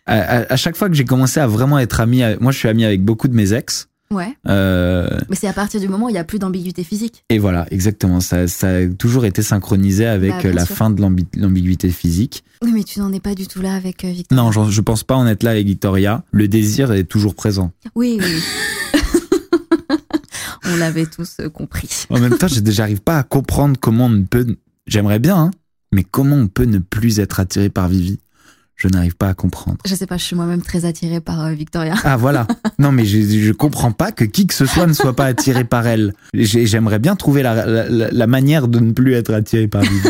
à, 0.06 0.56
chaque 0.58 0.76
fois 0.76 0.90
que 0.90 0.96
j'ai 0.96 1.06
commencé 1.06 1.40
à 1.40 1.48
vraiment 1.48 1.80
être 1.80 2.00
ami, 2.00 2.22
moi 2.40 2.52
je 2.52 2.58
suis 2.58 2.68
ami 2.68 2.86
avec 2.86 3.04
beaucoup 3.04 3.28
de 3.28 3.34
mes 3.36 3.54
ex. 3.54 3.88
Ouais. 4.12 4.36
euh, 4.50 5.08
Mais 5.30 5.38
c'est 5.38 5.48
à 5.48 5.54
partir 5.54 5.80
du 5.80 5.88
moment 5.88 6.08
où 6.08 6.10
il 6.10 6.14
n'y 6.14 6.18
a 6.18 6.26
plus 6.26 6.38
d'ambiguïté 6.38 6.84
physique. 6.84 7.24
et 7.30 7.40
voilà, 7.40 7.66
exactement. 7.72 8.20
Ça, 8.20 8.46
ça 8.50 8.68
a 8.68 8.86
toujours 8.88 9.24
été 9.24 9.42
synchronisé 9.42 10.06
avec 10.06 10.32
Bah, 10.44 10.52
la 10.52 10.66
sûr. 10.66 10.76
fin 10.76 10.90
de 10.90 11.00
l'ambi- 11.02 11.28
l'ambiguïté 11.38 11.90
physique. 11.90 12.44
Oui, 12.62 12.72
mais 12.74 12.84
tu 12.84 13.00
n'en 13.00 13.14
es 13.14 13.22
pas 13.22 13.36
du 13.36 13.48
tout 13.48 13.62
là 13.62 13.74
avec 13.74 14.04
euh, 14.04 14.12
Victor. 14.12 14.36
Non, 14.38 14.52
j'en- 14.52 14.70
je 14.70 14.82
pense 14.82 15.06
pas 15.06 15.16
en 15.16 15.26
être 15.28 15.44
là 15.44 15.52
avec 15.52 15.66
Victoria. 15.66 16.26
Le 16.34 16.50
désir 16.50 16.92
est 16.92 17.06
toujours 17.06 17.36
présent. 17.36 17.72
Oui, 17.96 18.20
oui. 18.22 19.00
On 20.66 20.76
l'avait 20.78 21.06
tous 21.06 21.38
euh, 21.40 21.50
compris. 21.50 21.90
En 22.10 22.20
même 22.20 22.38
temps, 22.38 22.48
je- 22.48 22.60
j'arrive 22.72 23.02
pas 23.02 23.18
à 23.18 23.24
comprendre 23.24 23.78
comment 23.80 24.06
on 24.08 24.24
peut. 24.24 24.58
J'aimerais 24.88 25.20
bien, 25.20 25.38
hein, 25.38 25.52
mais 25.92 26.04
comment 26.04 26.36
on 26.38 26.48
peut 26.48 26.66
ne 26.66 26.80
plus 26.80 27.20
être 27.20 27.40
attiré 27.40 27.70
par 27.70 27.88
Vivi? 27.90 28.20
Je 28.76 28.88
n'arrive 28.88 29.16
pas 29.16 29.30
à 29.30 29.34
comprendre. 29.36 29.78
Je 29.86 29.94
sais 29.94 30.08
pas, 30.08 30.18
je 30.18 30.24
suis 30.24 30.36
moi-même 30.36 30.64
très 30.64 30.86
attirée 30.86 31.22
par 31.22 31.42
euh, 31.46 31.52
Victoria. 31.54 31.94
Ah 32.04 32.18
voilà. 32.18 32.48
Non 32.80 32.92
mais 32.92 33.06
je, 33.06 33.22
je 33.22 33.52
comprends 33.52 33.92
pas 33.92 34.12
que 34.12 34.24
qui 34.26 34.48
que 34.48 34.56
ce 34.56 34.66
soit 34.66 34.88
ne 34.88 34.94
soit 34.94 35.16
pas 35.16 35.26
attiré 35.26 35.64
par 35.64 35.86
elle. 35.86 36.14
J'ai- 36.34 36.66
J'aimerais 36.66 36.98
bien 36.98 37.16
trouver 37.16 37.44
la- 37.44 37.88
la 37.88 38.28
manière 38.28 38.68
de 38.68 38.80
ne 38.80 38.92
plus 38.92 39.14
être 39.14 39.32
attiré 39.34 39.68
par 39.68 39.84
Vivi. 39.84 40.10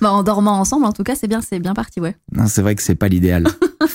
Bah, 0.00 0.12
en 0.12 0.22
dormant 0.22 0.60
ensemble, 0.60 0.84
en 0.86 0.92
tout 0.92 1.02
cas, 1.02 1.14
c'est 1.16 1.26
bien, 1.26 1.40
c'est 1.40 1.58
bien 1.58 1.74
parti, 1.74 1.98
ouais. 2.00 2.14
Non, 2.32 2.46
c'est 2.46 2.62
vrai 2.62 2.76
que 2.76 2.82
c'est 2.82 2.94
pas 2.94 3.08
l'idéal. 3.08 3.48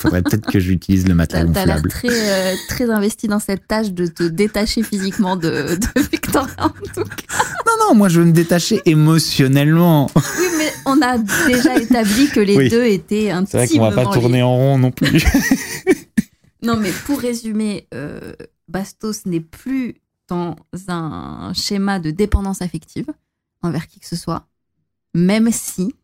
Faudrait 0.04 0.22
peut-être 0.22 0.46
que 0.50 0.60
j'utilise 0.60 1.08
le 1.08 1.14
matelas 1.14 1.44
t'as 1.52 1.66
l'air 1.66 1.82
gonflable. 1.82 1.88
très, 1.88 2.08
euh, 2.10 2.54
très 2.68 2.90
investi 2.90 3.26
dans 3.26 3.38
cette 3.40 3.66
tâche 3.66 3.90
de 3.90 4.06
te 4.06 4.22
détacher 4.22 4.82
physiquement 4.82 5.36
de, 5.36 5.76
de 5.76 6.00
Victoria, 6.10 6.54
en 6.58 6.68
tout 6.68 7.04
cas. 7.04 7.36
Non 7.66 7.88
non, 7.88 7.94
moi 7.94 8.08
je 8.08 8.20
veux 8.20 8.26
me 8.26 8.32
détacher 8.32 8.80
émotionnellement. 8.86 10.10
Oui, 10.14 10.46
mais 10.58 10.72
on 10.86 11.00
a 11.02 11.18
déjà 11.18 11.76
établi 11.78 12.28
que 12.28 12.40
les 12.40 12.56
Oui. 12.56 12.68
deux 12.68 12.84
étaient 12.84 13.32
C'est 13.46 13.56
vrai 13.56 13.62
intimement 13.64 13.90
qu'on 13.90 13.94
va 13.96 14.04
pas 14.04 14.12
tourner 14.12 14.42
en 14.42 14.54
rond 14.54 14.78
non 14.78 14.90
plus. 14.92 15.24
Non, 16.62 16.78
mais 16.78 16.90
pour 17.04 17.18
résumer, 17.20 17.86
euh, 17.92 18.32
Bastos 18.68 19.26
n'est 19.26 19.40
plus 19.40 19.96
dans 20.28 20.56
un 20.88 21.52
schéma 21.54 21.98
de 21.98 22.10
dépendance 22.10 22.62
affective 22.62 23.04
envers 23.60 23.86
qui 23.86 24.00
que 24.00 24.06
ce 24.06 24.16
soit, 24.16 24.46
même 25.14 25.50
si 25.52 25.94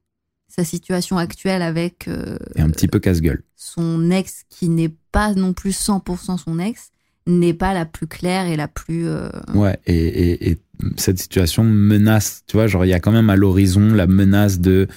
sa 0.51 0.64
situation 0.64 1.16
actuelle 1.18 1.62
avec 1.62 2.09
euh, 2.09 2.36
Et 2.57 2.61
un 2.61 2.70
petit 2.70 2.88
peu 2.88 2.98
casse-gueule. 2.98 3.42
son 3.57 4.11
ex, 4.11 4.42
qui 4.48 4.68
n'est 4.68 4.92
pas 5.12 5.32
non 5.34 5.53
plus 5.53 5.70
100% 5.78 6.38
son 6.38 6.59
ex, 6.59 6.90
n'est 7.26 7.55
pas 7.55 7.74
la 7.74 7.84
plus 7.86 8.07
claire 8.07 8.46
et 8.46 8.57
la 8.57 8.68
plus... 8.68 9.07
euh, 9.07 9.28
Ouais, 9.55 9.78
et, 9.86 9.94
et, 9.96 10.51
et 10.51 10.59
cette 10.96 11.18
situation 11.18 11.62
menace, 11.64 12.42
tu 12.46 12.57
vois, 12.57 12.66
genre 12.66 12.84
il 12.84 12.88
y 12.88 12.94
a 12.94 13.01
quand 13.01 13.12
même 13.12 13.30
à 13.30 13.36
l'horizon 13.36 13.92
la 13.94 14.07
menace 14.07 14.59
de 14.61 14.88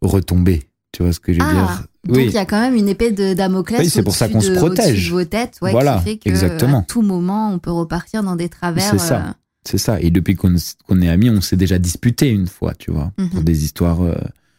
retomber. 0.00 0.62
Tu 0.92 1.02
vois 1.02 1.12
ce 1.12 1.20
que 1.20 1.32
je 1.32 1.38
veux 1.40 1.46
Ah, 1.48 1.52
dire? 1.52 1.86
Donc 2.04 2.16
Oui. 2.16 2.24
il 2.26 2.32
y 2.32 2.38
a 2.38 2.44
quand 2.44 2.60
même 2.60 2.74
une 2.74 2.88
épée 2.88 3.12
de 3.12 3.32
Damoclès 3.34 3.80
Oui, 3.80 3.88
c'est 3.88 4.02
pour 4.02 4.14
ça 4.16 4.28
qu'on 4.28 4.40
se 4.40 4.50
protège. 4.52 5.06
de 5.08 5.12
vos 5.12 5.24
têtes, 5.24 5.58
ouais, 5.62 5.70
Voilà, 5.70 5.98
qui 5.98 6.04
fait 6.04 6.16
que 6.18 6.28
exactement. 6.28 6.80
à 6.80 6.82
tout 6.82 7.02
moment 7.02 7.50
on 7.52 7.58
peut 7.58 7.70
repartir 7.70 8.22
dans 8.22 8.36
des 8.36 8.48
travers. 8.48 8.82
C'est 8.90 8.98
ça. 8.98 9.26
euh, 9.28 9.32
C'est 9.64 9.78
ça. 9.78 10.00
Et 10.00 10.10
depuis 10.10 10.34
qu'on 10.34 10.56
est 11.00 11.08
amis, 11.08 11.30
on 11.30 11.40
s'est 11.40 11.56
déjà 11.56 11.78
disputé 11.78 12.28
une 12.30 12.48
fois, 12.48 12.74
tu 12.74 12.90
vois, 12.90 13.12
Mhm. 13.18 13.28
pour 13.30 13.42
des 13.42 13.64
histoires. 13.64 14.02
euh, 14.02 14.14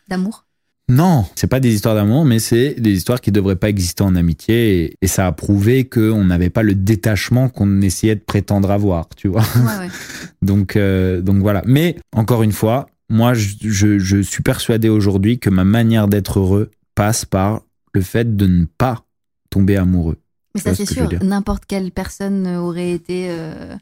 d'amour? 0.07 0.45
Non, 0.89 1.25
c'est 1.35 1.47
pas 1.47 1.61
des 1.61 1.73
histoires 1.73 1.95
d'amour, 1.95 2.25
mais 2.25 2.39
c'est 2.39 2.75
des 2.77 2.91
histoires 2.91 3.21
qui 3.21 3.31
devraient 3.31 3.55
pas 3.55 3.69
exister 3.69 4.03
en 4.03 4.15
amitié. 4.15 4.83
Et, 4.83 4.97
et 5.01 5.07
ça 5.07 5.27
a 5.27 5.31
prouvé 5.31 5.85
qu'on 5.85 6.25
n'avait 6.25 6.49
pas 6.49 6.61
le 6.61 6.75
détachement 6.75 7.47
qu'on 7.47 7.79
essayait 7.81 8.15
de 8.15 8.19
prétendre 8.21 8.69
avoir, 8.69 9.07
tu 9.15 9.29
vois. 9.29 9.43
Ouais, 9.55 9.85
ouais. 9.85 9.89
Donc, 10.41 10.75
euh, 10.75 11.21
donc 11.21 11.37
voilà. 11.37 11.61
Mais 11.65 11.95
encore 12.13 12.43
une 12.43 12.51
fois, 12.51 12.87
moi, 13.09 13.33
je, 13.33 13.55
je, 13.61 13.97
je 13.97 14.17
suis 14.21 14.43
persuadé 14.43 14.89
aujourd'hui 14.89 15.39
que 15.39 15.49
ma 15.49 15.63
manière 15.63 16.09
d'être 16.09 16.39
heureux 16.39 16.69
passe 16.95 17.23
par 17.23 17.61
le 17.93 18.01
fait 18.01 18.35
de 18.35 18.45
ne 18.45 18.65
pas 18.65 19.05
tomber 19.49 19.77
amoureux. 19.77 20.17
Mais 20.53 20.59
ça, 20.61 20.75
ce 20.75 20.83
c'est 20.83 20.93
sûr. 20.93 21.09
N'importe 21.23 21.63
quelle 21.65 21.91
personne 21.91 22.45
aurait 22.57 22.91
été. 22.91 23.27
euh, 23.29 23.73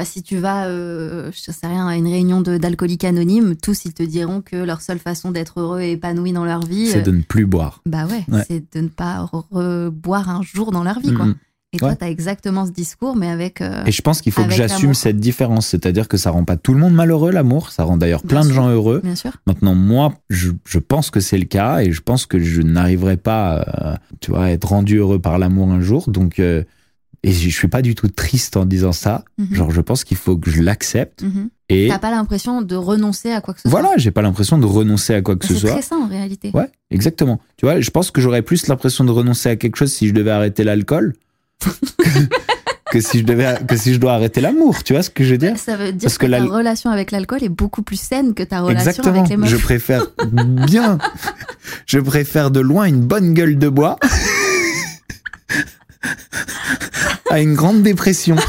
enfin, 0.00 0.10
si 0.10 0.22
tu 0.22 0.38
vas, 0.38 0.66
euh, 0.66 1.30
je 1.32 1.52
sais 1.52 1.66
rien, 1.66 1.86
à 1.86 1.96
une 1.96 2.06
réunion 2.06 2.40
d'alcooliques 2.40 3.04
anonymes, 3.04 3.54
tous 3.56 3.84
ils 3.84 3.92
te 3.92 4.02
diront 4.02 4.40
que 4.40 4.56
leur 4.56 4.80
seule 4.80 4.98
façon 4.98 5.30
d'être 5.30 5.60
heureux 5.60 5.80
et 5.80 5.92
épanoui 5.92 6.32
dans 6.32 6.44
leur 6.44 6.64
vie, 6.64 6.86
C'est 6.88 7.02
de 7.02 7.10
ne 7.10 7.22
plus 7.22 7.46
boire. 7.46 7.80
euh, 7.86 7.90
bah 7.90 8.06
ouais, 8.06 8.24
Ouais. 8.34 8.44
c'est 8.48 8.64
de 8.74 8.80
ne 8.82 8.88
pas 8.88 9.28
reboire 9.30 10.28
un 10.30 10.42
jour 10.42 10.72
dans 10.72 10.82
leur 10.84 11.00
vie, 11.00 11.12
quoi. 11.12 11.26
Mhm. 11.26 11.34
Et 11.72 11.78
toi, 11.78 11.90
Ouais. 11.90 11.96
t'as 11.96 12.08
exactement 12.08 12.66
ce 12.66 12.72
discours, 12.72 13.14
mais 13.14 13.28
avec. 13.28 13.60
euh, 13.60 13.84
Et 13.86 13.92
je 13.92 14.02
pense 14.02 14.22
qu'il 14.22 14.32
faut 14.32 14.42
que 14.44 14.50
j'assume 14.50 14.92
cette 14.92 15.20
différence. 15.20 15.68
C'est-à-dire 15.68 16.08
que 16.08 16.16
ça 16.16 16.30
rend 16.32 16.42
pas 16.44 16.56
tout 16.56 16.72
le 16.74 16.80
monde 16.80 16.94
malheureux, 16.94 17.30
l'amour. 17.30 17.70
Ça 17.70 17.84
rend 17.84 17.96
d'ailleurs 17.96 18.24
plein 18.24 18.44
de 18.44 18.52
gens 18.52 18.68
heureux. 18.70 19.00
Bien 19.04 19.14
sûr. 19.14 19.30
Maintenant, 19.46 19.76
moi, 19.76 20.14
je, 20.30 20.50
je 20.66 20.80
pense 20.80 21.10
que 21.10 21.20
c'est 21.20 21.38
le 21.38 21.44
cas 21.44 21.78
et 21.82 21.92
je 21.92 22.00
pense 22.00 22.26
que 22.26 22.40
je 22.40 22.60
n'arriverai 22.62 23.16
pas, 23.18 23.64
euh, 23.82 23.94
tu 24.20 24.32
vois, 24.32 24.46
à 24.46 24.50
être 24.50 24.64
rendu 24.70 24.96
heureux 24.96 25.20
par 25.20 25.38
l'amour 25.38 25.70
un 25.70 25.80
jour. 25.80 26.10
Donc, 26.10 26.40
euh, 26.40 26.64
et 27.22 27.32
je 27.32 27.48
suis 27.50 27.68
pas 27.68 27.82
du 27.82 27.94
tout 27.94 28.08
triste 28.08 28.56
en 28.56 28.64
disant 28.64 28.92
ça. 28.92 29.24
Mhm. 29.38 29.54
Genre, 29.54 29.70
je 29.70 29.80
pense 29.80 30.04
qu'il 30.04 30.16
faut 30.16 30.36
que 30.36 30.50
je 30.50 30.62
l'accepte. 30.62 31.22
Mhm. 31.22 31.50
Et 31.68 31.88
T'as 31.88 31.98
pas 31.98 32.10
l'impression 32.10 32.62
de 32.62 32.74
renoncer 32.74 33.30
à 33.30 33.40
quoi 33.40 33.54
que 33.54 33.60
ce 33.60 33.68
voilà, 33.68 33.90
j'ai 33.96 34.10
pas 34.10 34.22
l'impression 34.22 34.58
de 34.58 34.66
renoncer 34.66 35.14
à 35.14 35.22
quoi 35.22 35.36
que 35.36 35.46
soit. 35.46 35.54
ce 35.54 35.60
C'est 35.60 35.66
soit. 35.68 35.76
très 35.78 35.82
sain 35.82 35.96
en 35.98 36.08
réalité. 36.08 36.50
Ouais, 36.54 36.68
exactement. 36.90 37.40
Tu 37.56 37.66
vois, 37.66 37.80
je 37.80 37.90
pense 37.90 38.10
que 38.10 38.20
j'aurais 38.20 38.42
plus 38.42 38.66
l'impression 38.66 39.04
de 39.04 39.10
renoncer 39.12 39.50
à 39.50 39.56
quelque 39.56 39.76
chose 39.76 39.92
si 39.92 40.08
je 40.08 40.12
devais 40.14 40.30
arrêter 40.32 40.64
l'alcool 40.64 41.14
que, 41.60 41.68
que 42.90 43.00
si 43.00 43.18
je 43.20 43.24
devais 43.24 43.54
que 43.68 43.76
si 43.76 43.92
je 43.94 43.98
dois 44.00 44.14
arrêter 44.14 44.40
l'amour. 44.40 44.82
Tu 44.82 44.94
vois 44.94 45.02
ce 45.04 45.10
que 45.10 45.22
je 45.22 45.32
veux 45.32 45.38
dire? 45.38 45.56
Ça 45.58 45.76
veut 45.76 45.92
dire 45.92 46.00
Parce 46.06 46.18
que, 46.18 46.26
que 46.26 46.30
ta 46.32 46.38
la- 46.40 46.44
relation 46.46 46.90
avec 46.90 47.10
l'alcool 47.12 47.44
est 47.44 47.48
beaucoup 47.50 47.82
plus 47.82 48.00
saine 48.00 48.34
que 48.34 48.42
ta 48.42 48.62
relation 48.62 48.88
Exactement. 48.90 49.18
avec 49.18 49.30
les 49.30 49.36
meufs. 49.36 49.48
Je 49.50 49.56
préfère 49.58 50.06
bien. 50.32 50.98
Je 51.86 51.98
préfère 52.00 52.50
de 52.50 52.58
loin 52.60 52.86
une 52.86 53.00
bonne 53.02 53.34
gueule 53.34 53.58
de 53.58 53.68
bois 53.68 53.98
à 57.30 57.40
une 57.40 57.54
grande 57.54 57.82
dépression. 57.82 58.36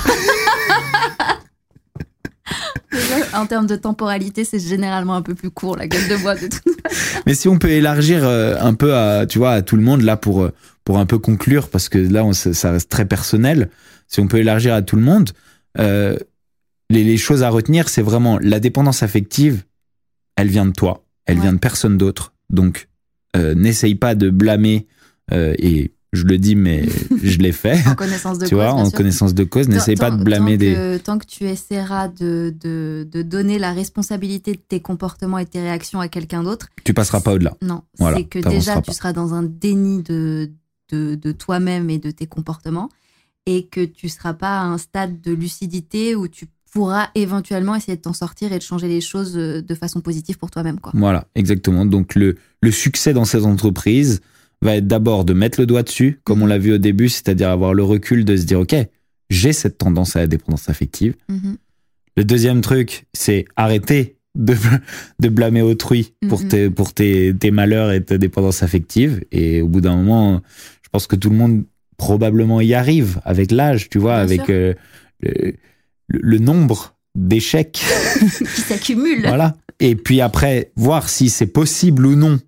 En 3.33 3.45
termes 3.45 3.65
de 3.67 3.77
temporalité, 3.77 4.43
c'est 4.43 4.59
généralement 4.59 5.15
un 5.15 5.21
peu 5.21 5.33
plus 5.35 5.49
court, 5.49 5.77
la 5.77 5.87
gueule 5.87 6.07
de 6.09 6.17
bois 6.17 6.35
de 6.35 6.47
tout. 6.47 6.75
Mais 7.25 7.33
si 7.33 7.47
on 7.47 7.57
peut 7.57 7.69
élargir 7.69 8.23
euh, 8.25 8.57
un 8.59 8.73
peu 8.73 8.93
à, 8.93 9.25
tu 9.25 9.37
vois, 9.39 9.51
à 9.53 9.61
tout 9.61 9.77
le 9.77 9.81
monde 9.81 10.01
là 10.01 10.17
pour 10.17 10.41
euh, 10.43 10.51
pour 10.83 10.99
un 10.99 11.05
peu 11.05 11.17
conclure 11.17 11.69
parce 11.69 11.87
que 11.87 11.97
là 11.97 12.25
on, 12.25 12.33
ça 12.33 12.53
ça 12.53 12.71
reste 12.71 12.89
très 12.89 13.05
personnel. 13.05 13.69
Si 14.07 14.19
on 14.19 14.27
peut 14.27 14.37
élargir 14.39 14.73
à 14.73 14.81
tout 14.81 14.97
le 14.97 15.01
monde, 15.01 15.31
euh, 15.79 16.17
les, 16.89 17.05
les 17.05 17.17
choses 17.17 17.41
à 17.43 17.49
retenir, 17.49 17.87
c'est 17.87 18.01
vraiment 18.01 18.37
la 18.41 18.59
dépendance 18.59 19.01
affective. 19.01 19.63
Elle 20.35 20.49
vient 20.49 20.65
de 20.65 20.73
toi, 20.73 21.05
elle 21.25 21.37
Ouais. 21.37 21.43
vient 21.43 21.53
de 21.53 21.59
personne 21.59 21.97
d'autre. 21.97 22.33
Donc 22.49 22.89
euh, 23.37 23.55
n'essaye 23.55 23.95
pas 23.95 24.13
de 24.13 24.29
blâmer 24.29 24.87
euh, 25.31 25.53
et 25.57 25.93
je 26.13 26.23
le 26.25 26.37
dis 26.37 26.55
mais 26.55 26.85
je 27.23 27.37
l'ai 27.39 27.51
fait. 27.51 27.79
En 27.87 27.95
connaissance 27.95 28.37
de 28.37 28.45
tu 28.45 28.55
cause, 28.55 28.63
vois, 28.63 28.73
en 28.73 28.85
sûr. 28.89 28.97
connaissance 28.97 29.33
de 29.33 29.43
cause, 29.43 29.69
n'essaye 29.69 29.95
pas 29.95 30.11
de 30.11 30.23
blâmer 30.23 30.53
tant 30.57 30.57
des. 30.59 30.73
que- 30.73 30.97
tant 30.97 31.17
que 31.17 31.25
tu 31.25 31.45
essaieras 31.45 32.07
de, 32.09 32.53
de, 32.59 33.07
de 33.09 33.21
donner 33.21 33.59
la 33.59 33.71
responsabilité 33.73 34.53
de 34.53 34.59
tes 34.59 34.79
comportements 34.79 35.37
et 35.37 35.45
de 35.45 35.49
tes 35.49 35.61
réactions 35.61 35.99
à 35.99 36.07
quelqu'un 36.07 36.43
d'autre, 36.43 36.67
Tu 36.83 36.93
passeras 36.93 37.21
pas 37.21 37.33
au-delà. 37.33 37.55
non. 37.61 37.81
Voilà, 37.97 38.17
c'est 38.17 38.23
que 38.25 38.39
déjà, 38.39 38.75
pas. 38.75 38.81
tu 38.81 38.91
seras 38.93 39.13
dans 39.13 39.33
un 39.33 39.43
déni 39.43 40.01
de, 40.03 40.51
de, 40.91 41.15
de 41.15 41.31
toi-même 41.31 41.89
et 41.89 41.97
de 41.97 42.11
tes 42.11 42.27
comportements 42.27 42.89
et 43.45 43.65
que 43.67 43.83
tu 43.85 44.07
seras 44.09 44.33
pas 44.33 44.59
à 44.59 44.63
un 44.65 44.77
stade 44.77 45.19
de 45.21 45.31
lucidité 45.33 46.15
où 46.15 46.27
tu 46.27 46.45
pourras 46.71 47.07
éventuellement 47.15 47.75
essayer 47.75 47.97
de 47.97 48.01
t'en 48.01 48.13
sortir 48.13 48.53
et 48.53 48.57
de 48.57 48.63
changer 48.63 48.87
les 48.87 49.01
choses 49.01 49.33
euh, 49.35 49.61
de 49.61 49.75
façon 49.75 49.99
positive 49.99 50.37
pour 50.37 50.51
toi-même. 50.51 50.79
quoi. 50.79 50.91
Voilà, 50.95 51.27
exactement. 51.35 51.85
Donc 51.85 52.15
le, 52.15 52.37
le 52.61 52.71
succès 52.71 53.13
dans 53.13 53.25
cette 53.25 53.43
entreprise 53.45 54.21
va 54.61 54.75
être 54.75 54.87
d'abord 54.87 55.25
de 55.25 55.33
mettre 55.33 55.59
le 55.59 55.65
doigt 55.65 55.83
dessus, 55.83 56.19
comme 56.23 56.41
on 56.41 56.45
l'a 56.45 56.57
vu 56.59 56.73
au 56.73 56.77
début, 56.77 57.09
c'est-à-dire 57.09 57.49
avoir 57.49 57.73
le 57.73 57.83
recul 57.83 58.25
de 58.25 58.35
se 58.37 58.43
dire, 58.45 58.59
OK, 58.59 58.75
j'ai 59.29 59.53
cette 59.53 59.77
tendance 59.77 60.15
à 60.15 60.19
la 60.19 60.27
dépendance 60.27 60.69
affective. 60.69 61.15
Mhm. 61.29 61.57
Le 62.17 62.23
deuxième 62.25 62.61
truc, 62.61 63.05
c'est 63.13 63.45
arrêter 63.55 64.17
de, 64.35 64.55
de 65.19 65.29
blâmer 65.29 65.61
autrui 65.61 66.13
pour, 66.29 66.41
Mhm. 66.41 66.47
tes, 66.47 66.69
pour 66.69 66.93
tes, 66.93 67.33
tes 67.37 67.51
malheurs 67.51 67.91
et 67.91 68.03
ta 68.03 68.17
dépendance 68.17 68.63
affective. 68.63 69.23
Et 69.31 69.61
au 69.61 69.67
bout 69.67 69.81
d'un 69.81 69.95
moment, 69.95 70.41
je 70.83 70.89
pense 70.91 71.07
que 71.07 71.15
tout 71.15 71.29
le 71.29 71.35
monde 71.37 71.63
probablement 71.97 72.61
y 72.61 72.73
arrive 72.73 73.19
avec 73.25 73.51
l'âge, 73.51 73.89
tu 73.89 73.97
vois, 73.99 74.23
Bien 74.25 74.35
avec 74.35 74.49
euh, 74.49 74.73
le, 75.21 75.31
le- 76.09 76.19
le 76.21 76.37
nombre 76.39 76.95
d'échecs. 77.15 77.81
qui 78.55 78.61
s'accumulent. 78.61 79.27
voilà. 79.27 79.55
Et 79.79 79.95
puis 79.95 80.19
après, 80.21 80.71
voir 80.75 81.09
si 81.09 81.29
c'est 81.29 81.47
possible 81.47 82.05
ou 82.05 82.15
non 82.15 82.39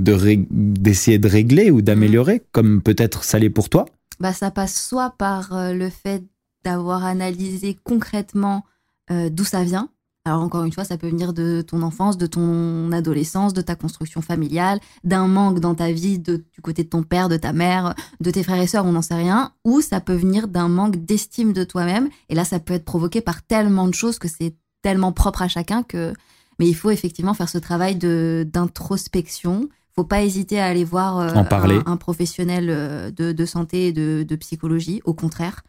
de 0.00 0.12
ré- 0.12 0.46
d'essayer 0.50 1.18
de 1.18 1.28
régler 1.28 1.70
ou 1.70 1.82
d'améliorer, 1.82 2.42
comme 2.52 2.82
peut-être 2.82 3.24
ça 3.24 3.38
l'est 3.38 3.50
pour 3.50 3.68
toi? 3.68 3.86
bah, 4.20 4.32
ça 4.34 4.50
passe 4.50 4.74
soit 4.88 5.14
par 5.16 5.54
euh, 5.54 5.72
le 5.72 5.88
fait 5.88 6.22
d'avoir 6.62 7.04
analysé 7.04 7.78
concrètement 7.84 8.64
euh, 9.10 9.30
d'où 9.30 9.44
ça 9.44 9.64
vient. 9.64 9.88
Alors 10.26 10.42
encore 10.42 10.64
une 10.64 10.72
fois, 10.72 10.84
ça 10.84 10.98
peut 10.98 11.08
venir 11.08 11.32
de 11.32 11.62
ton 11.62 11.80
enfance, 11.80 12.18
de 12.18 12.26
ton 12.26 12.92
adolescence, 12.92 13.54
de 13.54 13.62
ta 13.62 13.74
construction 13.74 14.20
familiale, 14.20 14.78
d'un 15.02 15.26
manque 15.26 15.60
dans 15.60 15.74
ta 15.74 15.90
vie 15.90 16.18
de, 16.18 16.44
du 16.52 16.60
côté 16.60 16.84
de 16.84 16.90
ton 16.90 17.02
père, 17.02 17.30
de 17.30 17.38
ta 17.38 17.54
mère, 17.54 17.94
de 18.20 18.30
tes 18.30 18.42
frères 18.42 18.60
et 18.60 18.66
sœurs, 18.66 18.84
on 18.84 18.92
n'en 18.92 19.00
sait 19.00 19.14
rien, 19.14 19.52
ou 19.64 19.80
ça 19.80 20.02
peut 20.02 20.14
venir 20.14 20.46
d'un 20.46 20.68
manque 20.68 20.96
d'estime 20.96 21.54
de 21.54 21.64
toi-même. 21.64 22.10
Et 22.28 22.34
là, 22.34 22.44
ça 22.44 22.60
peut 22.60 22.74
être 22.74 22.84
provoqué 22.84 23.22
par 23.22 23.42
tellement 23.42 23.88
de 23.88 23.94
choses 23.94 24.18
que 24.18 24.28
c'est 24.28 24.54
tellement 24.82 25.12
propre 25.12 25.40
à 25.40 25.48
chacun 25.48 25.82
que. 25.82 26.12
Mais 26.58 26.68
il 26.68 26.74
faut 26.76 26.90
effectivement 26.90 27.32
faire 27.32 27.48
ce 27.48 27.56
travail 27.56 27.96
de 27.96 28.46
d'introspection. 28.52 29.70
Faut 30.00 30.04
pas 30.06 30.22
hésiter 30.22 30.58
à 30.58 30.64
aller 30.64 30.82
voir 30.84 31.18
euh, 31.18 31.28
En 31.34 31.44
parler. 31.44 31.78
Un, 31.84 31.92
un 31.92 31.96
professionnel 31.98 32.68
euh, 32.70 33.10
de, 33.10 33.32
de 33.32 33.44
santé 33.44 33.88
et 33.88 33.92
de, 33.92 34.24
de 34.26 34.36
psychologie. 34.36 35.02
Au 35.04 35.12
contraire, 35.12 35.60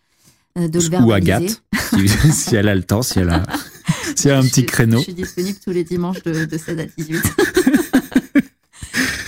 euh, 0.58 0.70
de 0.70 0.80
le 0.80 1.04
Ou. 1.06 1.12
Agathe, 1.12 1.62
si, 1.94 2.08
si 2.32 2.56
elle 2.56 2.70
a 2.70 2.76
le 2.76 2.84
temps, 2.84 3.02
si 3.02 3.20
elle 3.20 3.30
a, 3.30 3.44
si 4.16 4.30
elle 4.30 4.36
a 4.36 4.38
un 4.38 4.42
Je 4.42 4.48
petit 4.48 4.62
suis- 4.62 4.66
créneau. 4.68 5.00
Je 5.00 5.04
suis 5.04 5.14
disponible 5.14 5.58
tous 5.62 5.72
les 5.72 5.84
dimanches 5.84 6.24
de, 6.24 6.46
de 6.46 6.58
16 6.58 6.80
à 6.80 6.86
18. 6.86 7.22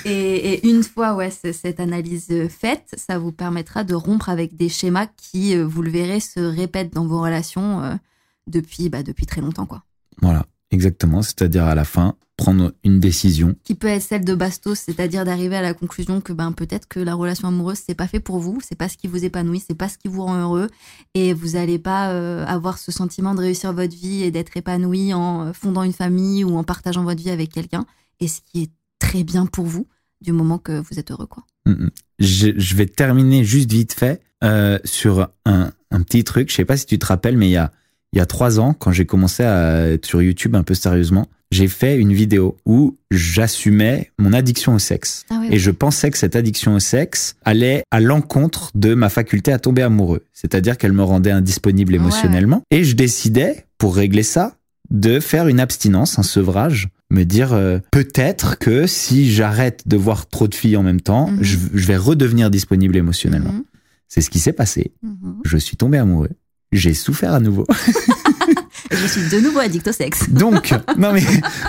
et, 0.06 0.54
et 0.54 0.68
une 0.70 0.84
fois 0.84 1.16
ouais, 1.16 1.30
cette 1.32 1.82
analyse 1.82 2.30
faite, 2.48 2.96
ça 2.96 3.18
vous 3.20 3.34
permettra 3.34 3.84
de 3.84 3.94
rompre 3.96 4.30
avec 4.30 4.56
des 4.56 4.70
schémas 4.70 5.08
qui, 5.18 5.58
vous 5.62 5.82
le 5.82 5.92
verrez, 5.92 6.22
se 6.22 6.40
répètent 6.40 6.94
dans 6.94 7.06
vos 7.08 7.22
relations 7.22 8.00
depuis, 8.48 8.88
bah, 8.88 9.04
depuis 9.04 9.26
très 9.26 9.42
longtemps. 9.42 9.66
quoi. 9.66 9.84
Voilà, 10.22 10.46
exactement. 10.74 11.22
C'est-à-dire 11.22 11.66
à 11.66 11.76
la 11.76 11.86
fin, 11.86 12.16
prendre 12.38 12.74
une 12.84 13.00
décision. 13.00 13.56
Qui 13.64 13.76
peut 13.76 13.88
être 13.88 14.02
celle 14.02 14.26
de 14.26 14.36
bastos, 14.36 14.80
c'est-à-dire 14.80 15.24
d'arriver 15.24 15.56
à 15.56 15.62
la 15.62 15.74
conclusion 15.74 16.20
que 16.20 16.34
ben, 16.34 16.52
peut-être 16.52 16.88
que 16.88 17.00
la 17.00 17.14
relation 17.14 17.48
amoureuse, 17.48 17.80
c'est 17.86 17.96
pas 17.96 18.08
fait 18.08 18.20
pour 18.20 18.40
vous, 18.40 18.60
c'est 18.62 18.76
pas 18.76 18.90
ce 18.90 18.98
qui 18.98 19.08
vous 19.08 19.24
épanouit, 19.24 19.64
c'est 19.66 19.76
pas 19.76 19.88
ce 19.88 19.98
qui 19.98 20.08
vous 20.08 20.24
rend 20.24 20.38
heureux, 20.38 20.70
et 21.14 21.34
vous 21.34 21.52
n'allez 21.52 21.80
pas 21.80 22.12
euh, 22.12 22.46
avoir 22.46 22.78
ce 22.78 22.92
sentiment 22.92 23.36
de 23.36 23.42
réussir 23.42 23.72
votre 23.74 23.96
vie 23.96 24.24
et 24.24 24.32
d'être 24.32 24.58
épanoui 24.58 25.14
en 25.14 25.54
fondant 25.54 25.84
une 25.84 25.94
famille 25.94 26.44
ou 26.44 26.58
en 26.58 26.64
partageant 26.64 27.04
votre 27.04 27.22
vie 27.22 27.30
avec 27.30 27.52
quelqu'un, 27.52 27.86
et 28.20 28.28
ce 28.28 28.42
qui 28.42 28.64
est 28.64 28.72
très 29.00 29.24
bien 29.24 29.46
pour 29.46 29.66
vous 29.66 29.88
du 30.22 30.32
moment 30.32 30.58
que 30.58 30.80
vous 30.80 31.00
êtes 31.00 31.12
heureux. 31.12 31.28
quoi. 31.28 31.44
Mm, 31.66 31.72
mm. 31.72 31.90
Je, 32.20 32.48
je 32.56 32.76
vais 32.76 32.86
terminer 32.86 33.44
juste 33.44 33.72
vite 33.72 33.94
fait 33.94 34.22
euh, 34.44 34.80
sur 34.86 35.30
un, 35.46 35.72
un 35.92 36.02
petit 36.02 36.24
truc. 36.24 36.50
Je 36.50 36.56
sais 36.56 36.66
pas 36.66 36.78
si 36.78 36.86
tu 36.86 36.98
te 36.98 37.06
rappelles, 37.06 37.38
mais 37.38 37.48
il 37.48 37.52
y 37.52 37.58
a, 37.58 37.72
il 38.14 38.18
y 38.18 38.22
a 38.22 38.26
trois 38.26 38.60
ans, 38.60 38.74
quand 38.74 38.92
j'ai 38.94 39.06
commencé 39.06 39.44
à 39.44 39.88
être 39.90 40.06
sur 40.06 40.22
YouTube 40.22 40.56
un 40.56 40.64
peu 40.64 40.74
sérieusement, 40.76 41.28
j'ai 41.52 41.68
fait 41.68 41.98
une 41.98 42.14
vidéo 42.14 42.58
où 42.66 42.98
j'assumais 43.12 44.12
mon 44.18 44.34
addiction 44.34 44.74
au 44.76 44.80
sexe. 44.80 45.26
Ah 45.30 45.42
Et 45.52 45.60
je 45.60 45.72
pensais 45.72 46.10
que 46.12 46.18
cette 46.18 46.36
addiction 46.36 46.76
au 46.76 46.80
sexe 46.80 47.36
allait 47.46 47.84
à 47.92 48.00
l'encontre 48.00 48.72
de 48.76 48.94
ma 48.94 49.10
faculté 49.10 49.52
à 49.52 49.60
tomber 49.60 49.82
amoureux. 49.82 50.24
C'est-à-dire 50.34 50.78
qu'elle 50.78 50.94
me 50.94 51.04
rendait 51.04 51.32
indisponible 51.32 51.94
Ouais, 51.94 52.00
émotionnellement. 52.00 52.64
Et 52.72 52.84
je 52.84 52.96
décidais, 52.96 53.66
pour 53.78 53.96
régler 53.96 54.24
ça, 54.24 54.56
de 54.90 55.20
faire 55.20 55.48
une 55.48 55.60
abstinence, 55.60 56.18
un 56.20 56.24
sevrage. 56.24 56.90
Me 57.12 57.24
dire, 57.24 57.54
euh, 57.54 57.80
peut-être 57.92 58.58
que 58.58 58.88
si 58.88 59.32
j'arrête 59.32 59.88
de 59.88 59.98
voir 59.98 60.28
trop 60.28 60.48
de 60.48 60.56
filles 60.56 60.78
en 60.78 60.84
même 60.84 61.02
temps, 61.02 61.30
Mhm. 61.30 61.38
je, 61.44 61.58
je 61.74 61.86
vais 61.88 61.98
redevenir 61.98 62.50
disponible 62.50 62.96
émotionnellement. 62.98 63.52
Mhm, 63.54 63.64
C'est 64.08 64.22
ce 64.22 64.30
qui 64.30 64.40
s'est 64.40 64.54
passé. 64.54 64.92
mhm. 65.04 65.38
Je 65.46 65.58
suis 65.58 65.78
tombé 65.78 65.98
amoureux. 66.00 66.30
J'ai 66.74 66.94
souffert 66.94 67.34
à 67.34 67.40
nouveau. 67.40 67.66
Et 68.92 68.96
Je 68.96 69.08
suis 69.08 69.30
de 69.30 69.40
nouveau 69.40 69.60
addict 69.60 69.88
au 69.88 69.92
sexe. 69.92 70.30
Donc, 70.30 70.74
non 70.98 71.14
mais 71.14 71.24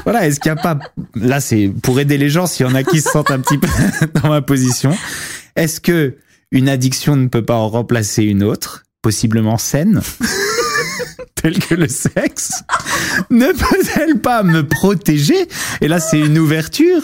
voilà, 0.05 0.27
est-ce 0.27 0.41
qu'il 0.41 0.53
n'y 0.53 0.59
a 0.59 0.63
pas 0.63 0.79
là 1.15 1.41
c'est 1.41 1.71
pour 1.83 2.01
aider 2.01 2.19
les 2.19 2.29
gens 2.29 2.47
s'il 2.47 2.67
y 2.67 2.69
en 2.69 2.75
a 2.75 2.83
qui 2.83 3.01
se 3.01 3.11
sentent 3.11 3.31
un 3.31 3.39
petit 3.39 3.59
peu 3.59 3.69
dans 4.23 4.29
ma 4.29 4.43
position. 4.43 4.97
Est-ce 5.57 5.81
que 5.81 6.17
une 6.51 6.69
addiction 6.69 7.17
ne 7.17 7.29
peut 7.29 7.45
pas 7.45 7.57
en 7.57 7.69
remplacer 7.69 8.25
une 8.25 8.43
autre, 8.43 8.85
possiblement 9.03 9.59
saine, 9.59 10.01
telle 11.35 11.59
que 11.59 11.75
le 11.75 11.89
sexe? 11.89 12.63
Ne 13.31 13.53
peut-elle 13.53 14.19
pas 14.21 14.43
me 14.43 14.67
protéger? 14.67 15.49
Et 15.81 15.89
là 15.89 16.01
c'est 16.01 16.19
une 16.19 16.39
ouverture. 16.39 17.03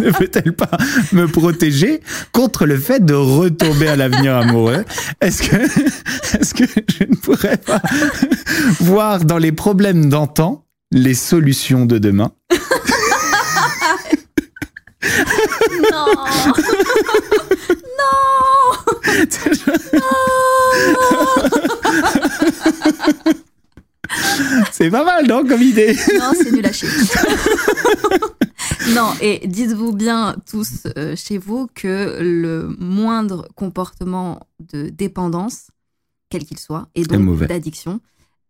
Ne 0.04 0.10
peut-elle 0.12 0.54
pas 0.54 0.70
me 1.12 1.26
protéger 1.26 2.00
contre 2.32 2.64
le 2.64 2.78
fait 2.78 3.04
de 3.04 3.12
retomber 3.14 3.88
à 3.88 3.96
l'avenir 3.96 4.34
amoureux? 4.36 4.84
Est-ce 5.20 5.42
que, 5.42 5.56
est-ce 6.38 6.54
que 6.54 6.64
je 6.64 7.04
ne 7.04 7.16
pourrais 7.16 7.58
pas 7.58 7.82
voir 8.80 9.24
dans 9.24 9.36
les 9.38 9.52
problèmes 9.52 10.08
d'antan 10.08 10.64
les 10.90 11.12
solutions 11.14 11.84
de 11.84 11.98
demain? 11.98 12.32
Non! 15.92 16.06
Non! 17.98 18.70
C'est 24.72 24.90
pas 24.90 25.04
mal, 25.04 25.26
non, 25.26 25.44
comme 25.46 25.62
idée? 25.62 25.94
Non, 26.18 26.32
c'est 26.34 26.52
nul 26.52 26.64
à 26.64 26.72
chier. 26.72 26.88
Non, 28.94 29.12
et 29.20 29.46
dites-vous 29.46 29.92
bien 29.92 30.36
tous 30.50 30.86
euh, 30.96 31.14
chez 31.16 31.38
vous 31.38 31.68
que 31.74 32.18
le 32.20 32.74
moindre 32.78 33.48
comportement 33.54 34.40
de 34.72 34.88
dépendance, 34.88 35.68
quel 36.28 36.44
qu'il 36.44 36.58
soit, 36.58 36.88
et 36.94 37.02
donc 37.04 37.46
d'addiction, 37.46 38.00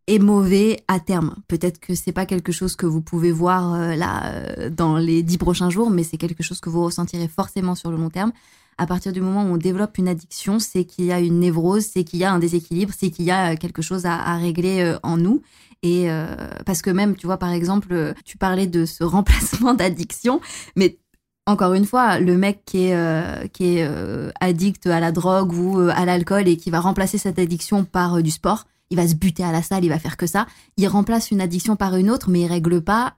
est 0.07 0.19
mauvais 0.19 0.83
à 0.89 0.99
terme. 0.99 1.37
Peut-être 1.47 1.79
que 1.79 1.95
c'est 1.95 2.13
pas 2.13 2.27
quelque 2.27 2.53
chose 2.53 2.75
que 2.77 2.87
vous 2.87 3.03
pouvez 3.03 3.33
voir 3.33 3.75
euh, 3.75 3.95
là 3.95 4.33
euh, 4.33 4.71
dans 4.71 4.97
les 4.97 5.23
dix 5.23 5.39
prochains 5.39 5.71
jours, 5.71 5.91
mais 5.91 6.03
c'est 6.03 6.17
quelque 6.17 6.43
chose 6.43 6.61
que 6.61 6.71
vous 6.71 6.85
ressentirez 6.85 7.29
forcément 7.29 7.75
sur 7.75 7.91
le 7.91 7.97
long 7.97 8.11
terme. 8.11 8.33
À 8.79 8.87
partir 8.87 9.13
du 9.13 9.21
moment 9.21 9.45
où 9.45 9.55
on 9.55 9.57
développe 9.59 9.99
une 9.99 10.09
addiction, 10.09 10.59
c'est 10.59 10.85
qu'il 10.85 11.05
y 11.05 11.13
a 11.13 11.21
une 11.21 11.41
névrose, 11.41 11.85
c'est 11.85 12.03
qu'il 12.03 12.19
y 12.19 12.25
a 12.25 12.33
un 12.33 12.39
déséquilibre, 12.39 12.95
c'est 12.99 13.11
qu'il 13.11 13.27
y 13.27 13.31
a 13.31 13.55
quelque 13.57 13.83
chose 13.83 14.07
à, 14.07 14.15
à 14.17 14.37
régler 14.39 14.97
en 15.03 15.19
nous. 15.19 15.43
Et 15.83 16.11
euh, 16.11 16.27
parce 16.67 16.83
que 16.83 16.91
même, 16.91 17.17
tu 17.17 17.27
vois, 17.27 17.39
par 17.39 17.51
exemple, 17.51 17.89
euh, 17.93 18.13
tu 18.25 18.37
parlais 18.37 18.67
de 18.67 18.85
ce 18.85 19.05
remplacement 19.05 19.75
d'addiction, 19.75 20.41
mais 20.77 20.99
encore 21.47 21.75
une 21.75 21.85
fois, 21.87 22.21
le 22.21 22.37
mec 22.37 22.63
qui 22.65 22.85
est, 22.87 22.95
euh, 22.95 23.47
qui 23.49 23.79
est 23.79 23.85
euh, 23.85 24.31
addict 24.41 24.87
à 24.87 25.01
la 25.01 25.13
drogue 25.13 25.53
ou 25.53 25.81
euh, 25.81 25.93
à 25.95 26.05
l'alcool 26.05 26.49
et 26.49 26.57
qui 26.57 26.71
va 26.71 26.81
remplacer 26.81 27.19
cette 27.19 27.39
addiction 27.39 27.85
par 27.85 28.17
euh, 28.17 28.23
du 28.23 28.31
sport, 28.31 28.67
il 28.91 28.97
va 28.97 29.07
se 29.07 29.15
buter 29.15 29.43
à 29.43 29.53
la 29.53 29.63
salle, 29.63 29.85
il 29.85 29.89
va 29.89 29.99
faire 29.99 30.17
que 30.17 30.27
ça. 30.27 30.47
Il 30.77 30.87
remplace 30.89 31.31
une 31.31 31.41
addiction 31.41 31.77
par 31.77 31.97
une 31.97 32.11
autre, 32.11 32.31
mais 32.31 32.43
il 32.43 32.47
règle 32.47 32.81
pas 32.81 33.17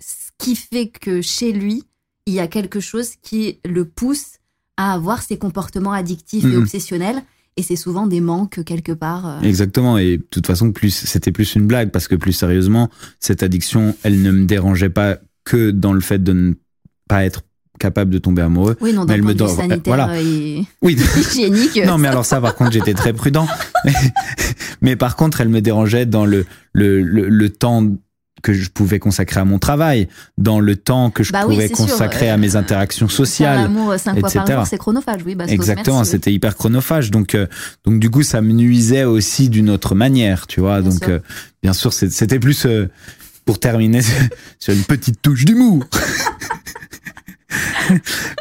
ce 0.00 0.30
qui 0.38 0.56
fait 0.56 0.88
que 0.88 1.20
chez 1.20 1.52
lui, 1.52 1.84
il 2.26 2.34
y 2.34 2.40
a 2.40 2.48
quelque 2.48 2.80
chose 2.80 3.16
qui 3.22 3.60
le 3.64 3.84
pousse 3.84 4.38
à 4.76 4.92
avoir 4.92 5.22
ces 5.22 5.38
comportements 5.38 5.92
addictifs 5.92 6.44
et 6.44 6.56
obsessionnels. 6.56 7.22
Et 7.56 7.62
c'est 7.62 7.76
souvent 7.76 8.06
des 8.06 8.20
manques 8.20 8.64
quelque 8.64 8.92
part. 8.92 9.26
euh, 9.26 9.40
Exactement, 9.42 9.96
et 9.98 10.16
de 10.18 10.26
toute 10.30 10.46
façon, 10.46 10.72
plus 10.72 10.90
c'était 10.90 11.30
plus 11.32 11.54
une 11.54 11.66
blague, 11.66 11.90
parce 11.90 12.08
que 12.08 12.16
plus 12.16 12.32
sérieusement, 12.32 12.90
cette 13.20 13.42
addiction, 13.44 13.94
elle 14.02 14.22
ne 14.22 14.30
me 14.32 14.44
dérangeait 14.44 14.88
pas 14.90 15.18
que 15.44 15.70
dans 15.70 15.92
le 15.92 16.00
fait 16.00 16.22
de 16.22 16.32
ne 16.32 16.54
pas 17.08 17.24
être 17.24 17.42
capable 17.78 18.10
de 18.12 18.18
tomber 18.18 18.42
amoureux. 18.42 18.76
Oui, 18.80 18.92
non, 18.92 19.04
Mais 19.04 19.14
elle 19.14 19.22
me 19.22 19.34
dort- 19.34 19.56
voilà. 19.84 20.20
et 20.20 20.64
Oui, 20.82 20.96
hygiénique. 21.16 21.80
non, 21.86 21.98
mais 21.98 22.08
alors 22.08 22.24
ça, 22.24 22.40
par 22.40 22.54
contre, 22.56 22.72
j'étais 22.72 22.94
très 22.94 23.12
prudent. 23.12 23.46
Mais, 23.84 23.92
mais 24.80 24.96
par 24.96 25.14
contre, 25.14 25.40
elle 25.42 25.50
me 25.50 25.60
dérangeait 25.60 26.06
dans 26.06 26.24
le, 26.24 26.46
le, 26.72 27.02
le, 27.02 27.28
le 27.28 27.50
temps 27.50 27.86
que 28.44 28.52
je 28.52 28.68
pouvais 28.68 28.98
consacrer 28.98 29.40
à 29.40 29.44
mon 29.46 29.58
travail, 29.58 30.06
dans 30.36 30.60
le 30.60 30.76
temps 30.76 31.10
que 31.10 31.24
je 31.24 31.32
Bah 31.32 31.40
pouvais 31.44 31.70
consacrer 31.70 32.28
euh, 32.30 32.34
à 32.34 32.36
mes 32.36 32.56
interactions 32.56 33.08
sociales. 33.08 33.70
cinq 33.98 34.20
fois 34.20 34.30
par 34.30 34.42
etc. 34.42 34.54
jour, 34.58 34.66
c'est 34.66 34.76
chronophage, 34.78 35.22
oui. 35.24 35.34
Bastos, 35.34 35.54
Exactement, 35.54 35.96
merci, 35.96 36.10
oui. 36.10 36.16
c'était 36.18 36.32
hyper 36.32 36.54
chronophage. 36.54 37.10
Donc, 37.10 37.34
euh, 37.34 37.46
donc 37.86 37.98
du 38.00 38.10
coup, 38.10 38.22
ça 38.22 38.42
me 38.42 38.52
nuisait 38.52 39.04
aussi 39.04 39.48
d'une 39.48 39.70
autre 39.70 39.94
manière, 39.94 40.46
tu 40.46 40.60
vois. 40.60 40.82
Bien 40.82 40.90
donc, 40.90 41.04
sûr. 41.04 41.12
euh, 41.14 41.18
bien 41.62 41.72
sûr, 41.72 41.92
c'était 41.94 42.38
plus 42.38 42.66
euh, 42.66 42.90
pour 43.46 43.58
terminer 43.58 44.02
sur 44.60 44.74
une 44.74 44.84
petite 44.84 45.22
touche 45.22 45.46
d'humour. 45.46 45.84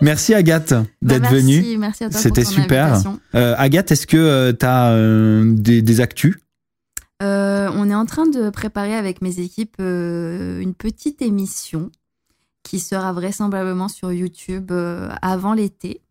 merci 0.01 0.33
Agathe 0.33 0.73
Bah, 0.73 0.83
d'être 1.01 1.21
merci, 1.31 1.35
venue. 1.37 1.77
Merci 1.77 2.03
à 2.03 2.09
toi 2.09 2.19
C'était 2.19 2.43
pour 2.43 2.55
ton 2.55 2.61
super. 2.61 3.01
Euh, 3.35 3.55
Agathe, 3.57 3.91
est-ce 3.91 4.05
que 4.07 4.51
tu 4.51 4.65
as 4.65 4.95
des, 5.61 5.81
des 5.81 6.01
actus? 6.01 6.35
Euh, 7.21 7.69
on 7.73 7.89
est 7.89 7.95
en 7.95 8.05
train 8.05 8.27
de 8.27 8.49
préparer 8.49 8.95
avec 8.95 9.21
mes 9.21 9.39
équipes 9.39 9.77
euh, 9.79 10.59
une 10.59 10.73
petite 10.73 11.21
émission 11.21 11.91
qui 12.63 12.79
sera 12.79 13.13
vraisemblablement 13.13 13.87
sur 13.87 14.11
YouTube 14.11 14.71
euh, 14.71 15.09
avant 15.21 15.53
l'été, 15.53 16.01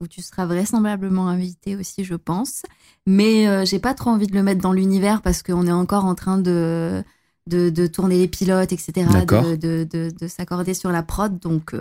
où 0.00 0.06
tu 0.06 0.22
seras 0.22 0.46
vraisemblablement 0.46 1.28
invité 1.28 1.76
aussi, 1.76 2.04
je 2.04 2.14
pense. 2.14 2.62
Mais 3.06 3.64
j'ai 3.66 3.78
pas 3.78 3.94
trop 3.94 4.10
envie 4.10 4.26
de 4.26 4.34
le 4.34 4.42
mettre 4.42 4.60
dans 4.60 4.72
l'univers 4.72 5.22
parce 5.22 5.42
qu'on 5.42 5.66
est 5.66 5.72
encore 5.72 6.04
en 6.04 6.14
train 6.14 6.38
de, 6.38 7.02
de, 7.46 7.70
de 7.70 7.86
tourner 7.86 8.18
les 8.18 8.28
pilotes, 8.28 8.72
etc., 8.72 8.92
de, 9.26 9.56
de, 9.56 9.84
de, 9.84 10.10
de 10.10 10.28
s'accorder 10.28 10.74
sur 10.74 10.90
la 10.90 11.02
prod. 11.02 11.38
Donc, 11.38 11.74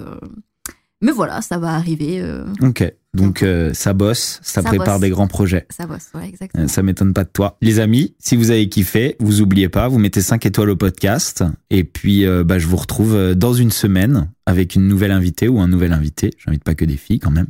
mais 1.01 1.11
voilà, 1.11 1.41
ça 1.41 1.57
va 1.57 1.73
arriver. 1.73 2.19
euh, 2.21 2.45
Ok, 2.61 2.83
donc 3.13 3.43
euh, 3.43 3.73
ça 3.73 3.93
bosse, 3.93 4.39
ça, 4.43 4.61
Ça 4.61 4.63
prépare 4.63 4.95
bosse. 4.95 5.01
des 5.01 5.09
grands 5.09 5.27
projets. 5.27 5.65
ça 5.69 5.85
bosse, 5.85 6.07
ouais, 6.15 6.27
exactement. 6.27 6.63
Euh, 6.63 6.67
Ça 6.67 6.83
m'étonne 6.83 7.13
pas 7.13 7.23
de 7.23 7.29
toi. 7.29 7.57
Les 7.61 7.79
amis, 7.79 8.15
si 8.19 8.35
vous 8.35 8.51
avez 8.51 8.67
kiffé, 8.69 9.15
vous 9.19 9.41
oubliez 9.41 9.69
pas, 9.69 9.87
vous 9.87 9.99
mettez 9.99 10.21
5 10.21 10.45
étoiles 10.45 10.69
au 10.69 10.75
podcast. 10.75 11.43
Et 11.69 11.83
puis, 11.83 12.25
euh, 12.25 12.43
bah, 12.43 12.59
je 12.59 12.67
vous 12.67 12.77
retrouve 12.77 13.35
dans 13.35 13.53
une 13.53 13.71
semaine 13.71 14.29
avec 14.45 14.75
une 14.75 14.87
nouvelle 14.87 15.11
invitée 15.11 15.47
ou 15.47 15.59
un 15.59 15.67
nouvel 15.67 15.93
invité. 15.93 16.31
J'invite 16.43 16.63
pas 16.63 16.75
que 16.75 16.85
des 16.85 16.97
filles 16.97 17.19
quand 17.19 17.31
même. 17.31 17.47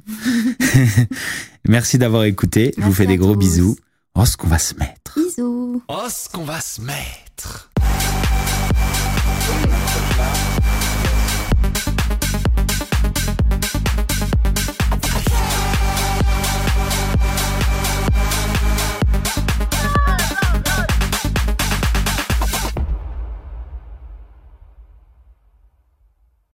Merci 1.68 1.98
d'avoir 1.98 2.24
écouté. 2.26 2.74
je 2.78 2.84
vous 2.84 2.94
fais 2.94 3.08
des 3.08 3.18
gros 3.18 3.34
tous. 3.34 3.40
bisous. 3.40 3.76
Oh, 4.16 4.26
ce 4.26 4.38
qu'on 4.38 4.48
va 4.48 4.60
se 4.60 4.76
mettre. 4.76 5.18
Bisous. 5.20 5.82
Oh, 5.88 6.04
ce 6.10 6.30
qu'on 6.30 6.44
va 6.46 6.62
se 6.62 6.82
mettre 6.82 7.70
4. 7.76 7.86